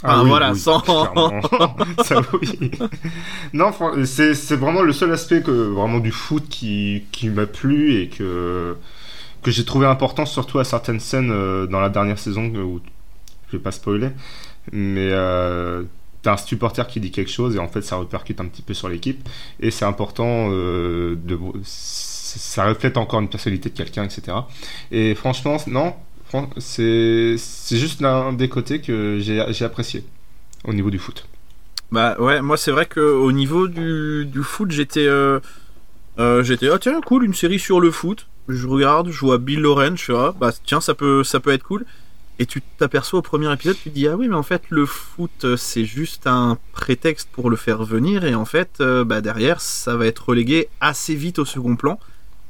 Ah 0.02 0.20
Ah, 0.20 0.22
oui, 0.22 0.30
voilà, 0.30 0.52
oui, 0.52 0.58
sans-. 0.58 0.82
Ça, 2.04 2.22
oui. 2.40 2.70
Non, 3.52 3.72
c'est 4.06 4.56
vraiment 4.56 4.80
le 4.80 4.92
seul 4.94 5.12
aspect 5.12 5.42
que 5.42 5.50
vraiment 5.50 5.98
du 5.98 6.12
foot 6.12 6.44
qui, 6.48 7.02
qui 7.12 7.28
m'a 7.28 7.44
plu 7.46 8.00
et 8.00 8.08
que 8.08 8.76
que 9.42 9.50
j'ai 9.50 9.64
trouvé 9.64 9.86
important, 9.86 10.26
surtout 10.26 10.58
à 10.58 10.64
certaines 10.64 11.00
scènes 11.00 11.30
euh, 11.30 11.66
dans 11.66 11.80
la 11.80 11.88
dernière 11.90 12.18
saison 12.18 12.44
où 12.46 12.80
je 13.50 13.56
vais 13.56 13.62
pas 13.62 13.72
spoiler, 13.72 14.08
mais 14.72 15.10
euh, 15.12 15.82
t'as 16.22 16.34
un 16.34 16.36
supporter 16.36 16.86
qui 16.86 17.00
dit 17.00 17.10
quelque 17.10 17.30
chose 17.30 17.56
et 17.56 17.58
en 17.58 17.68
fait 17.68 17.82
ça 17.82 17.98
répercute 17.98 18.40
un 18.40 18.46
petit 18.46 18.62
peu 18.62 18.74
sur 18.74 18.88
l'équipe 18.88 19.28
et 19.60 19.70
c'est 19.70 19.84
important 19.84 20.48
euh, 20.50 21.16
ça 21.64 22.66
reflète 22.66 22.96
encore 22.96 23.20
une 23.20 23.28
personnalité 23.28 23.70
de 23.70 23.76
quelqu'un, 23.76 24.04
etc. 24.04 24.36
Et 24.92 25.14
franchement, 25.14 25.56
non, 25.66 25.94
c'est 26.58 27.36
juste 27.70 28.00
l'un 28.00 28.32
des 28.32 28.48
côtés 28.48 28.80
que 28.80 29.18
j'ai 29.20 29.64
apprécié 29.64 30.04
au 30.64 30.72
niveau 30.72 30.90
du 30.90 30.98
foot. 30.98 31.26
Bah 31.92 32.16
ouais, 32.20 32.40
moi 32.40 32.56
c'est 32.56 32.70
vrai 32.70 32.86
que 32.86 33.00
au 33.00 33.32
niveau 33.32 33.66
du, 33.66 34.24
du 34.26 34.42
foot, 34.44 34.70
j'étais 34.70 35.06
euh, 35.08 35.40
j'étais 36.42 36.68
ah 36.68 36.78
tiens 36.78 37.00
cool 37.00 37.24
une 37.24 37.34
série 37.34 37.58
sur 37.58 37.80
le 37.80 37.90
foot. 37.90 38.28
Je 38.48 38.66
regarde, 38.66 39.10
je 39.10 39.20
vois 39.20 39.38
Bill 39.38 39.60
Loren, 39.60 39.96
je 39.96 40.04
fais 40.04 40.14
ah 40.16 40.34
bah 40.38 40.52
tiens 40.64 40.80
ça 40.80 40.94
peut 40.94 41.24
ça 41.24 41.40
peut 41.40 41.50
être 41.50 41.64
cool. 41.64 41.84
Et 42.40 42.46
tu 42.46 42.62
t'aperçois 42.78 43.18
au 43.18 43.22
premier 43.22 43.52
épisode, 43.52 43.76
tu 43.76 43.90
te 43.90 43.94
dis 43.94 44.08
ah 44.08 44.16
oui 44.16 44.26
mais 44.26 44.34
en 44.34 44.42
fait 44.42 44.62
le 44.70 44.86
foot 44.86 45.44
euh, 45.44 45.58
c'est 45.58 45.84
juste 45.84 46.26
un 46.26 46.56
prétexte 46.72 47.28
pour 47.30 47.50
le 47.50 47.56
faire 47.56 47.84
venir 47.84 48.24
et 48.24 48.34
en 48.34 48.46
fait 48.46 48.70
euh, 48.80 49.04
bah 49.04 49.20
derrière 49.20 49.60
ça 49.60 49.94
va 49.94 50.06
être 50.06 50.30
relégué 50.30 50.68
assez 50.80 51.14
vite 51.14 51.38
au 51.38 51.44
second 51.44 51.76
plan. 51.76 52.00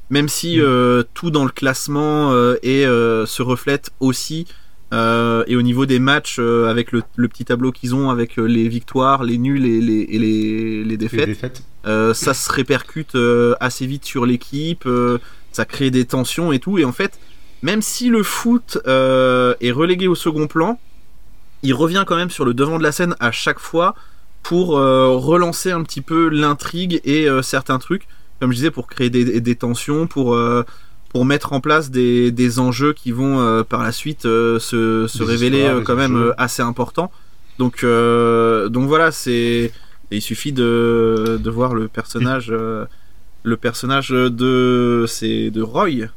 Même 0.08 0.28
si 0.28 0.58
Mm. 0.58 0.60
euh, 0.62 1.02
tout 1.12 1.32
dans 1.32 1.44
le 1.44 1.50
classement 1.50 2.30
euh, 2.30 2.54
et 2.62 2.84
se 2.84 3.42
reflète 3.42 3.90
aussi 3.98 4.46
et 4.92 5.56
au 5.56 5.62
niveau 5.62 5.86
des 5.86 5.98
matchs 5.98 6.38
avec 6.40 6.92
le, 6.92 7.02
le 7.16 7.28
petit 7.28 7.44
tableau 7.44 7.70
qu'ils 7.72 7.94
ont 7.94 8.10
avec 8.10 8.36
les 8.36 8.68
victoires, 8.68 9.22
les 9.24 9.38
nuls 9.38 9.64
et 9.64 9.80
les, 9.80 10.00
et 10.08 10.18
les, 10.18 10.84
les 10.84 10.84
Les 10.84 10.96
défaites, 10.96 11.62
ça 11.84 12.34
se 12.34 12.52
répercute 12.52 13.16
assez 13.60 13.86
vite 13.86 14.04
sur 14.04 14.24
l'équipe, 14.26 14.88
ça 15.52 15.64
crée 15.64 15.90
des 15.92 16.04
tensions 16.06 16.50
et 16.52 16.58
tout. 16.58 16.78
Et 16.78 16.84
en 16.84 16.90
fait, 16.92 17.20
même 17.62 17.82
si 17.82 18.08
le 18.08 18.22
foot 18.22 18.78
euh, 18.86 19.54
est 19.60 19.70
relégué 19.70 20.08
au 20.08 20.14
second 20.14 20.46
plan, 20.46 20.78
il 21.62 21.74
revient 21.74 22.04
quand 22.06 22.16
même 22.16 22.30
sur 22.30 22.44
le 22.44 22.54
devant 22.54 22.78
de 22.78 22.82
la 22.82 22.92
scène 22.92 23.14
à 23.20 23.32
chaque 23.32 23.58
fois 23.58 23.94
pour 24.42 24.78
euh, 24.78 25.14
relancer 25.16 25.70
un 25.70 25.82
petit 25.82 26.00
peu 26.00 26.28
l'intrigue 26.28 27.00
et 27.04 27.28
euh, 27.28 27.42
certains 27.42 27.78
trucs, 27.78 28.08
comme 28.40 28.50
je 28.50 28.56
disais, 28.56 28.70
pour 28.70 28.86
créer 28.86 29.10
des, 29.10 29.40
des 29.40 29.56
tensions, 29.56 30.06
pour, 30.06 30.38
pour 31.10 31.24
mettre 31.26 31.52
en 31.52 31.60
place 31.60 31.90
des, 31.90 32.32
des 32.32 32.58
enjeux 32.58 32.94
qui 32.94 33.12
vont 33.12 33.62
par 33.64 33.82
la 33.82 33.92
suite 33.92 34.22
se, 34.22 35.06
se 35.06 35.22
révéler 35.22 35.82
quand 35.84 35.96
même 35.96 36.32
assez 36.38 36.62
importants. 36.62 37.10
Donc, 37.58 37.84
donc 37.84 38.88
voilà, 38.88 39.12
c'est 39.12 39.72
il 40.10 40.22
suffit 40.22 40.52
de, 40.52 41.38
de 41.38 41.50
voir 41.50 41.74
le 41.74 41.88
personnage, 41.88 42.50
le 42.50 43.56
personnage 43.58 44.08
de 44.08 45.04
de 45.04 45.62
Roy. 45.62 46.08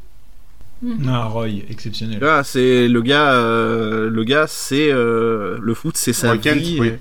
Ah, 1.08 1.26
Roy, 1.26 1.48
exceptionnel. 1.70 2.20
Là, 2.20 2.44
c'est 2.44 2.88
le 2.88 3.02
gars, 3.02 3.34
euh, 3.34 4.10
le 4.10 4.24
gars, 4.24 4.46
c'est 4.48 4.92
euh, 4.92 5.58
le 5.62 5.74
foot, 5.74 5.96
c'est 5.98 6.14
sa 6.14 6.34
Roy 6.34 6.38
vie. 6.54 6.78
oui. 6.80 6.88
et- 6.88 7.00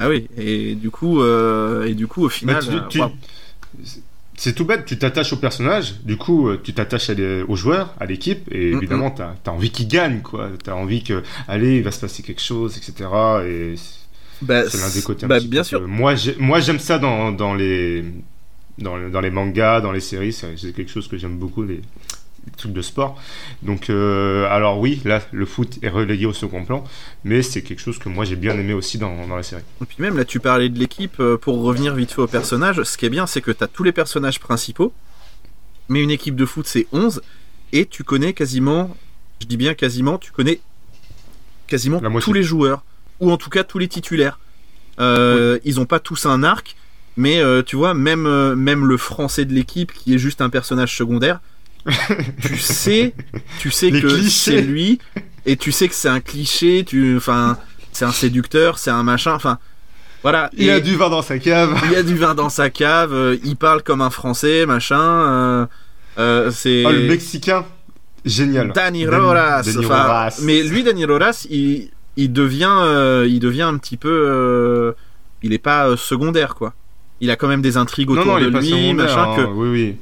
Ah 0.00 0.08
oui, 0.08 0.28
et 0.36 0.74
du 0.74 0.90
coup, 0.90 1.22
euh, 1.22 1.84
et 1.84 1.94
du 1.94 2.06
coup, 2.08 2.22
au 2.24 2.28
Bah, 2.28 2.32
final, 2.60 2.62
tu- 2.90 3.00
euh. 3.00 3.06
C'est 4.36 4.52
tout 4.52 4.64
bête, 4.64 4.84
tu 4.84 4.98
t'attaches 4.98 5.32
au 5.32 5.36
personnage, 5.36 5.94
du 6.04 6.16
coup, 6.16 6.48
euh, 6.48 6.60
tu 6.62 6.74
t'attaches 6.74 7.10
aux 7.46 7.54
joueurs, 7.54 7.94
à 8.00 8.06
l'équipe, 8.06 8.48
et 8.50 8.72
Mm, 8.74 8.78
évidemment, 8.78 9.10
t'as 9.12 9.34
as 9.46 9.50
envie 9.52 9.70
qu'ils 9.70 9.86
gagnent, 9.86 10.22
quoi. 10.22 10.50
T'as 10.62 10.72
envie 10.74 11.04
que, 11.04 11.22
allez, 11.46 11.76
il 11.76 11.82
va 11.84 11.92
se 11.92 12.00
passer 12.00 12.24
quelque 12.24 12.42
chose, 12.42 12.76
etc. 12.76 13.08
Et 13.46 13.74
Bah, 14.42 14.68
c'est 14.68 14.78
l'un 14.78 14.90
des 14.90 15.02
côtés. 15.02 15.24
un 15.26 15.28
bah, 15.28 15.38
petit 15.38 15.46
bien 15.46 15.60
peu 15.62 15.68
sûr. 15.68 15.80
que- 15.80 15.84
Moi, 15.86 16.14
moi, 16.40 16.58
j'aime 16.58 16.80
ça 16.80 16.98
dans, 16.98 17.30
dans 17.30 17.54
les 17.54 18.04
dans, 18.78 18.96
le- 18.96 19.08
dans 19.10 19.20
les 19.20 19.30
mangas, 19.30 19.80
dans 19.80 19.92
les 19.92 20.00
séries. 20.00 20.32
C'est 20.32 20.56
quelque 20.74 20.90
chose 20.90 21.06
que 21.06 21.16
j'aime 21.16 21.38
beaucoup, 21.38 21.62
les 21.62 21.80
trucs 22.56 22.72
de 22.72 22.82
sport. 22.82 23.20
Donc, 23.62 23.90
euh, 23.90 24.46
alors 24.50 24.78
oui, 24.78 25.00
là, 25.04 25.20
le 25.32 25.46
foot 25.46 25.78
est 25.82 25.88
relégué 25.88 26.26
au 26.26 26.32
second 26.32 26.64
plan, 26.64 26.84
mais 27.24 27.42
c'est 27.42 27.62
quelque 27.62 27.80
chose 27.80 27.98
que 27.98 28.08
moi 28.08 28.24
j'ai 28.24 28.36
bien 28.36 28.54
aimé 28.58 28.72
aussi 28.74 28.98
dans, 28.98 29.26
dans 29.26 29.36
la 29.36 29.42
série. 29.42 29.62
Et 29.82 29.84
puis 29.86 29.96
même 30.00 30.16
là, 30.16 30.24
tu 30.24 30.40
parlais 30.40 30.68
de 30.68 30.78
l'équipe. 30.78 31.18
euh, 31.20 31.36
Pour 31.36 31.60
revenir 31.62 31.94
vite 31.94 32.12
fait 32.12 32.22
aux 32.22 32.26
personnages, 32.26 32.82
ce 32.82 32.96
qui 32.98 33.06
est 33.06 33.10
bien, 33.10 33.26
c'est 33.26 33.40
que 33.40 33.50
tu 33.50 33.62
as 33.64 33.68
tous 33.68 33.82
les 33.84 33.92
personnages 33.92 34.40
principaux, 34.40 34.92
mais 35.88 36.02
une 36.02 36.10
équipe 36.10 36.36
de 36.36 36.44
foot, 36.46 36.66
c'est 36.66 36.86
11, 36.92 37.22
et 37.72 37.86
tu 37.86 38.04
connais 38.04 38.32
quasiment, 38.32 38.96
je 39.40 39.46
dis 39.46 39.56
bien 39.56 39.74
quasiment, 39.74 40.18
tu 40.18 40.32
connais 40.32 40.60
quasiment 41.66 42.00
tous 42.20 42.32
les 42.32 42.42
joueurs, 42.42 42.84
ou 43.20 43.30
en 43.30 43.36
tout 43.36 43.50
cas 43.50 43.64
tous 43.64 43.78
les 43.78 43.88
titulaires. 43.88 44.38
Euh, 45.00 45.58
Ils 45.64 45.80
ont 45.80 45.86
pas 45.86 45.98
tous 45.98 46.26
un 46.26 46.42
arc, 46.42 46.76
mais 47.16 47.38
euh, 47.40 47.62
tu 47.62 47.76
vois, 47.76 47.94
même, 47.94 48.54
même 48.54 48.86
le 48.86 48.96
français 48.96 49.44
de 49.44 49.52
l'équipe, 49.52 49.92
qui 49.92 50.14
est 50.14 50.18
juste 50.18 50.40
un 50.40 50.50
personnage 50.50 50.96
secondaire, 50.96 51.40
tu 52.42 52.56
sais, 52.56 53.14
tu 53.58 53.70
sais 53.70 53.90
Les 53.90 54.00
que 54.00 54.22
c'est 54.22 54.60
lui, 54.62 54.98
et 55.46 55.56
tu 55.56 55.72
sais 55.72 55.88
que 55.88 55.94
c'est 55.94 56.08
un 56.08 56.20
cliché, 56.20 56.84
tu, 56.86 57.16
enfin, 57.16 57.58
c'est 57.92 58.04
un 58.04 58.12
séducteur, 58.12 58.78
c'est 58.78 58.90
un 58.90 59.02
machin, 59.02 59.32
enfin, 59.34 59.58
voilà. 60.22 60.50
Il 60.56 60.70
a 60.70 60.80
du 60.80 60.96
vin 60.96 61.10
dans 61.10 61.20
sa 61.22 61.38
cave. 61.38 61.78
il 61.84 61.92
y 61.92 61.96
a 61.96 62.02
du 62.02 62.16
vin 62.16 62.34
dans 62.34 62.48
sa 62.48 62.70
cave, 62.70 63.12
euh, 63.12 63.36
il 63.44 63.56
parle 63.56 63.82
comme 63.82 64.00
un 64.00 64.10
français, 64.10 64.64
machin. 64.66 64.98
euh, 65.00 65.66
euh, 66.18 66.50
c'est 66.50 66.84
Oh, 66.86 66.90
le 66.92 67.02
Mexicain, 67.08 67.64
génial. 68.24 68.72
Danny 68.72 69.04
Dan- 69.04 69.14
Roras. 69.14 69.62
Mais 70.42 70.62
lui, 70.62 70.82
Danny 70.82 71.04
Roras, 71.04 71.46
il, 71.50 71.90
il 72.16 72.32
devient, 72.32 72.68
euh, 72.80 73.26
il 73.28 73.40
devient 73.40 73.62
un 73.62 73.76
petit 73.76 73.96
peu, 73.98 74.94
il 75.42 75.52
est 75.52 75.58
pas 75.58 75.94
secondaire 75.96 76.54
quoi. 76.54 76.72
Il 77.20 77.30
a 77.30 77.36
quand 77.36 77.48
même 77.48 77.62
des 77.62 77.76
intrigues 77.76 78.10
autour 78.10 78.24
non, 78.26 78.40
de 78.40 78.46
lui, 78.46 78.92
machin, 78.94 79.32
hein, 79.32 79.36
que 79.36 79.42
Oui, 79.42 79.68
oui. 79.68 79.96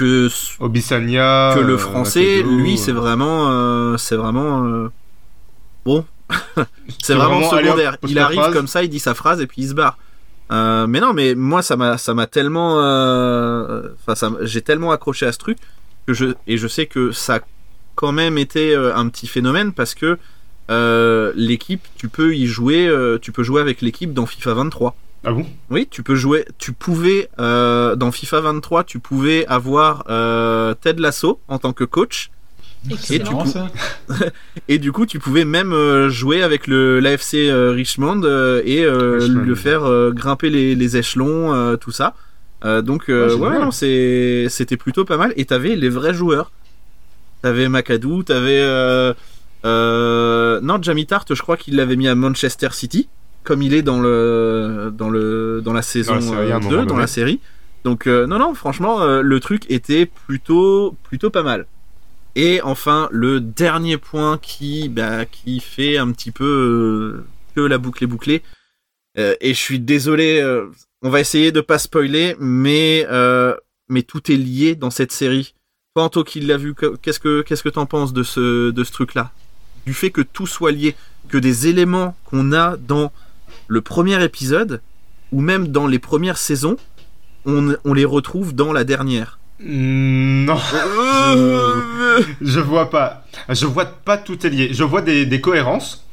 Que 0.00 0.28
Obisania. 0.60 1.52
que 1.54 1.60
le 1.60 1.74
euh, 1.74 1.78
français, 1.78 2.42
lui, 2.42 2.78
c'est 2.78 2.90
euh, 2.90 2.94
vraiment, 2.94 3.50
euh, 3.50 3.96
c'est 3.98 4.16
vraiment, 4.16 4.88
bon, 5.84 6.04
c'est 7.02 7.14
vraiment, 7.14 7.50
secondaire. 7.50 7.96
il 8.08 8.18
arrive 8.18 8.40
phrase. 8.40 8.54
comme 8.54 8.66
ça, 8.66 8.82
il 8.82 8.88
dit 8.88 8.98
sa 8.98 9.14
phrase 9.14 9.40
et 9.40 9.46
puis 9.46 9.62
il 9.62 9.68
se 9.68 9.74
barre. 9.74 9.98
Euh, 10.52 10.86
mais 10.86 11.00
non, 11.00 11.12
mais 11.12 11.34
moi 11.34 11.62
ça 11.62 11.76
m'a, 11.76 11.96
ça 11.98 12.14
m'a 12.14 12.26
tellement, 12.26 12.76
enfin, 14.08 14.36
j'ai 14.40 14.62
tellement 14.62 14.90
accroché 14.90 15.26
à 15.26 15.32
ce 15.32 15.38
truc 15.38 15.58
que 16.06 16.14
je 16.14 16.26
et 16.46 16.56
je 16.56 16.66
sais 16.66 16.86
que 16.86 17.12
ça 17.12 17.36
a 17.36 17.40
quand 17.94 18.12
même 18.12 18.38
été 18.38 18.74
un 18.74 19.08
petit 19.08 19.26
phénomène 19.26 19.72
parce 19.72 19.94
que 19.94 20.18
euh, 20.70 21.32
l'équipe, 21.36 21.86
tu 21.96 22.08
peux 22.08 22.34
y 22.34 22.46
jouer, 22.46 22.90
tu 23.20 23.32
peux 23.32 23.42
jouer 23.42 23.60
avec 23.60 23.82
l'équipe 23.82 24.14
dans 24.14 24.26
FIFA 24.26 24.54
23. 24.54 24.96
Ah 25.24 25.32
bon? 25.32 25.44
Oui, 25.68 25.86
tu 25.90 26.02
peux 26.02 26.14
jouer. 26.14 26.44
Tu 26.58 26.72
pouvais 26.72 27.28
euh, 27.38 27.94
dans 27.96 28.10
FIFA 28.10 28.40
23, 28.40 28.84
tu 28.84 28.98
pouvais 28.98 29.46
avoir 29.46 30.04
euh, 30.08 30.74
Ted 30.80 31.00
Lasso 31.00 31.40
en 31.48 31.58
tant 31.58 31.72
que 31.74 31.84
coach, 31.84 32.30
Excellent. 32.90 33.30
marrant 33.32 33.44
ça. 33.46 33.68
et 34.68 34.78
du 34.78 34.92
coup, 34.92 35.04
tu 35.04 35.18
pouvais 35.18 35.44
même 35.44 35.72
euh, 35.74 36.08
jouer 36.08 36.42
avec 36.42 36.66
le 36.66 37.00
l'AFC 37.00 37.34
euh, 37.34 37.72
Richmond 37.72 38.22
euh, 38.24 38.62
et 38.64 38.82
euh, 38.84 39.18
Richmond. 39.20 39.44
le 39.44 39.54
faire 39.54 39.84
euh, 39.84 40.10
grimper 40.10 40.48
les, 40.48 40.74
les 40.74 40.96
échelons, 40.96 41.52
euh, 41.52 41.76
tout 41.76 41.92
ça. 41.92 42.14
Euh, 42.64 42.80
donc 42.80 43.10
euh, 43.10 43.34
Ouais, 43.36 43.58
ouais, 43.58 44.48
c'était 44.48 44.76
plutôt 44.78 45.04
pas 45.04 45.18
mal. 45.18 45.34
Et 45.36 45.44
t'avais 45.44 45.76
les 45.76 45.88
vrais 45.90 46.14
joueurs. 46.14 46.50
T'avais 47.42 47.68
Macadou, 47.68 48.22
t'avais 48.22 48.60
euh, 48.60 49.12
euh, 49.64 50.60
non 50.62 50.78
Jamie 50.82 51.06
Tart, 51.06 51.24
je 51.28 51.40
crois 51.40 51.56
qu'il 51.56 51.76
l'avait 51.76 51.96
mis 51.96 52.08
à 52.08 52.14
Manchester 52.14 52.68
City, 52.72 53.08
comme 53.44 53.62
il 53.62 53.74
est 53.74 53.82
dans 53.82 54.00
le 54.00 54.92
dans 54.96 55.10
le 55.10 55.60
dans 55.64 55.72
la 55.72 55.82
saison 55.82 56.14
à 56.14 56.16
un 56.16 56.20
euh, 56.20 56.58
moment 56.60 56.70
2 56.70 56.86
dans 56.86 56.96
la 56.96 57.06
série. 57.06 57.40
Donc 57.84 58.06
euh, 58.06 58.26
non 58.26 58.38
non 58.38 58.54
franchement 58.54 59.00
euh, 59.02 59.22
le 59.22 59.40
truc 59.40 59.64
était 59.70 60.06
plutôt 60.06 60.96
plutôt 61.04 61.30
pas 61.30 61.42
mal. 61.42 61.66
Et 62.36 62.60
enfin 62.62 63.08
le 63.10 63.40
dernier 63.40 63.96
point 63.96 64.38
qui 64.38 64.88
bah, 64.88 65.24
qui 65.24 65.60
fait 65.60 65.96
un 65.96 66.10
petit 66.12 66.30
peu 66.30 67.24
que 67.56 67.60
la 67.60 67.78
boucle 67.78 68.04
est 68.04 68.08
bouclée. 68.08 68.42
Et 69.16 69.52
je 69.52 69.58
suis 69.58 69.80
désolé, 69.80 70.40
on 71.02 71.10
va 71.10 71.20
essayer 71.20 71.52
de 71.52 71.60
pas 71.60 71.78
spoiler, 71.78 72.36
mais 72.38 73.06
mais 73.90 74.02
tout 74.02 74.32
est 74.32 74.36
lié 74.36 74.76
dans 74.76 74.90
cette 74.90 75.12
série. 75.12 75.54
Toi, 75.94 76.04
Anto, 76.04 76.22
qui 76.24 76.40
l'a 76.40 76.56
vu, 76.56 76.74
que- 76.74 76.96
qu'est-ce 76.96 77.18
que 77.18 77.42
qu'est-ce 77.42 77.64
que 77.64 77.68
t'en 77.68 77.84
penses 77.84 78.12
de 78.12 78.22
ce 78.22 78.70
de 78.70 78.84
ce 78.84 78.92
truc-là, 78.92 79.32
du 79.84 79.92
fait 79.92 80.10
que 80.10 80.20
tout 80.20 80.46
soit 80.46 80.70
lié, 80.70 80.94
que 81.28 81.36
des 81.36 81.66
éléments 81.66 82.16
qu'on 82.24 82.52
a 82.52 82.76
dans 82.76 83.12
le 83.70 83.80
premier 83.80 84.22
épisode 84.24 84.82
ou 85.32 85.40
même 85.40 85.68
dans 85.68 85.86
les 85.86 85.98
premières 86.00 86.38
saisons, 86.38 86.76
on, 87.46 87.74
on 87.84 87.94
les 87.94 88.04
retrouve 88.04 88.54
dans 88.54 88.72
la 88.72 88.84
dernière. 88.84 89.38
Mm, 89.60 90.44
Non, 90.46 90.58
Euh, 91.36 92.22
je 92.40 92.60
vois 92.60 92.90
pas. 92.90 93.26
Je 93.48 93.66
vois 93.66 93.86
pas 93.86 94.18
tout 94.18 94.44
est 94.46 94.50
lié. 94.50 94.68
Je 94.72 94.84
vois 94.84 95.02
des, 95.02 95.26
des 95.26 95.40
cohérences. 95.40 96.06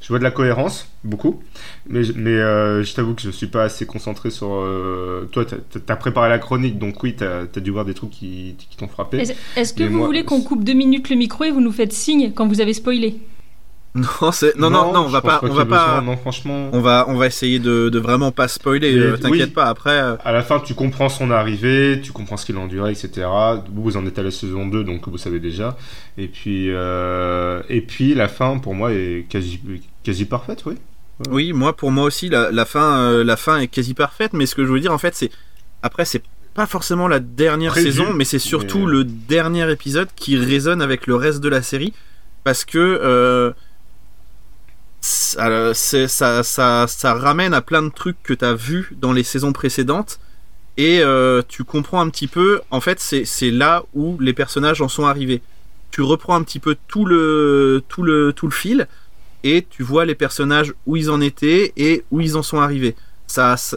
Je 0.00 0.08
vois 0.08 0.18
de 0.18 0.24
la 0.24 0.30
cohérence, 0.30 0.88
beaucoup. 1.02 1.42
Mais, 1.88 2.04
je- 2.04 2.12
mais 2.14 2.30
euh, 2.30 2.82
je 2.84 2.94
t'avoue 2.94 3.14
que 3.14 3.22
je 3.22 3.30
suis 3.30 3.46
pas 3.46 3.62
assez 3.64 3.86
concentré 3.86 4.30
sur. 4.30 4.48
euh, 4.52 5.28
Toi, 5.32 5.44
t'as 5.46 5.56
as 5.94 5.96
préparé 5.96 6.28
la 6.28 6.38
chronique, 6.38 6.78
donc 6.78 7.02
oui, 7.02 7.14
t'as 7.16 7.42
as 7.54 7.60
dû 7.60 7.70
voir 7.70 7.86
des 7.86 7.94
trucs 7.94 8.10
qui, 8.10 8.54
qui 8.58 8.76
t'ont 8.76 8.88
frappé. 8.88 9.18
Est-ce 9.18 9.32
est-ce 9.56 9.72
que 9.74 9.82
Mais 9.82 9.88
vous 9.88 9.98
moi, 9.98 10.06
voulez 10.06 10.24
qu'on 10.24 10.42
coupe 10.42 10.62
deux 10.64 10.74
minutes 10.74 11.08
le 11.10 11.16
micro 11.16 11.44
et 11.44 11.50
vous 11.50 11.60
nous 11.62 11.72
faites 11.72 11.92
signe 11.92 12.32
quand 12.34 12.46
vous 12.46 12.60
avez 12.60 12.74
spoilé? 12.74 13.16
Non, 13.96 14.32
c'est 14.32 14.56
non 14.56 14.70
non 14.70 14.92
non, 14.92 15.02
on 15.04 15.08
va 15.08 15.20
pas 15.22 15.38
qu'il 15.38 15.50
on 15.50 15.54
va 15.54 15.64
besoin. 15.64 15.78
pas 15.78 16.00
Non, 16.00 16.16
franchement. 16.16 16.68
on 16.72 16.80
va 16.80 17.04
on 17.08 17.14
va 17.16 17.26
essayer 17.26 17.60
de, 17.60 17.88
de 17.90 17.98
vraiment 18.00 18.32
pas 18.32 18.48
spoiler. 18.48 18.92
Euh, 18.98 19.16
T'inquiète 19.16 19.46
oui. 19.48 19.52
pas. 19.54 19.66
Après, 19.66 19.90
euh, 20.00 20.16
À 20.24 20.32
la 20.32 20.42
fin, 20.42 20.58
tu 20.58 20.74
comprends 20.74 21.08
son 21.08 21.30
arrivée, 21.30 22.00
tu 22.02 22.10
comprends 22.10 22.36
ce 22.36 22.44
qu'il 22.44 22.56
a 22.56 22.58
enduré, 22.60 22.90
etc. 22.90 23.26
Vous, 23.72 23.96
en 23.96 24.04
êtes 24.04 24.18
à 24.18 24.24
la 24.24 24.32
saison 24.32 24.66
2, 24.66 24.82
donc 24.82 25.06
vous 25.06 25.16
savez 25.18 25.38
déjà. 25.38 25.76
Et 26.18 26.26
puis, 26.26 26.66
euh, 26.70 27.62
et 27.68 27.82
puis 27.82 28.14
la 28.14 28.26
fin, 28.26 28.58
pour 28.58 28.74
moi, 28.74 28.92
est 28.92 29.26
quasi, 29.28 29.60
quasi 30.02 30.24
parfaite, 30.24 30.64
oui. 30.66 30.74
Oui, 31.30 31.52
moi 31.52 31.76
pour 31.76 31.92
moi 31.92 32.02
aussi 32.06 32.28
la, 32.28 32.50
la 32.50 32.64
fin 32.64 33.22
la 33.22 33.36
fin 33.36 33.58
est 33.58 33.68
quasi 33.68 33.94
parfaite, 33.94 34.32
mais 34.32 34.46
ce 34.46 34.56
que 34.56 34.64
je 34.66 34.72
veux 34.72 34.80
dire 34.80 34.90
en 34.92 34.98
fait 34.98 35.14
c'est 35.14 35.30
après 35.80 36.04
c'est 36.04 36.22
pas 36.54 36.66
forcément 36.66 37.06
la 37.06 37.20
dernière 37.20 37.70
Prévu, 37.70 37.92
saison, 37.92 38.12
mais 38.12 38.24
c'est 38.24 38.40
surtout 38.40 38.80
mais- 38.86 38.90
le 38.90 39.04
dernier 39.04 39.70
épisode 39.70 40.08
qui 40.16 40.36
résonne 40.36 40.82
avec 40.82 41.06
le 41.06 41.14
reste 41.14 41.38
de 41.40 41.48
la 41.48 41.62
série 41.62 41.92
parce 42.42 42.64
que 42.64 43.54
c'est- 45.74 46.08
ça, 46.08 46.42
ça, 46.42 46.86
ça 46.86 47.14
ramène 47.14 47.52
à 47.52 47.60
plein 47.60 47.82
de 47.82 47.90
trucs 47.90 48.22
que 48.22 48.32
tu 48.32 48.44
as 48.44 48.54
vus 48.54 48.90
dans 49.00 49.12
les 49.12 49.22
saisons 49.22 49.52
précédentes 49.52 50.18
et 50.76 51.00
euh, 51.02 51.42
tu 51.46 51.62
comprends 51.64 52.00
un 52.00 52.08
petit 52.08 52.26
peu 52.26 52.60
en 52.70 52.80
fait 52.80 52.98
c'est 53.00 53.50
là 53.50 53.82
où 53.94 54.16
les 54.20 54.32
personnages 54.32 54.80
en 54.80 54.88
sont 54.88 55.04
arrivés. 55.04 55.42
Tu 55.90 56.00
reprends 56.02 56.34
un 56.34 56.42
petit 56.42 56.58
peu 56.58 56.76
tout 56.88 57.04
le 57.04 57.82
tout 57.88 58.02
le 58.02 58.32
tout 58.32 58.46
le 58.46 58.52
fil 58.52 58.88
et 59.44 59.66
tu 59.68 59.82
vois 59.82 60.04
les 60.06 60.14
personnages 60.14 60.72
où 60.86 60.96
ils 60.96 61.10
en 61.10 61.20
étaient 61.20 61.72
et 61.76 62.04
où 62.10 62.20
ils 62.20 62.36
en 62.36 62.42
sont 62.42 62.60
arrivés. 62.60 62.96
Ça, 63.26 63.56
ça- 63.56 63.76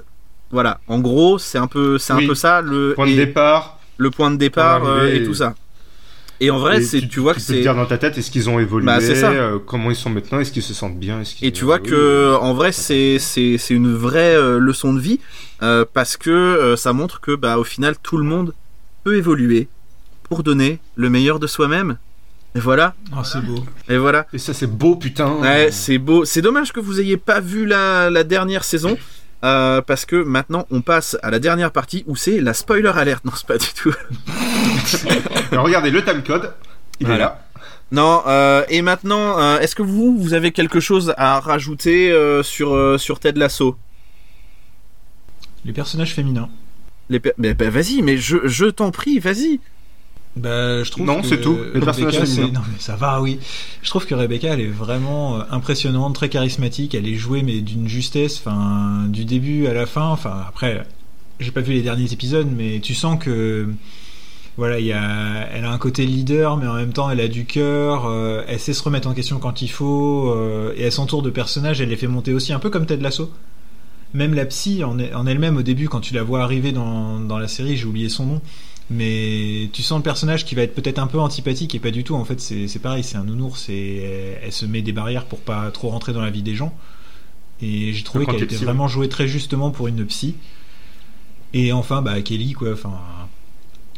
voilà. 0.50 0.80
En 0.88 1.00
gros, 1.00 1.38
c'est 1.40 1.58
un 1.58 1.68
peu, 1.68 1.98
c'est 1.98 2.14
Oui. 2.14 2.24
un 2.24 2.28
peu 2.28 2.36
ça 2.36 2.62
le 2.62 2.94
Point 2.96 3.08
de 3.08 3.16
départ. 3.16 3.80
le 3.98 4.10
point 4.12 4.32
de 4.32 4.38
départ 4.38 4.86
euh, 4.86 5.14
et- 5.14 5.24
tout 5.26 5.34
ça. 5.34 5.56
Et 6.40 6.52
en 6.52 6.60
vrai, 6.60 6.82
c'est, 6.82 7.08
tu, 7.08 7.20
vois 7.20 7.34
que 7.34 7.40
peux 7.40 7.46
te 7.46 7.52
c'est 7.54 7.62
dire 7.62 7.74
dans 7.76 7.86
ta 7.88 7.98
tête, 7.98 8.18
est-ce 8.18 8.30
qu'ils 8.30 8.48
ont 8.50 8.60
évolué, 8.60 8.86
Bah, 8.86 9.00
c'est 9.00 9.16
ça. 9.16 9.32
euh, 9.32 9.58
comment 9.66 9.90
ils 9.90 9.96
sont 9.96 10.10
maintenant, 10.12 10.40
est-ce 10.40 10.52
qu'ils 10.52 10.62
se 10.62 10.74
sentent 10.74 11.00
bien, 11.00 11.22
est-ce 11.22 11.36
qu'ils- 11.36 11.48
et 11.48 11.52
tu 11.52 11.66
vois 11.66 11.80
Oui, 11.82 11.90
que 11.90 12.36
en 12.40 12.54
vrai, 12.54 12.72
c'est 12.72 13.18
c'est 13.20 13.58
c'est 13.58 13.74
une 13.74 13.94
vraie 13.94 14.36
euh, 14.36 14.60
leçon 14.60 14.94
de 14.94 15.00
vie 15.00 15.20
euh, 15.64 15.84
parce 15.92 16.16
que 16.16 16.30
euh, 16.30 16.76
ça 16.76 16.94
montre 16.94 17.22
que 17.22 17.36
bah 17.36 17.58
au 17.58 17.64
final 17.64 17.96
tout 18.04 18.18
le 18.18 18.24
monde 18.24 18.54
peut 19.04 19.16
évoluer 19.18 19.68
pour 20.24 20.44
donner 20.44 20.80
le 20.96 21.10
meilleur 21.10 21.40
de 21.40 21.48
soi-même. 21.48 21.98
Et 22.56 22.60
voilà. 22.60 22.96
Ah, 23.16 23.24
c'est 23.24 23.42
beau. 23.44 23.64
Et 23.88 23.98
voilà. 23.98 24.26
Et 24.34 24.38
ça, 24.40 24.52
c'est 24.54 24.68
beau, 24.68 24.96
putain. 24.96 25.32
Ouais, 25.42 25.70
c'est 25.72 26.00
beau. 26.00 26.26
C'est 26.26 26.42
dommage 26.42 26.72
que 26.72 26.80
vous 26.80 27.00
ayez 27.00 27.18
pas 27.18 27.40
vu 27.40 27.66
la, 27.68 28.10
la 28.10 28.24
dernière 28.24 28.64
saison. 28.64 28.98
Euh, 29.44 29.82
parce 29.82 30.06
que 30.06 30.16
maintenant 30.16 30.66
on 30.72 30.82
passe 30.82 31.18
à 31.22 31.30
la 31.30 31.40
dernière 31.40 31.72
partie 31.72 32.04
où 32.08 32.16
c'est 32.16 32.40
la 32.40 32.54
spoiler 32.54 32.92
alerte. 32.96 33.24
Non, 33.26 33.32
c'est 33.36 33.48
pas 33.48 33.58
du 33.58 33.68
tout. 33.76 33.94
Alors, 35.52 35.66
regardez 35.66 35.92
le 35.92 36.04
timecode. 36.04 36.54
Il 37.00 37.10
est 37.10 37.18
là. 37.18 37.44
Non, 37.92 38.24
euh, 38.28 38.64
et 38.70 38.82
maintenant, 38.82 39.40
euh, 39.40 39.60
est-ce 39.60 39.76
que 39.76 39.82
vous, 39.84 40.18
vous 40.18 40.34
avez 40.34 40.52
quelque 40.52 40.80
chose 40.80 41.14
à 41.18 41.40
rajouter 41.40 42.12
euh, 42.12 42.44
sur, 42.44 42.76
euh, 42.76 42.98
sur 42.98 43.20
Ted 43.20 43.40
Lasso? 43.40 43.78
Les 45.64 45.72
personnages 45.72 46.14
féminins. 46.14 46.50
Les 47.10 47.20
bah, 47.20 47.70
Vas-y, 47.70 48.02
mais 48.02 48.18
je, 48.18 48.38
je 48.46 48.66
t'en 48.66 48.92
prie, 48.92 49.20
vas-y. 49.20 49.62
Bah, 50.38 50.84
je 50.84 50.92
trouve 50.92 51.06
Non, 51.06 51.22
que 51.22 51.28
c'est 51.28 51.42
tout. 51.42 51.58
Les 51.74 51.80
Rebecca. 51.80 52.20
Non, 52.54 52.62
mais 52.72 52.80
ça 52.80 52.96
va, 52.96 53.22
oui. 53.22 53.40
Je 53.82 53.90
trouve 53.90 54.06
que 54.06 54.16
Rebecca, 54.16 54.54
elle 54.54 54.62
est 54.62 54.68
vraiment 54.68 55.38
euh, 55.38 55.44
impressionnante, 55.52 56.16
très 56.16 56.30
charismatique. 56.30 56.94
Elle 56.96 57.08
est 57.08 57.16
jouée, 57.16 57.44
mais 57.44 57.62
d'une 57.62 57.88
justesse, 57.88 58.40
enfin, 58.40 59.06
du 59.10 59.26
début 59.26 59.68
à 59.68 59.74
la 59.74 59.86
fin. 59.86 60.08
Enfin, 60.08 60.44
après, 60.48 60.86
j'ai 61.40 61.52
pas 61.52 61.62
vu 61.62 61.74
les 61.74 61.82
derniers 61.82 62.12
épisodes, 62.14 62.48
mais 62.56 62.80
tu 62.80 62.94
sens 62.94 63.18
que. 63.24 63.68
Voilà, 64.58 64.80
y 64.80 64.92
a, 64.92 65.48
elle 65.54 65.66
a 65.66 65.72
un 65.72 65.78
côté 65.78 66.04
leader, 66.08 66.58
mais 66.58 66.66
en 66.66 66.74
même 66.74 66.92
temps, 66.92 67.12
elle 67.12 67.20
a 67.22 67.28
du 67.28 67.46
cœur. 67.46 68.08
euh, 68.08 68.44
elle 68.48 68.60
sait 68.60 68.74
se 68.74 68.82
remettre 68.82 69.08
en 69.08 69.14
question 69.14 69.38
quand 69.38 69.62
il 69.62 69.68
faut, 69.70 70.34
euh, 70.36 70.74
et 70.76 70.82
elle 70.82 70.92
s'entoure 70.92 71.22
de 71.22 71.30
personnages. 71.30 71.80
Elle 71.80 71.90
les 71.90 71.96
fait 71.96 72.08
monter 72.08 72.34
aussi, 72.34 72.54
un 72.54 72.60
peu 72.60 72.72
comme 72.72 72.88
Ted 72.88 73.04
Lasso. 73.04 73.32
Même 74.16 74.34
la 74.34 74.46
psy 74.46 74.84
en, 74.84 74.98
en 75.00 75.28
elle-même, 75.28 75.58
au 75.58 75.62
début, 75.62 75.90
quand 75.90 76.00
tu 76.00 76.16
la 76.16 76.24
vois 76.24 76.42
arriver 76.42 76.72
dans, 76.72 77.20
dans 77.20 77.38
la 77.38 77.48
série, 77.48 77.78
j'ai 77.78 77.86
oublié 77.86 78.10
son 78.10 78.26
nom, 78.26 78.42
mais 78.90 79.70
tu 79.74 79.82
sens 79.84 79.98
le 79.98 80.04
personnage 80.04 80.46
qui 80.46 80.56
va 80.56 80.62
être 80.62 80.74
peut-être 80.74 81.00
un 81.00 81.08
peu 81.08 81.20
antipathique 81.20 81.76
et 81.76 81.80
pas 81.80 81.92
du 81.92 82.04
tout. 82.04 82.16
En 82.16 82.24
fait, 82.24 82.40
c'est 82.40 82.80
pareil, 82.80 83.04
c'est 83.04 83.18
un 83.18 83.24
nounours 83.24 83.68
et 83.70 84.38
elle, 84.44 84.52
se 84.52 84.66
met 84.66 84.82
des 84.82 84.94
barrières 84.94 85.26
pour 85.26 85.40
pas 85.40 85.70
trop 85.72 85.90
rentrer 85.90 86.14
dans 86.14 86.22
la 86.22 86.30
vie 86.30 86.44
des 86.44 86.56
gens. 86.56 86.74
Et 87.62 87.92
j'ai 87.92 88.04
trouvé 88.04 88.26
qu'elle 88.26 88.44
était 88.44 88.56
psy, 88.56 88.64
vraiment 88.64 88.88
jouée 88.88 89.10
très 89.10 89.28
justement 89.28 89.72
pour 89.72 89.88
une 89.88 90.06
psy. 90.06 90.36
Et 91.54 91.72
enfin, 91.72 92.02
bah 92.02 92.22
Kelly, 92.22 92.54
quoi. 92.54 92.72
Enfin, 92.74 92.94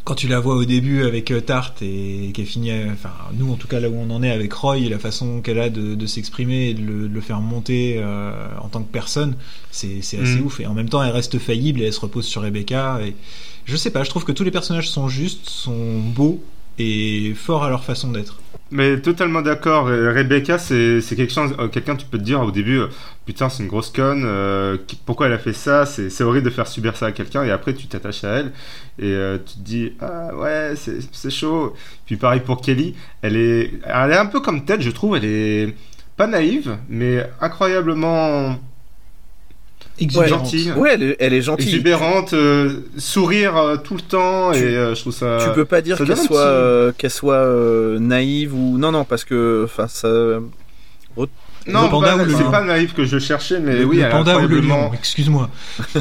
quand 0.06 0.16
tu 0.16 0.28
la 0.28 0.40
vois 0.40 0.56
au 0.56 0.66
début 0.66 1.04
avec 1.04 1.30
euh, 1.30 1.42
Tart 1.42 1.76
et 1.82 2.32
qu'elle 2.34 2.46
finit, 2.46 2.72
enfin 2.92 3.12
nous 3.34 3.52
en 3.52 3.56
tout 3.56 3.68
cas 3.68 3.80
là 3.80 3.90
où 3.90 3.96
on 3.96 4.10
en 4.10 4.24
est 4.24 4.32
avec 4.32 4.54
Roy, 4.54 4.90
la 4.90 4.98
façon 4.98 5.42
qu'elle 5.42 5.60
a 5.60 5.70
de, 5.70 5.94
de 5.94 6.06
s'exprimer 6.08 6.70
et 6.70 6.74
de 6.74 6.82
le, 6.82 7.10
de 7.10 7.14
le 7.14 7.22
faire 7.22 7.42
monter 7.42 7.98
euh, 7.98 8.32
en 8.60 8.70
tant 8.70 8.82
que 8.82 8.92
personne, 8.92 9.36
c'est 9.70 10.00
assez 10.00 10.18
Mm. 10.18 10.46
ouf. 10.46 10.60
Et 10.62 10.66
en 10.66 10.74
même 10.74 10.90
temps, 10.90 11.04
elle 11.04 11.12
reste 11.12 11.38
faillible 11.38 11.82
et 11.82 11.86
elle 11.86 11.94
se 11.94 12.00
repose 12.00 12.26
sur 12.26 12.42
Rebecca. 12.42 13.00
Et 13.06 13.14
je 13.70 13.76
sais 13.78 13.92
pas, 13.92 14.04
je 14.04 14.10
trouve 14.10 14.26
que 14.26 14.32
tous 14.32 14.44
les 14.44 14.52
personnages 14.52 14.90
sont 14.90 15.08
justes, 15.08 15.48
sont 15.48 16.00
beaux 16.00 16.44
et 16.80 17.34
forts 17.36 17.64
à 17.64 17.70
leur 17.70 17.84
façon 17.84 18.12
d'être. 18.12 18.40
Mais 18.72 19.00
totalement 19.00 19.42
d'accord. 19.42 19.86
Rebecca, 19.88 20.58
c'est 20.58 21.02
chose, 21.02 21.56
euh, 21.60 21.68
quelqu'un 21.68 21.96
tu 21.96 22.06
peux 22.06 22.18
te 22.18 22.24
dire 22.24 22.42
au 22.42 22.52
début, 22.52 22.80
euh, 22.80 22.88
putain, 23.26 23.50
c'est 23.50 23.64
une 23.64 23.70
grosse 23.70 23.90
conne. 23.90 24.24
euh, 24.26 24.78
pourquoi 25.06 25.28
elle 25.28 25.34
a 25.34 25.40
fait 25.40 25.54
ça 25.54 25.86
C'est 25.86 26.24
horrible 26.24 26.46
de 26.46 26.50
faire 26.52 26.68
subir 26.68 26.96
ça 26.96 27.08
à 27.08 27.12
quelqu'un. 27.12 27.44
Et 27.44 27.52
après, 27.52 27.74
tu 27.74 27.88
t'attaches 27.88 28.24
à 28.24 28.30
elle 28.40 28.52
et 29.00 29.06
euh, 29.06 29.38
tu 29.38 29.54
te 29.56 29.60
dis, 29.60 29.94
ah 30.00 30.36
ouais, 30.36 30.74
c'est 30.76 31.00
c'est 31.12 31.32
chaud. 31.32 31.74
Puis 32.06 32.16
pareil 32.18 32.42
pour 32.42 32.62
Kelly, 32.62 32.96
elle 33.22 33.36
est, 33.38 33.72
elle 33.86 34.12
est 34.12 34.18
un 34.18 34.28
peu 34.28 34.40
comme 34.40 34.66
Ted, 34.66 34.82
je 34.84 34.92
trouve. 34.92 35.16
Elle 35.18 35.26
est 35.26 35.76
pas 36.16 36.28
naïve, 36.28 36.78
mais 36.90 37.28
incroyablement 37.42 38.56
gentille. 40.08 40.72
Ouais, 40.74 40.92
elle 40.94 41.04
est, 41.04 41.16
elle 41.20 41.34
est 41.34 41.42
gentille. 41.42 41.68
exubérante, 41.70 42.34
euh, 42.34 42.82
sourire 42.98 43.58
euh, 43.58 43.78
tout 43.78 43.96
le 43.96 44.02
temps 44.02 44.52
Tu- 44.52 44.60
et 44.60 44.64
euh, 44.76 44.96
je 44.96 45.02
trouve 45.02 45.14
ça. 45.14 45.38
Tu 45.44 45.54
peux 45.54 45.66
pas 45.66 45.82
dire 45.82 45.98
ça 45.98 46.06
qu'elle 46.06 46.18
soit, 46.18 46.40
euh, 46.42 46.92
qu'elle 46.98 47.10
soit 47.12 47.34
euh, 47.36 48.00
naïve 48.00 48.54
ou 48.56 48.78
non 48.78 48.92
non 48.92 49.04
parce 49.06 49.24
que 49.26 49.64
enfin 49.66 49.88
ça 49.88 50.08
Non, 51.68 51.90
le 52.18 52.30
c'est 52.36 52.44
pas 52.52 52.64
naïf 52.64 52.94
que 52.94 53.04
je 53.06 53.20
cherchais, 53.20 53.60
mais 53.60 53.78
le, 53.80 53.86
oui, 53.86 53.98
le 53.98 54.02
elle 54.04 54.08
est 54.08 54.12
panda 54.12 54.38
ou 54.38 54.48
le 54.48 54.62
excuse-moi. 54.94 55.50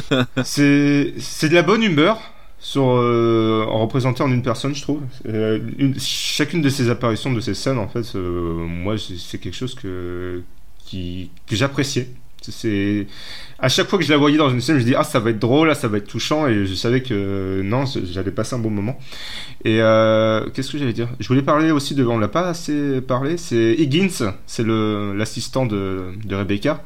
C'est 0.44 1.14
c'est 1.18 1.49
de 1.49 1.55
la 1.55 1.62
bonne 1.62 1.82
humeur 1.82 2.18
sur 2.61 2.88
euh, 2.90 3.64
en 3.68 3.78
représenté 3.80 4.22
en 4.22 4.30
une 4.32 4.42
personne, 4.42 4.74
je 4.74 4.82
trouve. 4.82 5.01
Euh, 5.28 5.59
une- 5.78 5.99
chacune 5.99 6.61
de 6.62 6.68
ces 6.68 6.90
apparitions, 6.90 7.32
de 7.32 7.40
ces 7.40 7.55
scènes, 7.55 7.78
en 7.78 7.88
fait, 7.88 8.05
euh, 8.16 8.53
moi, 8.55 8.96
c'est 8.99 9.16
c'est 9.18 9.38
quelque 9.38 9.57
chose 9.57 9.74
que 9.74 10.42
qui 10.84 11.30
que 11.49 11.55
j'appréciais. 11.57 12.09
C'est 12.43 13.07
à 13.59 13.68
chaque 13.68 13.89
fois 13.89 13.99
que 13.99 14.05
je 14.05 14.11
la 14.11 14.16
voyais 14.16 14.39
dans 14.39 14.51
une 14.51 14.61
scène, 14.61 14.78
je 14.78 14.84
dis 14.84 14.95
ah 14.95 15.05
ça 15.05 15.18
va 15.18 15.30
être 15.30 15.39
drôle, 15.39 15.70
ah, 15.70 15.74
ça 15.74 15.89
va 15.89 15.99
être 15.99 16.07
touchant, 16.07 16.47
et 16.47 16.64
je 16.66 16.74
savais 16.74 17.03
que 17.03 17.61
non, 17.62 17.84
j'allais 17.86 18.30
passer 18.30 18.55
un 18.55 18.59
bon 18.59 18.70
moment. 18.70 18.99
Et 19.64 19.82
euh, 19.82 20.49
qu'est-ce 20.51 20.72
que 20.72 20.78
j'allais 20.78 20.93
dire? 20.93 21.09
Je 21.20 21.28
voulais 21.28 21.43
parler 21.43 21.70
aussi 21.70 21.95
de, 21.95 22.05
on 22.05 22.18
l'a 22.18 22.28
pas 22.28 22.49
assez 22.49 23.01
parlé, 23.01 23.36
c'est 23.36 23.74
Higgins, 23.78 24.32
c'est 24.47 24.62
le 24.62 25.14
l'assistant 25.14 25.66
de 25.66 26.12
Rebecca. 26.30 26.82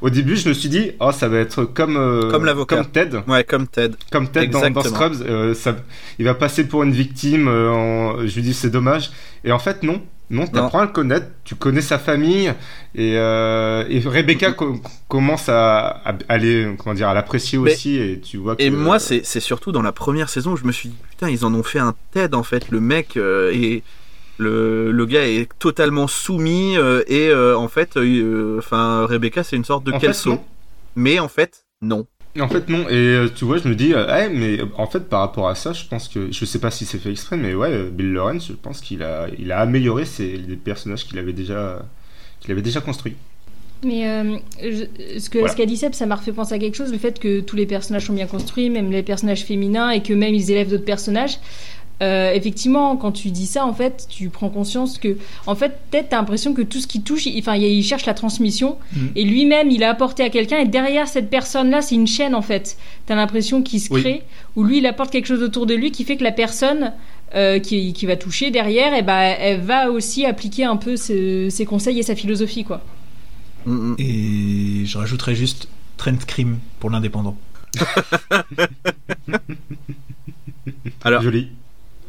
Au 0.00 0.10
début, 0.10 0.36
je 0.36 0.48
me 0.48 0.54
suis 0.54 0.68
dit, 0.68 0.92
oh, 1.00 1.12
ça 1.12 1.28
va 1.28 1.38
être 1.38 1.64
comme 1.64 1.96
euh, 1.96 2.30
Comme 2.30 2.44
l'avocat. 2.44 2.76
comme 2.76 2.86
Ted, 2.90 3.18
ouais 3.28 3.44
comme 3.44 3.66
Ted. 3.66 3.94
comme 4.10 4.28
Ted 4.28 4.48
dans, 4.48 4.68
dans. 4.70 4.82
Scrubs, 4.82 5.22
euh, 5.22 5.54
ça, 5.54 5.76
il 6.18 6.24
va 6.24 6.34
passer 6.34 6.64
pour 6.68 6.82
une 6.82 6.92
victime. 6.92 7.48
euh, 7.48 7.70
en- 7.70 8.26
je 8.26 8.34
lui 8.34 8.42
dis 8.42 8.54
c'est 8.54 8.70
dommage. 8.70 9.10
Et 9.44 9.52
en 9.52 9.58
fait 9.58 9.82
non, 9.82 10.00
non, 10.30 10.46
t'apprends 10.46 10.80
à 10.80 10.84
le 10.86 10.90
connaître, 10.92 11.26
tu 11.44 11.54
connais 11.54 11.82
sa 11.82 11.98
famille 11.98 12.52
et, 12.94 13.12
et 13.12 14.02
Rebecca 14.06 14.52
co- 14.52 14.80
commence 15.08 15.48
à, 15.48 15.86
à 16.04 16.14
aller 16.28 16.68
comment 16.78 16.94
dire 16.94 17.08
à 17.08 17.14
l'apprécier 17.14 17.58
aussi 17.58 17.96
et 17.98 18.20
tu 18.20 18.38
vois. 18.38 18.56
Que, 18.56 18.62
Et 18.62 18.70
moi 18.70 18.98
c'est 18.98 19.20
c'est 19.24 19.40
surtout 19.40 19.70
dans 19.70 19.82
la 19.82 19.92
première 19.92 20.28
saison 20.30 20.52
où 20.52 20.56
je 20.56 20.64
me 20.64 20.72
suis 20.72 20.88
dit 20.88 20.96
putain 21.10 21.28
ils 21.28 21.44
en 21.44 21.52
ont 21.54 21.62
fait 21.62 21.78
un 21.78 21.94
Ted 22.12 22.34
en 22.34 22.42
fait 22.42 22.70
le 22.70 22.80
mec 22.80 23.16
et 23.18 23.82
le, 24.38 24.90
le 24.90 25.06
gars 25.06 25.26
est 25.26 25.48
totalement 25.58 26.06
soumis 26.06 26.76
euh, 26.76 27.02
et 27.06 27.28
euh, 27.28 27.56
en 27.56 27.68
fait 27.68 27.96
euh, 27.96 28.58
enfin 28.58 29.06
Rebecca 29.06 29.44
c'est 29.44 29.56
une 29.56 29.64
sorte 29.64 29.84
de 29.84 29.92
en 29.92 30.00
fait, 30.00 30.28
mais 30.96 31.18
en 31.18 31.28
fait 31.28 31.64
non. 31.82 32.06
En 32.40 32.48
fait 32.48 32.68
non. 32.68 32.84
Et 32.88 33.26
tu 33.36 33.44
vois, 33.44 33.58
je 33.58 33.68
me 33.68 33.76
dis, 33.76 33.94
euh, 33.94 34.06
eh, 34.24 34.28
mais 34.28 34.58
en 34.76 34.86
fait 34.88 35.08
par 35.08 35.20
rapport 35.20 35.48
à 35.48 35.54
ça, 35.54 35.72
je 35.72 35.84
pense 35.86 36.08
que 36.08 36.32
je 36.32 36.44
sais 36.44 36.58
pas 36.58 36.72
si 36.72 36.84
c'est 36.84 36.98
fait 36.98 37.10
exprès, 37.12 37.36
mais 37.36 37.54
ouais, 37.54 37.84
Bill 37.90 38.12
Lawrence, 38.12 38.48
je 38.48 38.54
pense 38.54 38.80
qu'il 38.80 39.04
a, 39.04 39.28
il 39.38 39.52
a 39.52 39.60
amélioré 39.60 40.04
ses, 40.04 40.36
les 40.36 40.56
personnages 40.56 41.04
qu'il 41.06 41.18
avait 41.20 41.32
déjà, 41.32 41.82
qu'il 42.40 42.50
avait 42.50 42.62
déjà 42.62 42.80
construits. 42.80 43.14
Mais 43.84 44.08
euh, 44.08 44.36
je- 44.62 45.18
ce 45.20 45.28
que 45.30 45.38
Voilà. 45.38 45.52
ce 45.52 45.56
qu'a 45.56 45.66
dit 45.66 45.76
Seb, 45.76 45.92
ça 45.92 46.06
m'a 46.06 46.16
refait 46.16 46.32
penser 46.32 46.54
à 46.54 46.58
quelque 46.58 46.74
chose, 46.76 46.90
le 46.90 46.98
fait 46.98 47.20
que 47.20 47.40
tous 47.40 47.54
les 47.54 47.66
personnages 47.66 48.06
sont 48.06 48.14
bien 48.14 48.26
construits, 48.26 48.70
même 48.70 48.90
les 48.90 49.02
personnages 49.02 49.44
féminins, 49.44 49.90
et 49.90 50.02
que 50.02 50.12
même 50.14 50.34
ils 50.34 50.50
élèvent 50.50 50.70
d'autres 50.70 50.84
personnages. 50.84 51.38
Euh, 52.04 52.32
effectivement, 52.34 52.96
quand 52.96 53.12
tu 53.12 53.30
dis 53.30 53.46
ça, 53.46 53.64
en 53.64 53.72
fait, 53.72 54.06
tu 54.10 54.28
prends 54.28 54.50
conscience 54.50 54.98
que, 54.98 55.16
en 55.46 55.54
fait, 55.54 55.72
peut-être 55.90 56.10
t'as 56.10 56.18
l'impression 56.18 56.52
que 56.52 56.62
tout 56.62 56.80
ce 56.80 56.86
qui 56.86 57.00
touche, 57.02 57.24
il, 57.26 57.38
enfin, 57.38 57.54
il 57.56 57.62
il 57.64 57.82
cherche 57.82 58.04
la 58.06 58.14
transmission, 58.14 58.76
Mm. 58.92 59.06
et 59.16 59.24
lui-même, 59.24 59.70
il 59.70 59.82
a 59.84 59.90
apporté 59.90 60.22
à 60.22 60.28
quelqu'un, 60.30 60.58
et 60.58 60.66
derrière 60.66 61.08
cette 61.08 61.30
personne-là, 61.30 61.80
c'est 61.82 61.94
une 61.94 62.06
chaîne, 62.06 62.34
en 62.34 62.42
fait. 62.42 62.76
T'as 63.06 63.14
l'impression 63.14 63.62
qu'il 63.62 63.80
se 63.80 63.92
Oui. 63.92 64.00
crée, 64.02 64.22
où 64.56 64.64
lui, 64.64 64.78
il 64.78 64.86
apporte 64.86 65.10
quelque 65.10 65.26
chose 65.26 65.42
autour 65.42 65.66
de 65.66 65.74
lui 65.74 65.90
qui 65.92 66.04
fait 66.04 66.16
que 66.18 66.24
la 66.24 66.32
personne 66.32 66.92
euh, 67.34 67.58
qui, 67.58 67.92
qui 67.94 68.06
va 68.06 68.16
toucher 68.16 68.50
derrière, 68.52 68.94
et 68.94 69.02
ben, 69.02 69.34
elle 69.40 69.60
va 69.60 69.90
aussi 69.90 70.24
appliquer 70.26 70.64
un 70.64 70.76
peu 70.76 70.96
ce- 70.96 71.48
ses 71.50 71.64
conseils 71.64 71.98
et 71.98 72.02
sa 72.04 72.14
philosophie, 72.14 72.64
quoi. 72.64 72.80
Mm, 73.66 73.72
mm. 73.72 73.96
Et 73.98 74.86
je 74.86 74.98
rajouterais 74.98 75.34
juste 75.34 75.68
Trent 75.96 76.18
Cream 76.26 76.58
pour 76.80 76.90
l'indépendant. 76.90 77.36
Alors- 81.04 81.22
Joli, 81.22 81.48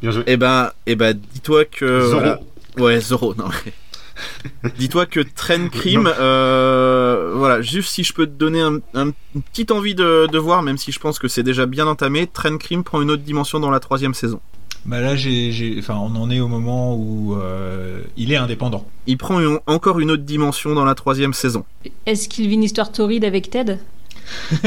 bien 0.06 0.12
joué. 0.12 0.24
Eh 0.28 0.38
ben 0.38 0.72
eh 0.86 0.96
ben 0.96 1.20
dis-toi 1.34 1.66
que 1.66 2.02
Zorro. 2.02 2.12
voilà. 2.20 2.40
Ouais, 2.78 3.00
Zoro, 3.02 3.34
non. 3.36 3.46
Dis-toi 4.78 5.06
que 5.08 5.20
Train 5.20 5.68
Crime, 5.68 6.10
euh, 6.20 7.34
voilà, 7.36 7.62
juste 7.62 7.90
si 7.90 8.04
je 8.06 8.14
peux 8.14 8.26
te 8.26 8.32
donner 8.32 8.62
un, 8.62 8.78
un- 8.94 9.12
une 9.36 9.42
petite 9.42 9.72
envie 9.72 9.94
de, 9.96 10.28
de 10.32 10.38
voir, 10.38 10.62
même 10.64 10.78
si 10.78 10.92
je 10.94 11.00
pense 11.00 11.20
que 11.20 11.28
c'est 11.28 11.44
déjà 11.44 11.66
bien 11.66 11.86
entamé, 11.86 12.26
Train 12.28 12.58
Crime 12.58 12.84
prend 12.84 13.02
une 13.02 13.12
autre 13.12 13.24
dimension 13.24 13.60
dans 13.60 13.70
la 13.72 13.82
troisième 13.82 14.14
saison. 14.14 14.40
Bah 14.86 15.02
là, 15.02 15.16
j'ai, 15.18 15.52
j'ai- 15.52 15.76
enfin, 15.80 15.96
on 15.96 16.16
en 16.16 16.30
est 16.30 16.40
au 16.40 16.48
moment 16.48 16.96
où 16.96 17.36
euh, 17.36 18.02
il 18.16 18.32
est 18.32 18.38
indépendant. 18.38 18.88
Il 19.08 19.18
prend 19.18 19.40
une- 19.42 19.60
encore 19.68 20.00
une 20.00 20.12
autre 20.12 20.24
dimension 20.24 20.74
dans 20.76 20.86
la 20.86 20.96
troisième 20.96 21.34
saison. 21.34 21.66
Est-ce 22.06 22.30
qu'il 22.30 22.48
vit 22.48 22.54
une 22.54 22.64
histoire 22.64 22.92
torride 22.94 23.26
avec 23.26 23.50
Ted? 23.50 23.80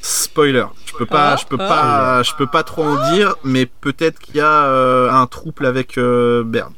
Spoiler, 0.00 0.64
je 0.86 0.92
peux 0.94 1.06
pas, 1.06 1.32
Ah, 1.32 1.36
je 1.40 1.44
peux 1.46 1.56
ah. 1.60 1.68
pas, 1.68 2.22
je 2.22 2.32
peux 2.38 2.46
pas 2.46 2.62
trop 2.62 2.84
en 2.84 3.12
dire, 3.12 3.34
mais 3.44 3.66
peut-être 3.66 4.18
qu'il 4.20 4.36
y 4.36 4.40
a 4.40 4.64
euh, 4.64 5.10
un 5.10 5.26
trouble 5.26 5.66
avec 5.66 5.98
euh, 5.98 6.42
Bern. 6.44 6.72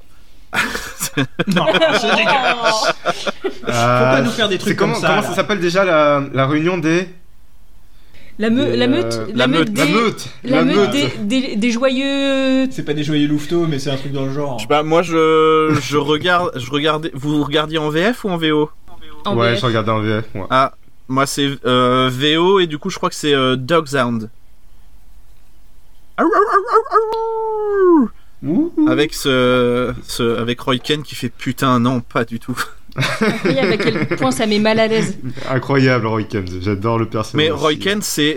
Non, 1.55 1.67
c'est 2.01 2.17
dégueulasse. 2.17 2.95
Faut 3.43 3.61
pas 3.67 4.21
nous 4.23 4.31
faire 4.31 4.49
des 4.49 4.59
trucs 4.59 4.75
Euh, 4.75 4.77
comment, 4.79 4.93
comme 4.95 5.03
ça, 5.03 5.09
Comment 5.09 5.21
là. 5.23 5.27
ça 5.29 5.35
s'appelle 5.35 5.61
déjà 5.61 5.85
la, 5.85 6.23
la 6.33 6.47
réunion 6.47 6.79
des. 6.79 7.09
La, 8.39 8.49
me- 8.49 8.65
des, 8.65 8.77
la 8.77 8.85
euh, 8.87 8.89
meute, 8.89 9.21
la 9.35 9.47
meute, 9.49 9.71
des, 9.73 9.81
La 9.81 9.87
meute 9.87 10.29
la 10.45 10.63
meute 10.65 10.91
des, 10.93 11.09
des- 11.19 11.57
des 11.57 11.71
joyeux. 11.71 12.69
C'est 12.71 12.85
pas 12.85 12.95
des 12.95 13.03
joyeux 13.05 13.29
louveteaux, 13.29 13.67
mais 13.67 13.79
c'est 13.79 13.91
un 13.91 13.97
truc 13.97 14.13
dans 14.13 14.25
le 14.25 14.33
genre. 14.33 14.59
Je 14.59 14.63
sais 14.63 14.69
pas, 14.69 14.83
moi 14.83 15.03
je, 15.03 15.77
je 15.83 15.97
regarde, 15.99 16.53
je 16.57 16.71
regardais, 16.71 17.11
vous 17.13 17.43
regardiez 17.45 17.79
en 17.79 17.91
VF 17.91 18.25
ou 18.25 18.31
en 18.31 18.37
VO 18.39 18.71
en 19.27 19.37
Ouais, 19.37 19.51
VF. 19.53 19.61
je 19.61 19.67
regardais 19.67 19.91
en 19.91 20.01
VF, 20.01 20.25
moi. 20.35 20.47
Ah, 20.51 20.73
moi 21.11 21.27
c'est 21.27 21.51
euh, 21.67 22.09
VO 22.11 22.61
et 22.61 22.67
du 22.67 22.79
coup 22.79 22.89
je 22.89 22.97
crois 22.97 23.11
que 23.11 23.17
c'est 23.17 23.35
euh, 23.35 23.57
Dog 23.57 23.87
Sound. 23.89 24.31
Avec 28.89 29.13
ce, 29.15 29.93
ce, 30.07 30.39
avec 30.39 30.61
Roy 30.61 30.79
Ken 30.79 31.03
qui 31.03 31.15
fait 31.15 31.29
putain 31.29 31.79
non 31.81 32.01
pas 32.01 32.25
du 32.25 32.39
tout. 32.39 32.59
Incroyable 32.97 33.73
à 33.73 33.77
quel 33.77 34.07
point 34.17 34.31
ça 34.31 34.47
met 34.47 34.59
mal 34.59 34.79
à 34.79 34.89
l'aise. 34.89 35.19
Incroyable, 35.49 36.07
Roy 36.07 36.25
Kent. 36.25 36.51
J'adore 36.61 36.99
le 36.99 37.07
personnage. 37.07 37.47
Mais 37.47 37.51
Roy 37.51 37.71
aussi. 37.71 37.79
Kent, 37.79 38.03
c'est 38.03 38.37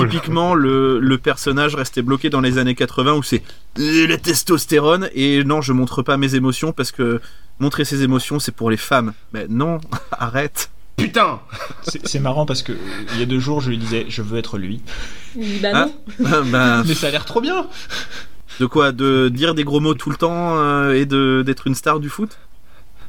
typiquement 0.00 0.54
le, 0.54 0.98
le 0.98 1.18
personnage 1.18 1.74
resté 1.74 2.02
bloqué 2.02 2.30
dans 2.30 2.40
les 2.40 2.58
années 2.58 2.74
80 2.74 3.14
où 3.14 3.22
c'est 3.22 3.42
euh, 3.78 4.06
la 4.06 4.18
testostérone 4.18 5.08
et 5.14 5.42
non, 5.44 5.60
je 5.60 5.72
montre 5.72 6.02
pas 6.02 6.16
mes 6.16 6.34
émotions 6.34 6.72
parce 6.72 6.92
que 6.92 7.20
montrer 7.58 7.84
ses 7.84 8.02
émotions 8.02 8.38
c'est 8.38 8.54
pour 8.54 8.70
les 8.70 8.76
femmes. 8.76 9.12
Mais 9.32 9.46
non, 9.48 9.80
arrête. 10.12 10.70
Putain 10.96 11.40
C'est 11.82 12.18
marrant 12.20 12.46
parce 12.46 12.62
que 12.62 12.72
euh, 12.72 12.76
il 13.14 13.20
y 13.20 13.22
a 13.22 13.26
deux 13.26 13.38
jours, 13.38 13.60
je 13.60 13.70
lui 13.70 13.78
disais, 13.78 14.06
je 14.08 14.22
veux 14.22 14.38
être 14.38 14.56
lui. 14.58 14.80
Bah 15.60 15.68
Ah. 15.74 15.86
non. 16.18 16.42
Ben, 16.44 16.84
Mais 16.86 16.94
ça 16.94 17.08
a 17.08 17.10
l'air 17.10 17.24
trop 17.24 17.40
bien. 17.40 17.66
de 18.60 18.66
quoi 18.66 18.92
De 18.92 19.28
dire 19.28 19.54
des 19.54 19.64
gros 19.64 19.80
mots 19.80 19.94
tout 19.94 20.10
le 20.10 20.16
temps 20.16 20.56
euh, 20.58 20.94
et 20.94 21.04
de 21.06 21.42
d'être 21.44 21.66
une 21.66 21.74
star 21.74 22.00
du 22.00 22.08
foot? 22.08 22.38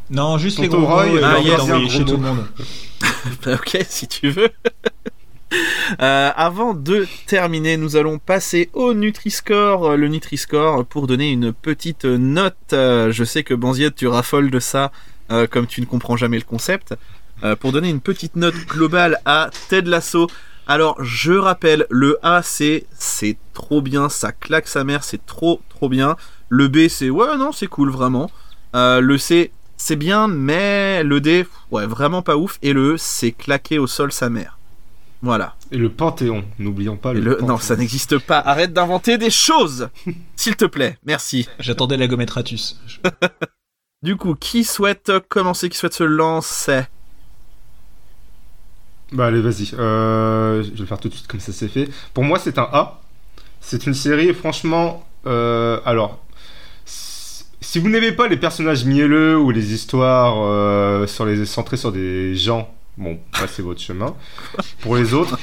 Non, 0.09 0.37
juste 0.37 0.59
les 0.59 0.67
gros 0.67 0.85
Roy, 0.85 1.05
mots 1.07 1.17
et 1.17 1.23
ah, 1.23 1.39
yes. 1.39 1.61
chez 1.89 1.99
gros 2.03 2.11
tout 2.11 2.17
le 2.17 2.23
monde. 2.23 2.45
Bah, 3.45 3.55
ok, 3.55 3.77
si 3.87 4.07
tu 4.07 4.29
veux. 4.29 4.49
Euh, 6.01 6.31
avant 6.35 6.73
de 6.73 7.07
terminer, 7.25 7.77
nous 7.77 7.95
allons 7.95 8.19
passer 8.19 8.69
au 8.73 8.93
Nutri-Score. 8.93 9.95
Le 9.95 10.09
Nutri-Score 10.09 10.85
pour 10.85 11.07
donner 11.07 11.31
une 11.31 11.53
petite 11.53 12.03
note. 12.03 12.57
Je 12.71 13.23
sais 13.25 13.43
que 13.43 13.53
Banziette, 13.53 13.95
tu 13.95 14.07
raffoles 14.07 14.51
de 14.51 14.59
ça, 14.59 14.91
euh, 15.31 15.47
comme 15.47 15.65
tu 15.65 15.79
ne 15.79 15.85
comprends 15.85 16.17
jamais 16.17 16.35
le 16.37 16.43
concept. 16.43 16.95
Euh, 17.43 17.55
pour 17.55 17.71
donner 17.71 17.89
une 17.89 18.01
petite 18.01 18.35
note 18.35 18.55
globale 18.67 19.19
à 19.25 19.49
Ted 19.69 19.89
Lasso. 19.89 20.27
Alors, 20.67 21.01
je 21.03 21.33
rappelle, 21.33 21.85
le 21.89 22.17
A, 22.23 22.41
c'est 22.43 22.85
c'est 22.97 23.37
trop 23.53 23.81
bien, 23.81 24.09
ça 24.09 24.31
claque 24.31 24.67
sa 24.67 24.83
mère, 24.83 25.03
c'est 25.03 25.25
trop 25.25 25.61
trop 25.69 25.87
bien. 25.89 26.15
Le 26.49 26.67
B, 26.67 26.87
c'est 26.89 27.09
ouais, 27.09 27.37
non, 27.37 27.51
c'est 27.51 27.67
cool, 27.67 27.89
vraiment. 27.91 28.29
Euh, 28.75 28.99
le 28.99 29.17
C, 29.17 29.51
c'est 29.77 29.95
bien, 29.95 30.27
mais 30.27 31.03
le 31.03 31.21
D, 31.21 31.45
ouais, 31.71 31.85
vraiment 31.85 32.21
pas 32.21 32.35
ouf. 32.37 32.57
Et 32.63 32.73
le 32.73 32.93
E, 32.93 32.97
c'est 32.97 33.31
claqué 33.31 33.77
au 33.79 33.87
sol 33.87 34.11
sa 34.11 34.29
mère. 34.29 34.57
Voilà. 35.21 35.55
Et 35.71 35.77
le 35.77 35.89
Panthéon, 35.89 36.43
n'oublions 36.59 36.95
pas 36.97 37.13
le, 37.13 37.21
le- 37.21 37.31
Panthéon. 37.37 37.47
non, 37.47 37.57
ça 37.59 37.75
n'existe 37.75 38.17
pas. 38.19 38.39
Arrête 38.39 38.73
d'inventer 38.73 39.17
des 39.17 39.29
choses, 39.31 39.89
s'il 40.35 40.55
te 40.55 40.65
plaît. 40.65 40.97
Merci. 41.05 41.47
J'attendais 41.59 41.97
la 41.97 42.07
gommette 42.07 42.31
Ratus. 42.31 42.79
Je- 42.87 42.97
Du 44.03 44.15
coup, 44.15 44.35
qui 44.35 44.63
souhaite 44.63 45.11
commencer, 45.27 45.69
qui 45.69 45.77
souhaite 45.77 45.93
se 45.95 46.03
lancer? 46.03 46.81
Bah 49.11 49.27
allez, 49.27 49.41
vas-y. 49.41 49.69
Euh, 49.73 50.63
je 50.63 50.69
vais 50.71 50.77
le 50.79 50.85
faire 50.85 50.99
tout 50.99 51.07
de 51.09 51.13
suite 51.13 51.27
comme 51.27 51.39
ça 51.39 51.53
c'est 51.53 51.67
fait. 51.69 51.87
Pour 52.13 52.23
moi, 52.23 52.39
c'est 52.39 52.57
un 52.57 52.67
A. 52.71 52.99
C'est 53.61 53.85
une 53.87 53.93
série, 53.93 54.33
franchement. 54.33 55.05
euh, 55.25 55.79
alors, 55.85 56.19
si 56.85 57.79
vous 57.79 57.89
n'aimez 57.89 58.11
pas 58.11 58.27
les 58.27 58.37
personnages 58.37 58.85
mielleux 58.85 59.37
ou 59.37 59.51
les 59.51 59.73
histoires 59.73 60.35
euh, 60.39 61.07
sur 61.07 61.25
les 61.25 61.45
centrées 61.45 61.77
sur 61.77 61.91
des 61.91 62.35
gens, 62.35 62.69
bon, 62.97 63.19
passez 63.31 63.61
votre 63.61 63.81
chemin. 63.81 64.15
Pour 64.81 64.95
les 64.97 65.13
autres, 65.13 65.37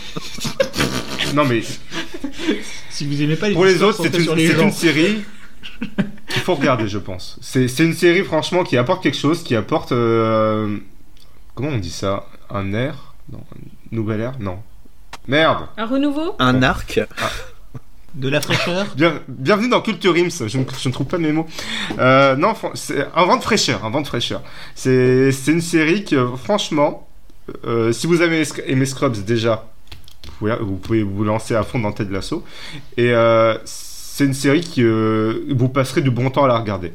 non 1.34 1.44
mais 1.44 1.62
Si 2.90 3.06
vous 3.06 3.20
aimez 3.22 3.36
pas 3.36 3.48
les 3.48 3.54
pour 3.54 3.64
les 3.64 3.82
autres, 3.82 4.02
c'est 4.02 4.16
une, 4.16 4.34
les 4.34 4.52
une 4.60 4.72
série 4.72 5.24
qu'il 6.28 6.42
faut 6.42 6.54
regarder, 6.54 6.86
je 6.88 6.98
pense. 6.98 7.38
C'est 7.42 7.68
c'est 7.68 7.84
une 7.84 7.94
série, 7.94 8.22
franchement, 8.24 8.62
qui 8.64 8.76
apporte 8.76 9.02
quelque 9.02 9.18
chose, 9.18 9.42
qui 9.42 9.56
apporte. 9.56 9.90
comment 9.90 11.68
on 11.70 11.78
dit 11.78 11.90
ça? 11.90 12.26
Un 12.50 12.72
air? 12.72 13.13
Non, 13.33 13.39
un 13.39 13.95
nouvel 13.97 14.20
air 14.20 14.33
Non. 14.41 14.59
Merde 15.27 15.66
Un 15.77 15.87
renouveau 15.87 16.35
Un 16.39 16.62
arc 16.62 17.01
De 18.14 18.29
la 18.29 18.41
fraîcheur. 18.41 18.87
Bien- 18.97 19.20
Bienvenue 19.27 19.68
dans 19.68 19.81
Culture 19.81 20.12
Rims, 20.12 20.29
je 20.47 20.59
ne, 20.59 20.64
je 20.79 20.89
ne 20.89 20.93
trouve 20.93 21.07
pas 21.07 21.18
mes 21.18 21.33
mots. 21.33 21.47
Euh, 21.99 22.37
non, 22.37 22.55
c'est 22.75 23.07
un 23.14 23.25
vent 23.25 23.37
de 23.39 23.43
fraîcheur, 23.43 23.85
un 23.85 23.91
vent 23.91 24.03
de 24.03 24.07
fraîcheur. 24.07 24.43
C'est 24.75 25.33
une 25.49 25.61
série 25.61 26.05
que, 26.05 26.29
franchement, 26.37 27.09
euh, 27.66 27.91
si 27.93 28.07
vous 28.07 28.20
avez 28.20 28.45
aimé- 28.66 28.87
Scrubs 28.87 29.16
déjà, 29.25 29.66
vous 30.27 30.33
pouvez, 30.39 30.57
vous 30.61 30.77
pouvez 30.77 31.03
vous 31.03 31.25
lancer 31.25 31.55
à 31.57 31.62
fond 31.64 31.79
dans 31.81 31.91
Ted 31.93 32.12
Lasso. 32.12 32.45
Et 32.97 33.11
euh, 33.12 33.57
c'est 33.64 34.25
une 34.27 34.35
série 34.35 34.61
qui 34.61 34.83
euh, 34.85 35.41
vous 35.51 35.68
passerez 35.68 36.01
du 36.03 36.11
bon 36.11 36.31
temps 36.31 36.45
à 36.45 36.49
la 36.49 36.59
regarder. 36.59 36.93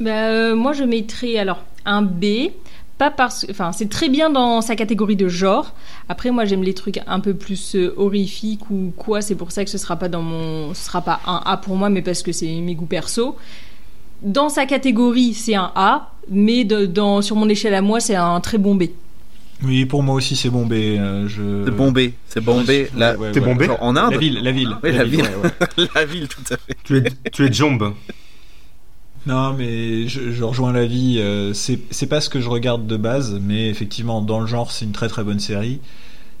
Bah, 0.00 0.10
euh, 0.30 0.56
moi, 0.56 0.72
je 0.72 0.82
mettrais 0.84 1.36
alors 1.38 1.62
un 1.84 2.02
B. 2.02 2.50
Pas 2.98 3.10
parce, 3.12 3.46
enfin, 3.48 3.70
c'est 3.72 3.88
très 3.88 4.08
bien 4.08 4.28
dans 4.28 4.60
sa 4.60 4.74
catégorie 4.74 5.14
de 5.14 5.28
genre. 5.28 5.72
Après, 6.08 6.32
moi, 6.32 6.44
j'aime 6.44 6.64
les 6.64 6.74
trucs 6.74 6.98
un 7.06 7.20
peu 7.20 7.32
plus 7.32 7.76
euh, 7.76 7.94
horrifiques 7.96 8.68
ou 8.70 8.92
quoi. 8.96 9.22
C'est 9.22 9.36
pour 9.36 9.52
ça 9.52 9.64
que 9.64 9.70
ce 9.70 9.78
sera 9.78 9.94
pas 9.96 10.08
dans 10.08 10.22
mon, 10.22 10.74
ce 10.74 10.84
sera 10.86 11.00
pas 11.00 11.20
un 11.26 11.40
A 11.46 11.56
pour 11.58 11.76
moi, 11.76 11.90
mais 11.90 12.02
parce 12.02 12.22
que 12.22 12.32
c'est 12.32 12.46
mes 12.60 12.74
goûts 12.74 12.86
perso. 12.86 13.36
Dans 14.22 14.48
sa 14.48 14.66
catégorie, 14.66 15.32
c'est 15.32 15.54
un 15.54 15.70
A, 15.76 16.12
mais 16.28 16.64
de- 16.64 16.86
dans, 16.86 17.22
sur 17.22 17.36
mon 17.36 17.48
échelle 17.48 17.74
à 17.74 17.82
moi, 17.82 18.00
c'est 18.00 18.16
un 18.16 18.40
très 18.40 18.58
bon 18.58 18.74
B. 18.74 18.84
Oui, 19.62 19.84
pour 19.86 20.02
moi 20.02 20.16
aussi, 20.16 20.34
c'est 20.34 20.50
bombé. 20.50 20.98
euh, 20.98 21.28
je... 21.28 21.64
C'est 21.64 21.70
bombé. 21.70 22.14
C'est 22.28 22.40
bombé. 22.40 22.88
La, 22.96 23.12
Ouais, 23.12 23.26
ouais, 23.26 23.32
T'es 23.32 23.40
ouais. 23.40 23.64
genre 23.66 23.78
en 23.82 23.94
Inde 23.96 24.12
La 24.12 24.18
ville, 24.18 24.40
la 24.42 24.50
ville. 24.52 24.76
Oui, 24.82 24.92
la 24.92 25.04
ville. 25.04 25.22
ouais, 25.22 25.50
ouais. 25.78 25.88
La 25.94 26.04
ville, 26.04 26.26
tout 26.28 26.42
à 26.52 26.56
fait. 26.56 26.76
Tu 26.84 26.96
es, 26.98 27.02
tu 27.32 27.44
es 27.46 27.52
Jomb. 27.52 27.94
Non, 29.28 29.52
mais 29.52 30.08
je, 30.08 30.42
rejoins 30.42 30.72
la 30.72 30.86
vie. 30.86 31.18
euh, 31.18 31.52
c'est 31.52 32.06
pas 32.06 32.22
ce 32.22 32.30
que 32.30 32.40
je 32.40 32.48
regarde 32.48 32.86
de 32.86 32.96
base, 32.96 33.38
mais 33.42 33.68
effectivement, 33.68 34.22
dans 34.22 34.40
le 34.40 34.46
genre, 34.46 34.72
c'est 34.72 34.86
une 34.86 34.92
très 34.92 35.08
très 35.08 35.22
bonne 35.22 35.38
série. 35.38 35.82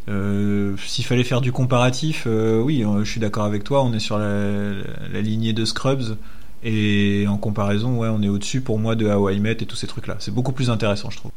Euh, 0.08 0.74
S'il 0.86 1.04
fallait 1.04 1.22
faire 1.22 1.42
du 1.42 1.52
comparatif, 1.52 2.24
euh, 2.26 2.62
oui, 2.62 2.82
je 3.00 3.10
suis 3.10 3.20
d'accord 3.20 3.44
avec 3.44 3.62
toi. 3.62 3.84
On 3.84 3.92
est 3.92 3.98
sur 3.98 4.16
la, 4.16 4.72
lignée 5.20 5.52
de 5.52 5.66
Scrubs. 5.66 6.16
Et 6.64 7.26
en 7.28 7.36
comparaison, 7.36 7.98
ouais, 7.98 8.08
on 8.08 8.22
est 8.22 8.28
au-dessus 8.28 8.62
pour 8.62 8.78
moi 8.78 8.94
de 8.96 9.06
How 9.06 9.28
I 9.28 9.38
Met 9.38 9.52
et 9.60 9.66
tous 9.66 9.76
ces 9.76 9.86
trucs-là. 9.86 10.16
C'est 10.18 10.32
beaucoup 10.32 10.52
plus 10.52 10.70
intéressant, 10.70 11.10
je 11.10 11.18
trouve. 11.18 11.32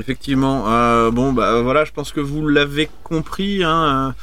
Effectivement. 0.00 0.64
bon, 1.12 1.32
bah 1.32 1.62
voilà, 1.62 1.84
je 1.84 1.92
pense 1.92 2.10
que 2.10 2.20
vous 2.20 2.48
l'avez 2.48 2.90
compris. 3.04 3.62
Hein, 3.62 4.16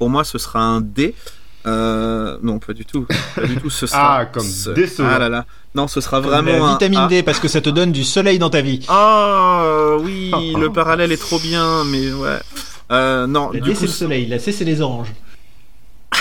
pour 0.00 0.10
moi, 0.10 0.24
ce 0.24 0.38
sera 0.38 0.60
un 0.60 0.80
D. 0.80 1.14
Euh, 1.66 2.36
non, 2.42 2.58
pas 2.58 2.72
du 2.74 2.84
tout. 2.84 3.06
Pas 3.34 3.46
du 3.46 3.56
tout. 3.56 3.70
Ce 3.70 3.86
sera. 3.88 4.18
Ah, 4.20 4.26
comme 4.26 4.44
ce- 4.46 4.70
décevant. 4.70 5.08
Ah 5.10 5.18
là 5.18 5.28
là. 5.28 5.46
Non, 5.74 5.88
ce 5.88 6.00
sera 6.00 6.20
Vraiment 6.20 6.52
la 6.52 6.64
un 6.64 6.72
vitamine. 6.72 7.08
D 7.08 7.22
parce 7.22 7.40
que 7.40 7.48
ça 7.48 7.60
te 7.60 7.70
donne 7.70 7.90
du 7.92 8.04
soleil 8.04 8.38
dans 8.38 8.50
ta 8.50 8.60
vie. 8.60 8.84
Oh 8.88 9.98
oui, 10.02 10.30
le 10.58 10.68
parallèle 10.72 11.10
est 11.12 11.16
trop 11.20 11.38
bien, 11.38 11.84
mais 11.84 12.12
ouais. 12.12 12.38
Euh, 12.92 13.26
non, 13.26 13.50
La 13.50 13.60
du 13.60 13.68
D 13.70 13.74
coup, 13.74 13.80
c'est 13.80 13.86
le 13.86 13.92
soleil, 13.92 14.26
la 14.26 14.38
C 14.38 14.52
c'est 14.52 14.64
les 14.64 14.80
oranges. 14.80 15.12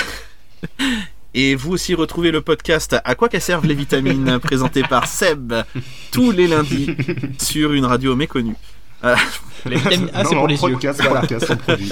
Et 1.36 1.56
vous 1.56 1.72
aussi 1.74 1.96
retrouvez 1.96 2.30
le 2.32 2.42
podcast 2.42 2.96
À 3.04 3.16
quoi 3.16 3.28
qu'elles 3.28 3.42
servent 3.42 3.66
les 3.66 3.74
vitamines 3.74 4.40
présenté 4.40 4.84
par 4.84 5.08
Seb 5.08 5.54
tous 6.12 6.32
les 6.32 6.48
lundis 6.48 6.96
sur 7.40 7.74
une 7.74 7.86
radio 7.86 8.16
méconnue. 8.16 8.56
Euh, 9.04 9.16
La 9.66 9.78
vitamine 9.78 10.10
A 10.14 10.24
c'est 10.24 10.36
non, 10.36 10.42
pour 10.42 10.48
les 10.48 10.56
yeux. 10.62 10.78
podcast, 10.78 11.56
produit. 11.58 11.90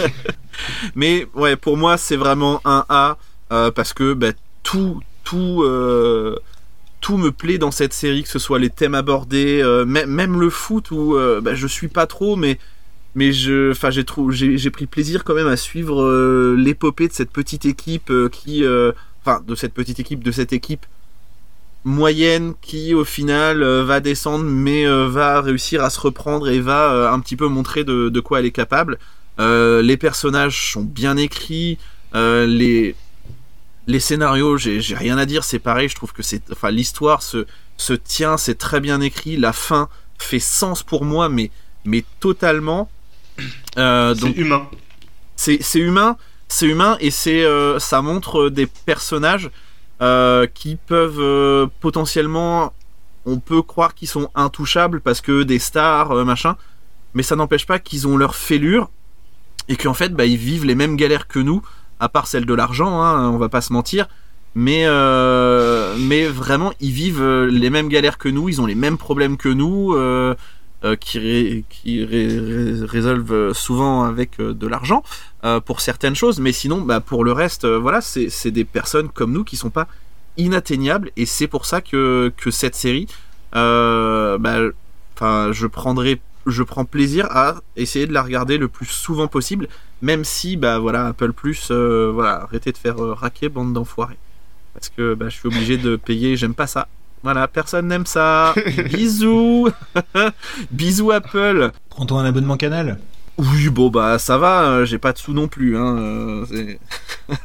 mais 0.95 1.27
ouais, 1.33 1.55
pour 1.55 1.75
moi 1.75 1.97
c'est 1.97 2.15
vraiment 2.17 2.61
un 2.65 2.85
A 2.87 3.17
euh, 3.51 3.71
parce 3.71 3.93
que 3.93 4.13
bah, 4.13 4.31
tout 4.63 5.01
tout 5.23 5.63
euh, 5.63 6.35
tout 7.01 7.17
me 7.17 7.31
plaît 7.31 7.57
dans 7.57 7.71
cette 7.71 7.93
série, 7.93 8.23
que 8.23 8.29
ce 8.29 8.39
soit 8.39 8.59
les 8.59 8.69
thèmes 8.69 8.95
abordés, 8.95 9.61
euh, 9.61 9.85
mê- 9.85 10.05
même 10.05 10.39
le 10.39 10.49
foot 10.49 10.91
où 10.91 11.17
bah, 11.41 11.55
je 11.55 11.67
suis 11.67 11.87
pas 11.87 12.05
trop, 12.07 12.35
mais 12.35 12.59
mais 13.15 13.33
j'ai 13.33 13.73
pris 14.71 14.85
plaisir 14.85 15.23
quand 15.23 15.33
même 15.33 15.47
à 15.47 15.57
suivre 15.57 16.53
l'épopée 16.55 17.07
de 17.07 17.13
cette 17.13 17.31
petite 17.31 17.65
équipe 17.65 18.11
qui, 18.31 18.63
enfin 19.21 19.41
de 19.45 19.55
cette 19.55 19.73
petite 19.73 19.99
équipe, 19.99 20.23
de 20.23 20.31
cette 20.31 20.53
équipe 20.53 20.85
moyenne 21.83 22.53
qui 22.61 22.93
au 22.93 23.03
final 23.03 23.63
va 23.63 23.99
descendre 23.99 24.45
mais 24.45 24.85
va 25.07 25.41
réussir 25.41 25.83
à 25.83 25.89
se 25.89 25.99
reprendre 25.99 26.47
et 26.47 26.59
va 26.61 27.11
un 27.11 27.19
petit 27.19 27.35
peu 27.35 27.47
montrer 27.47 27.83
de, 27.83 28.09
de 28.09 28.19
quoi 28.21 28.39
elle 28.39 28.45
est 28.45 28.51
capable. 28.51 28.97
Les 29.39 29.97
personnages 29.97 30.71
sont 30.71 30.83
bien 30.83 31.17
écrits, 31.17 31.79
les 32.13 32.95
les 33.91 33.99
scénarios, 33.99 34.57
j'ai 34.57 34.95
rien 34.95 35.17
à 35.17 35.25
dire, 35.25 35.43
c'est 35.43 35.59
pareil, 35.59 35.89
je 35.89 35.95
trouve 35.95 36.13
que 36.13 36.23
c'est 36.23 36.41
enfin 36.51 36.71
l'histoire 36.71 37.21
se 37.21 37.45
se 37.77 37.93
tient, 37.93 38.37
c'est 38.37 38.57
très 38.57 38.79
bien 38.79 39.01
écrit, 39.01 39.37
la 39.37 39.53
fin 39.53 39.89
fait 40.17 40.39
sens 40.39 40.83
pour 40.83 41.03
moi 41.05 41.29
mais 41.29 41.51
mais 41.85 42.03
totalement. 42.19 42.89
Euh, 43.77 44.13
C'est 44.15 44.31
humain. 44.43 44.69
c'est 45.35 45.57
c'est 45.61 45.79
humain, 45.79 46.15
c'est 46.47 46.67
humain 46.67 46.97
et 46.99 47.11
c'est 47.11 47.43
euh, 47.43 47.79
ça 47.79 48.01
montre 48.01 48.49
des 48.49 48.67
personnages 48.67 49.49
euh, 50.01 50.47
qui 50.53 50.75
peuvent 50.75 51.19
euh, 51.19 51.67
potentiellement, 51.79 52.73
on 53.25 53.39
peut 53.39 53.61
croire 53.61 53.93
qu'ils 53.93 54.07
sont 54.07 54.29
intouchables 54.35 55.01
parce 55.01 55.21
que 55.21 55.43
des 55.43 55.59
stars 55.59 56.11
euh, 56.11 56.23
machin, 56.25 56.55
mais 57.13 57.23
ça 57.23 57.35
n'empêche 57.35 57.65
pas 57.65 57.79
qu'ils 57.79 58.07
ont 58.07 58.17
leur 58.17 58.35
fêlure 58.35 58.89
et 59.67 59.75
qu'en 59.75 59.93
fait 59.93 60.13
bah, 60.13 60.25
ils 60.25 60.37
vivent 60.37 60.65
les 60.65 60.75
mêmes 60.75 60.97
galères 60.97 61.27
que 61.27 61.39
nous, 61.39 61.61
à 62.01 62.09
part 62.09 62.27
celle 62.27 62.45
de 62.45 62.53
l'argent, 62.53 63.01
hein, 63.01 63.29
on 63.29 63.37
va 63.37 63.47
pas 63.47 63.61
se 63.61 63.71
mentir. 63.71 64.07
Mais, 64.53 64.83
euh, 64.85 65.95
mais 65.97 66.25
vraiment, 66.27 66.73
ils 66.81 66.91
vivent 66.91 67.21
euh, 67.21 67.45
les 67.49 67.69
mêmes 67.69 67.87
galères 67.87 68.17
que 68.17 68.27
nous, 68.27 68.49
ils 68.49 68.59
ont 68.59 68.65
les 68.65 68.75
mêmes 68.75 68.97
problèmes 68.97 69.37
que 69.37 69.47
nous. 69.49 69.93
euh, 69.93 70.35
qui, 70.99 71.19
ré- 71.19 71.63
qui 71.69 72.03
ré- 72.03 72.39
ré- 72.39 72.85
résolvent 72.85 73.53
souvent 73.53 74.03
avec 74.03 74.39
de 74.39 74.67
l'argent 74.67 75.03
pour 75.67 75.79
certaines 75.79 76.15
choses, 76.15 76.39
mais 76.39 76.51
sinon, 76.51 76.81
bah, 76.81 76.99
pour 76.99 77.23
le 77.23 77.31
reste, 77.31 77.67
voilà, 77.67 78.01
c'est 78.01 78.49
des 78.49 78.65
personnes 78.65 79.07
comme 79.09 79.31
nous 79.31 79.43
qui 79.43 79.57
sont 79.57 79.69
pas 79.69 79.87
inatteignables, 80.37 81.11
et 81.17 81.27
c'est 81.27 81.45
pour 81.45 81.67
ça 81.67 81.81
que, 81.81 82.33
que 82.35 82.49
cette 82.49 82.73
série, 82.73 83.05
bah, 83.53 84.57
je 85.51 85.67
prendrai 85.67 86.19
je 86.47 86.63
prends 86.63 86.85
plaisir 86.85 87.27
à 87.29 87.57
essayer 87.75 88.07
de 88.07 88.13
la 88.13 88.23
regarder 88.23 88.57
le 88.57 88.67
plus 88.67 88.87
souvent 88.87 89.27
possible, 89.27 89.67
même 90.01 90.23
si 90.25 90.57
bah 90.57 90.79
voilà 90.79 91.07
Apple 91.07 91.33
Plus, 91.33 91.69
euh, 91.71 92.11
voilà 92.13 92.41
arrêtez 92.43 92.71
de 92.71 92.77
faire 92.77 93.03
euh, 93.03 93.13
raquer 93.13 93.49
bande 93.49 93.73
d'enfoirés, 93.73 94.17
parce 94.73 94.89
que 94.89 95.13
bah, 95.13 95.29
je 95.29 95.35
suis 95.37 95.47
obligé 95.47 95.77
de 95.77 95.95
payer, 95.95 96.35
j'aime 96.37 96.53
pas 96.55 96.67
ça. 96.67 96.87
Voilà, 97.23 97.47
personne 97.47 97.87
n'aime 97.87 98.05
ça. 98.07 98.53
Bisous, 98.91 99.69
bisous 100.71 101.11
Apple. 101.11 101.71
Prends-toi 101.89 102.21
un 102.21 102.25
abonnement 102.25 102.57
canal. 102.57 102.99
Oui, 103.37 103.69
bon 103.69 103.89
bah 103.89 104.19
ça 104.19 104.37
va, 104.37 104.63
euh, 104.69 104.85
j'ai 104.85 104.97
pas 104.97 105.13
de 105.13 105.17
sous 105.17 105.33
non 105.33 105.47
plus. 105.47 105.77
Hein, 105.77 105.97
euh, 105.97 106.75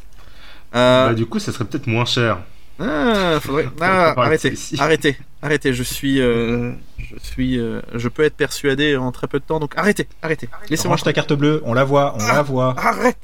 Euh, 0.75 1.09
Bah, 1.09 1.15
du 1.15 1.27
coup, 1.27 1.39
ça 1.39 1.53
serait 1.53 1.65
peut-être 1.65 1.87
moins 1.87 2.05
cher. 2.05 2.39
Ah, 2.79 3.39
faudrait- 3.41 3.69
ah, 3.81 4.15
arrêtez, 4.17 4.55
arrêtez, 4.79 5.17
arrêtez. 5.43 5.73
Je 5.73 5.83
suis, 5.83 6.21
euh, 6.21 6.73
je 6.99 7.17
suis, 7.21 7.59
euh, 7.59 7.81
je 7.95 8.09
peux 8.09 8.23
être 8.25 8.37
persuadé 8.37 8.97
en 8.97 9.13
très 9.13 9.27
peu 9.27 9.39
de 9.39 9.45
temps, 9.45 9.61
donc 9.61 9.73
arrêtez, 9.77 10.07
arrêtez. 10.23 10.49
Laissez-moi 10.69 10.97
ta 10.99 11.13
carte 11.13 11.33
bleue, 11.33 11.63
on 11.65 11.75
la 11.75 11.85
voit, 11.85 12.15
on 12.21 12.27
la 12.27 12.43
voit. 12.43 12.75
Arrête 12.79 13.19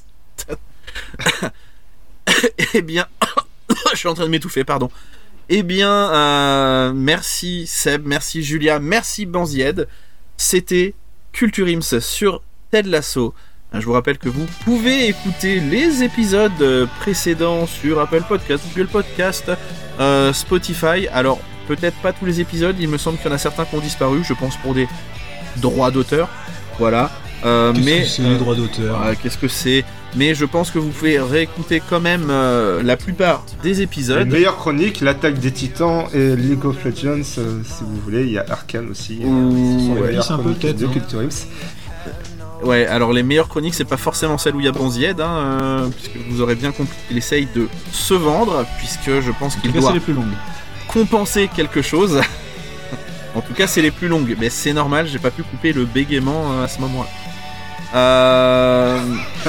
Eh 2.74 2.82
bien, 2.82 3.06
je 3.92 3.96
suis 3.98 4.08
en 4.08 4.14
train 4.14 4.24
de 4.24 4.30
m'étouffer, 4.30 4.64
pardon. 4.64 4.90
Eh 5.48 5.62
bien, 5.62 5.90
euh, 5.90 6.92
merci 6.94 7.66
Seb, 7.66 8.06
merci 8.06 8.42
Julia, 8.42 8.78
merci 8.78 9.26
Banzied. 9.26 9.86
C'était 10.36 10.94
Culture 11.32 11.66
Ims 11.66 12.00
sur 12.00 12.42
Ted 12.70 12.88
Lasso. 12.88 13.34
Euh, 13.74 13.80
Je 13.80 13.86
vous 13.86 13.92
rappelle 13.92 14.18
que 14.18 14.28
vous 14.28 14.46
pouvez 14.64 15.08
écouter 15.08 15.60
les 15.60 16.02
épisodes 16.02 16.50
euh, 16.60 16.86
précédents 17.00 17.66
sur 17.66 18.00
Apple 18.00 18.22
Podcast, 18.28 18.64
Google 18.74 18.88
Podcast, 18.88 19.50
euh, 20.00 20.32
Spotify. 20.32 21.08
Alors, 21.12 21.38
peut-être 21.68 21.96
pas 22.02 22.12
tous 22.12 22.26
les 22.26 22.40
épisodes, 22.40 22.76
il 22.80 22.88
me 22.88 22.98
semble 22.98 23.18
qu'il 23.18 23.28
y 23.28 23.30
en 23.32 23.34
a 23.34 23.38
certains 23.38 23.64
qui 23.64 23.74
ont 23.74 23.80
disparu, 23.80 24.22
je 24.24 24.34
pense 24.34 24.56
pour 24.58 24.74
des 24.74 24.88
droits 25.58 25.90
d'auteur. 25.90 26.28
Voilà. 26.78 27.10
Euh, 27.44 27.72
Qu'est-ce 27.72 27.84
mais 27.84 28.02
que 28.02 28.06
c'est 28.08 28.22
euh, 28.22 28.28
les 28.30 28.38
droits 28.38 28.54
d'auteur 28.54 29.00
Qu'est-ce 29.20 29.36
que 29.38 29.48
c'est? 29.48 29.84
Mais 30.14 30.34
je 30.34 30.44
pense 30.44 30.70
que 30.70 30.78
vous 30.78 30.90
pouvez 30.90 31.18
réécouter 31.18 31.82
quand 31.88 31.98
même 32.00 32.28
euh, 32.30 32.82
la 32.84 32.96
plupart 32.96 33.44
des 33.62 33.70
Les 33.70 33.82
épisodes. 33.82 34.28
meilleures 34.28 34.58
chroniques, 34.58 35.00
l'attaque 35.00 35.38
des 35.40 35.50
titans 35.50 36.04
et 36.14 36.36
League 36.36 36.64
of 36.66 36.84
Legends, 36.84 37.22
euh, 37.38 37.60
si 37.64 37.82
vous 37.82 37.96
voulez. 38.04 38.24
Il 38.24 38.32
y 38.32 38.38
a 38.38 38.44
Arkane 38.48 38.90
aussi. 38.90 39.20
euh, 39.22 39.26
Ouh, 39.26 39.78
ce 39.80 39.86
sont 39.86 39.94
les 39.94 40.00
ouais. 40.02 40.06
meilleures 40.08 40.30
un 40.30 40.36
peu, 40.36 40.42
chroniques 40.42 40.60
peut-être, 40.60 40.76
de 40.76 40.86
non 40.86 40.92
Culture. 40.92 41.20
Ouais, 42.62 42.86
alors 42.86 43.12
les 43.12 43.22
meilleures 43.22 43.48
chroniques, 43.48 43.74
c'est 43.74 43.84
pas 43.84 43.96
forcément 43.96 44.38
celle 44.38 44.54
où 44.54 44.60
il 44.60 44.66
y 44.66 44.68
a 44.68 44.72
Bonzied, 44.72 45.20
hein, 45.20 45.30
euh, 45.60 45.88
puisque 45.88 46.16
vous 46.28 46.40
aurez 46.40 46.54
bien 46.54 46.70
compris 46.70 46.96
qu'il 47.08 47.18
essaye 47.18 47.46
de 47.54 47.68
se 47.90 48.14
vendre, 48.14 48.64
puisque 48.78 49.20
je 49.20 49.30
pense 49.38 49.56
En 49.56 49.60
qu'il 49.60 49.72
doit 49.72 49.92
les 49.92 50.00
plus 50.00 50.12
longues. 50.12 50.26
compenser 50.88 51.48
quelque 51.54 51.82
chose. 51.82 52.20
en 53.34 53.40
tout 53.40 53.52
cas, 53.54 53.66
c'est 53.66 53.82
les 53.82 53.90
plus 53.90 54.08
longues, 54.08 54.36
mais 54.38 54.48
c'est 54.48 54.72
normal, 54.72 55.08
j'ai 55.08 55.18
pas 55.18 55.30
pu 55.30 55.42
couper 55.42 55.72
le 55.72 55.84
bégaiement 55.86 56.52
euh, 56.52 56.64
à 56.64 56.68
ce 56.68 56.80
moment-là. 56.80 57.08
Euh... 57.94 58.98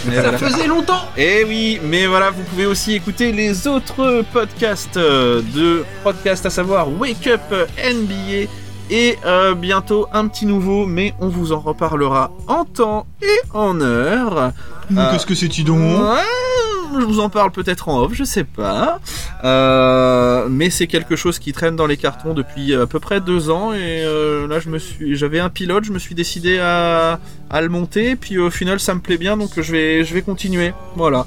mais 0.05 0.19
voilà. 0.19 0.37
faisait 0.37 0.67
longtemps 0.67 1.07
Eh 1.15 1.45
oui, 1.47 1.79
mais 1.81 2.07
voilà, 2.07 2.29
vous 2.29 2.43
pouvez 2.43 2.65
aussi 2.65 2.93
écouter 2.93 3.31
les 3.31 3.67
autres 3.67 4.25
podcasts 4.33 4.97
de 4.97 5.85
podcasts, 6.03 6.45
à 6.45 6.49
savoir 6.49 6.89
Wake 6.99 7.25
Up 7.27 7.41
NBA 7.77 8.49
et 8.93 9.17
euh, 9.25 9.55
bientôt 9.55 10.05
un 10.13 10.27
petit 10.27 10.45
nouveau, 10.45 10.85
mais 10.85 11.13
on 11.19 11.27
vous 11.27 11.51
en 11.51 11.59
reparlera 11.59 12.31
en 12.47 12.63
temps 12.63 13.07
et 13.23 13.39
en 13.53 13.81
heure. 13.81 14.51
Mais 14.91 15.01
Euh, 15.01 15.11
Qu'est-ce 15.11 15.25
que 15.25 15.33
c'est-tu 15.33 15.63
donc? 15.63 15.79
Ouais, 15.79 16.99
je 16.99 17.05
vous 17.05 17.19
en 17.19 17.29
parle 17.29 17.49
peut-être 17.51 17.89
en 17.89 17.99
off, 18.03 18.11
je 18.13 18.23
sais 18.23 18.43
pas. 18.43 18.99
Euh, 19.43 20.45
mais 20.47 20.69
c'est 20.69 20.85
quelque 20.87 21.15
chose 21.15 21.39
qui 21.39 21.51
traîne 21.53 21.75
dans 21.75 21.87
les 21.87 21.97
cartons 21.97 22.35
depuis 22.35 22.75
à 22.75 22.85
peu 22.85 22.99
près 22.99 23.19
deux 23.19 23.49
ans 23.49 23.73
et 23.73 24.03
là 24.47 24.59
je 24.59 24.69
me 24.69 24.77
suis, 24.77 25.15
j'avais 25.15 25.39
un 25.39 25.49
pilote, 25.49 25.83
je 25.85 25.91
me 25.91 25.97
suis 25.99 26.13
décidé 26.13 26.59
à, 26.59 27.19
à 27.49 27.61
le 27.61 27.69
monter, 27.69 28.15
puis 28.15 28.37
au 28.37 28.51
final 28.51 28.79
ça 28.79 28.93
me 28.93 28.99
plaît 28.99 29.17
bien 29.17 29.37
donc 29.37 29.49
je 29.59 29.71
vais, 29.71 30.03
je 30.03 30.13
vais 30.13 30.21
continuer. 30.21 30.71
Voilà. 30.95 31.25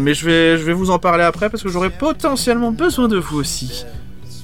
Mais 0.00 0.14
je 0.14 0.24
vais, 0.24 0.58
je 0.58 0.62
vais 0.62 0.72
vous 0.74 0.90
en 0.92 1.00
parler 1.00 1.24
après 1.24 1.50
parce 1.50 1.62
que 1.64 1.68
j'aurai 1.68 1.90
potentiellement 1.90 2.70
besoin 2.70 3.08
de 3.08 3.16
vous 3.16 3.38
aussi. 3.40 3.84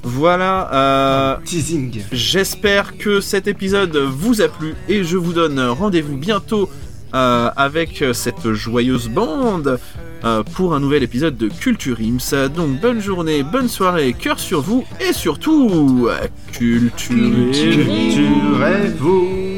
Voilà. 0.03 0.73
Euh, 0.73 1.37
Teasing. 1.45 2.03
J'espère 2.13 2.97
que 2.97 3.21
cet 3.21 3.47
épisode 3.47 3.97
vous 3.97 4.43
a 4.43 4.49
plu 4.49 4.75
et 4.89 5.05
je 5.05 5.17
vous 5.17 5.33
donne 5.33 5.61
rendez-vous 5.61 6.17
bientôt 6.17 6.69
euh, 7.15 7.51
avec 7.57 8.05
cette 8.13 8.53
joyeuse 8.53 9.09
bande 9.09 9.79
euh, 10.25 10.43
pour 10.43 10.75
un 10.75 10.81
nouvel 10.81 11.03
épisode 11.03 11.37
de 11.37 11.49
Culture 11.49 11.99
Ims. 12.01 12.49
Donc 12.49 12.81
bonne 12.81 13.01
journée, 13.01 13.43
bonne 13.43 13.69
soirée, 13.69 14.15
cœur 14.19 14.39
sur 14.39 14.61
vous 14.61 14.85
et 15.01 15.13
surtout, 15.13 16.09
culturez-vous. 16.53 17.53
Culturez-vous. 17.53 19.58